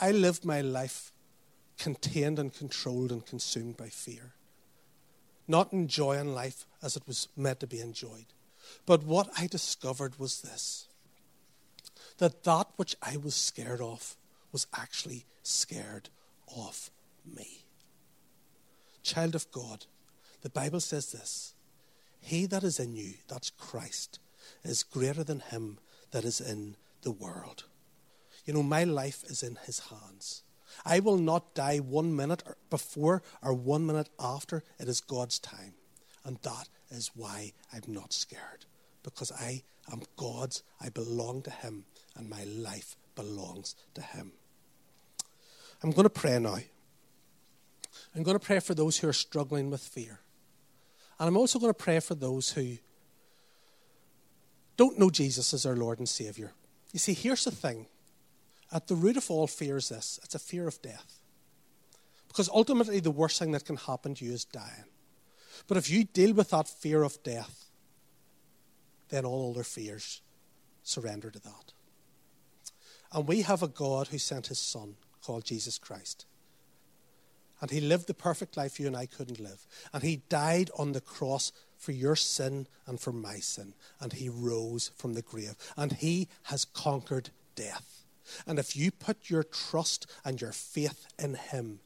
I 0.00 0.10
lived 0.10 0.44
my 0.44 0.60
life 0.60 1.12
contained 1.78 2.40
and 2.40 2.52
controlled 2.52 3.12
and 3.12 3.24
consumed 3.24 3.76
by 3.76 3.88
fear 3.88 4.34
not 5.48 5.72
enjoying 5.72 6.34
life 6.34 6.66
as 6.82 6.96
it 6.96 7.06
was 7.06 7.28
meant 7.36 7.60
to 7.60 7.66
be 7.66 7.80
enjoyed. 7.80 8.26
But 8.86 9.04
what 9.04 9.28
I 9.38 9.46
discovered 9.46 10.18
was 10.18 10.40
this 10.42 10.88
that 12.18 12.44
that 12.44 12.68
which 12.76 12.94
I 13.02 13.16
was 13.16 13.34
scared 13.34 13.80
of 13.80 14.16
was 14.52 14.66
actually 14.76 15.24
scared 15.42 16.08
of 16.56 16.90
me. 17.24 17.64
Child 19.02 19.34
of 19.34 19.50
God, 19.50 19.86
the 20.42 20.50
Bible 20.50 20.80
says 20.80 21.10
this 21.10 21.54
He 22.22 22.46
that 22.46 22.62
is 22.62 22.78
in 22.78 22.94
you, 22.94 23.14
that's 23.28 23.50
Christ, 23.50 24.18
is 24.64 24.84
greater 24.84 25.24
than 25.24 25.40
him 25.40 25.78
that 26.12 26.24
is 26.24 26.40
in 26.40 26.76
the 27.02 27.10
world. 27.10 27.64
You 28.46 28.54
know, 28.54 28.62
my 28.62 28.84
life 28.84 29.24
is 29.24 29.42
in 29.42 29.58
his 29.66 29.80
hands. 29.90 30.42
I 30.86 31.00
will 31.00 31.18
not 31.18 31.54
die 31.54 31.78
one 31.78 32.16
minute 32.16 32.42
before 32.70 33.22
or 33.42 33.52
one 33.52 33.84
minute 33.84 34.08
after. 34.18 34.62
It 34.78 34.88
is 34.88 35.00
God's 35.00 35.38
time. 35.38 35.74
And 36.24 36.38
that 36.42 36.68
is 36.90 37.10
why 37.14 37.52
I'm 37.72 37.82
not 37.92 38.12
scared. 38.12 38.64
Because 39.02 39.32
I 39.32 39.62
am 39.92 40.02
God's, 40.16 40.62
I 40.80 40.88
belong 40.88 41.42
to 41.42 41.50
Him, 41.50 41.84
and 42.16 42.30
my 42.30 42.44
life 42.44 42.96
belongs 43.16 43.74
to 43.94 44.00
Him. 44.00 44.32
I'm 45.82 45.90
going 45.90 46.04
to 46.04 46.10
pray 46.10 46.38
now. 46.38 46.58
I'm 48.14 48.22
going 48.22 48.38
to 48.38 48.44
pray 48.44 48.60
for 48.60 48.74
those 48.74 48.98
who 48.98 49.08
are 49.08 49.12
struggling 49.12 49.70
with 49.70 49.80
fear. 49.80 50.20
And 51.22 51.28
I'm 51.28 51.36
also 51.36 51.60
going 51.60 51.70
to 51.70 51.84
pray 51.84 52.00
for 52.00 52.16
those 52.16 52.50
who 52.50 52.78
don't 54.76 54.98
know 54.98 55.08
Jesus 55.08 55.54
as 55.54 55.62
their 55.62 55.76
Lord 55.76 56.00
and 56.00 56.08
Savior. 56.08 56.50
You 56.92 56.98
see, 56.98 57.14
here's 57.14 57.44
the 57.44 57.52
thing 57.52 57.86
at 58.72 58.88
the 58.88 58.96
root 58.96 59.16
of 59.16 59.30
all 59.30 59.46
fear 59.46 59.76
is 59.76 59.88
this 59.90 60.18
it's 60.24 60.34
a 60.34 60.40
fear 60.40 60.66
of 60.66 60.82
death. 60.82 61.20
Because 62.26 62.48
ultimately, 62.52 62.98
the 62.98 63.12
worst 63.12 63.38
thing 63.38 63.52
that 63.52 63.64
can 63.64 63.76
happen 63.76 64.16
to 64.16 64.24
you 64.24 64.32
is 64.32 64.44
dying. 64.44 64.86
But 65.68 65.76
if 65.76 65.88
you 65.88 66.02
deal 66.02 66.34
with 66.34 66.50
that 66.50 66.66
fear 66.66 67.04
of 67.04 67.22
death, 67.22 67.66
then 69.10 69.24
all 69.24 69.52
other 69.52 69.62
fears 69.62 70.22
surrender 70.82 71.30
to 71.30 71.38
that. 71.38 71.72
And 73.12 73.28
we 73.28 73.42
have 73.42 73.62
a 73.62 73.68
God 73.68 74.08
who 74.08 74.18
sent 74.18 74.48
his 74.48 74.58
Son 74.58 74.96
called 75.24 75.44
Jesus 75.44 75.78
Christ. 75.78 76.26
And 77.62 77.70
he 77.70 77.80
lived 77.80 78.08
the 78.08 78.14
perfect 78.14 78.56
life 78.58 78.78
you 78.78 78.86
and 78.86 78.96
I 78.96 79.06
couldn't 79.06 79.40
live. 79.40 79.66
And 79.94 80.02
he 80.02 80.22
died 80.28 80.70
on 80.76 80.92
the 80.92 81.00
cross 81.00 81.52
for 81.78 81.92
your 81.92 82.16
sin 82.16 82.66
and 82.86 83.00
for 83.00 83.12
my 83.12 83.36
sin. 83.36 83.72
And 84.00 84.12
he 84.12 84.28
rose 84.28 84.90
from 84.96 85.14
the 85.14 85.22
grave. 85.22 85.54
And 85.76 85.92
he 85.92 86.28
has 86.44 86.66
conquered 86.66 87.30
death. 87.54 88.02
And 88.46 88.58
if 88.58 88.76
you 88.76 88.90
put 88.90 89.30
your 89.30 89.42
trust 89.42 90.06
and 90.24 90.40
your 90.40 90.52
faith 90.52 91.06
in 91.18 91.34
Him, 91.34 91.80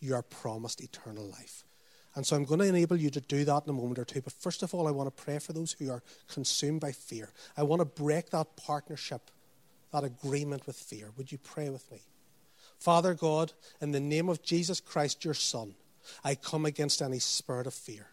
you 0.00 0.14
are 0.14 0.22
promised 0.22 0.80
eternal 0.80 1.24
life. 1.24 1.64
And 2.14 2.26
so 2.26 2.36
I'm 2.36 2.44
going 2.44 2.60
to 2.60 2.66
enable 2.66 2.96
you 2.96 3.08
to 3.10 3.20
do 3.20 3.44
that 3.44 3.64
in 3.64 3.70
a 3.70 3.72
moment 3.72 3.98
or 3.98 4.04
two. 4.04 4.20
But 4.20 4.34
first 4.34 4.62
of 4.62 4.74
all, 4.74 4.86
I 4.86 4.90
want 4.90 5.14
to 5.14 5.22
pray 5.22 5.38
for 5.38 5.54
those 5.54 5.72
who 5.72 5.90
are 5.90 6.02
consumed 6.28 6.80
by 6.80 6.92
fear. 6.92 7.30
I 7.56 7.62
want 7.62 7.80
to 7.80 7.86
break 7.86 8.30
that 8.30 8.54
partnership, 8.56 9.30
that 9.92 10.04
agreement 10.04 10.66
with 10.66 10.76
fear. 10.76 11.10
Would 11.16 11.32
you 11.32 11.38
pray 11.38 11.70
with 11.70 11.90
me? 11.90 12.02
Father 12.82 13.14
God, 13.14 13.52
in 13.80 13.92
the 13.92 14.00
name 14.00 14.28
of 14.28 14.42
Jesus 14.42 14.80
Christ, 14.80 15.24
your 15.24 15.34
Son, 15.34 15.76
I 16.24 16.34
come 16.34 16.66
against 16.66 17.00
any 17.00 17.20
spirit 17.20 17.68
of 17.68 17.74
fear. 17.74 18.08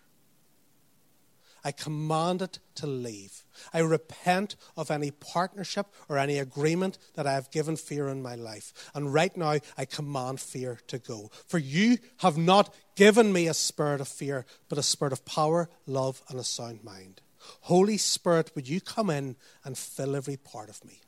I 1.64 1.72
command 1.72 2.44
it 2.44 2.60
to 2.76 2.86
leave. 2.86 3.44
I 3.74 3.80
repent 3.80 4.56
of 4.78 4.92
any 4.92 5.10
partnership 5.10 5.88
or 6.08 6.20
any 6.20 6.38
agreement 6.38 7.00
that 7.16 7.26
I 7.26 7.34
have 7.34 7.50
given 7.50 7.78
fear 7.78 8.10
in 8.10 8.22
my 8.22 8.36
life. 8.36 8.72
And 8.94 9.12
right 9.12 9.36
now, 9.36 9.58
I 9.76 9.86
command 9.86 10.40
fear 10.40 10.78
to 10.86 11.00
go. 11.00 11.32
For 11.48 11.58
you 11.58 11.98
have 12.18 12.38
not 12.38 12.72
given 12.96 13.34
me 13.34 13.48
a 13.48 13.56
spirit 13.56 14.02
of 14.02 14.08
fear, 14.08 14.46
but 14.70 14.78
a 14.78 14.84
spirit 14.84 15.14
of 15.14 15.26
power, 15.26 15.68
love, 15.88 16.22
and 16.30 16.40
a 16.40 16.44
sound 16.44 16.84
mind. 16.84 17.22
Holy 17.62 17.98
Spirit, 17.98 18.52
would 18.54 18.70
you 18.70 18.82
come 18.82 19.10
in 19.10 19.36
and 19.66 19.76
fill 19.76 20.16
every 20.16 20.38
part 20.38 20.70
of 20.70 20.86
me? 20.86 21.02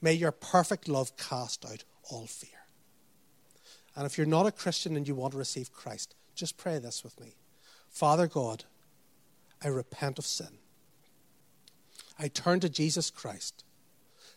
May 0.00 0.12
your 0.12 0.30
perfect 0.30 0.88
love 0.88 1.16
cast 1.16 1.66
out 1.66 1.82
all 2.10 2.26
fear. 2.26 2.50
And 3.96 4.06
if 4.06 4.16
you're 4.16 4.26
not 4.26 4.46
a 4.46 4.52
Christian 4.52 4.96
and 4.96 5.06
you 5.06 5.14
want 5.14 5.32
to 5.32 5.38
receive 5.38 5.72
Christ, 5.72 6.14
just 6.34 6.56
pray 6.56 6.78
this 6.78 7.02
with 7.02 7.18
me. 7.20 7.34
Father 7.88 8.26
God, 8.26 8.64
I 9.62 9.68
repent 9.68 10.18
of 10.18 10.26
sin. 10.26 10.58
I 12.18 12.28
turn 12.28 12.60
to 12.60 12.68
Jesus 12.68 13.10
Christ. 13.10 13.64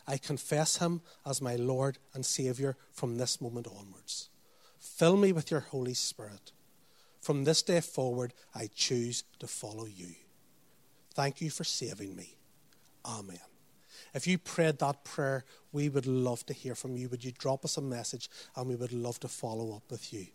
I 0.07 0.17
confess 0.17 0.77
him 0.77 1.01
as 1.25 1.41
my 1.41 1.55
Lord 1.55 1.97
and 2.13 2.25
Savior 2.25 2.75
from 2.91 3.17
this 3.17 3.39
moment 3.39 3.67
onwards. 3.67 4.29
Fill 4.79 5.15
me 5.15 5.31
with 5.31 5.51
your 5.51 5.59
Holy 5.59 5.93
Spirit. 5.93 6.51
From 7.21 7.43
this 7.43 7.61
day 7.61 7.81
forward, 7.81 8.33
I 8.55 8.67
choose 8.73 9.23
to 9.39 9.47
follow 9.47 9.85
you. 9.85 10.15
Thank 11.13 11.39
you 11.39 11.51
for 11.51 11.63
saving 11.63 12.15
me. 12.15 12.35
Amen. 13.05 13.50
If 14.13 14.27
you 14.27 14.37
prayed 14.37 14.79
that 14.79 15.03
prayer, 15.03 15.45
we 15.71 15.87
would 15.89 16.05
love 16.05 16.45
to 16.47 16.53
hear 16.53 16.75
from 16.75 16.97
you. 16.97 17.07
Would 17.09 17.23
you 17.23 17.31
drop 17.31 17.63
us 17.63 17.77
a 17.77 17.81
message 17.81 18.29
and 18.55 18.67
we 18.67 18.75
would 18.75 18.91
love 18.91 19.19
to 19.21 19.27
follow 19.27 19.75
up 19.75 19.83
with 19.89 20.11
you? 20.11 20.27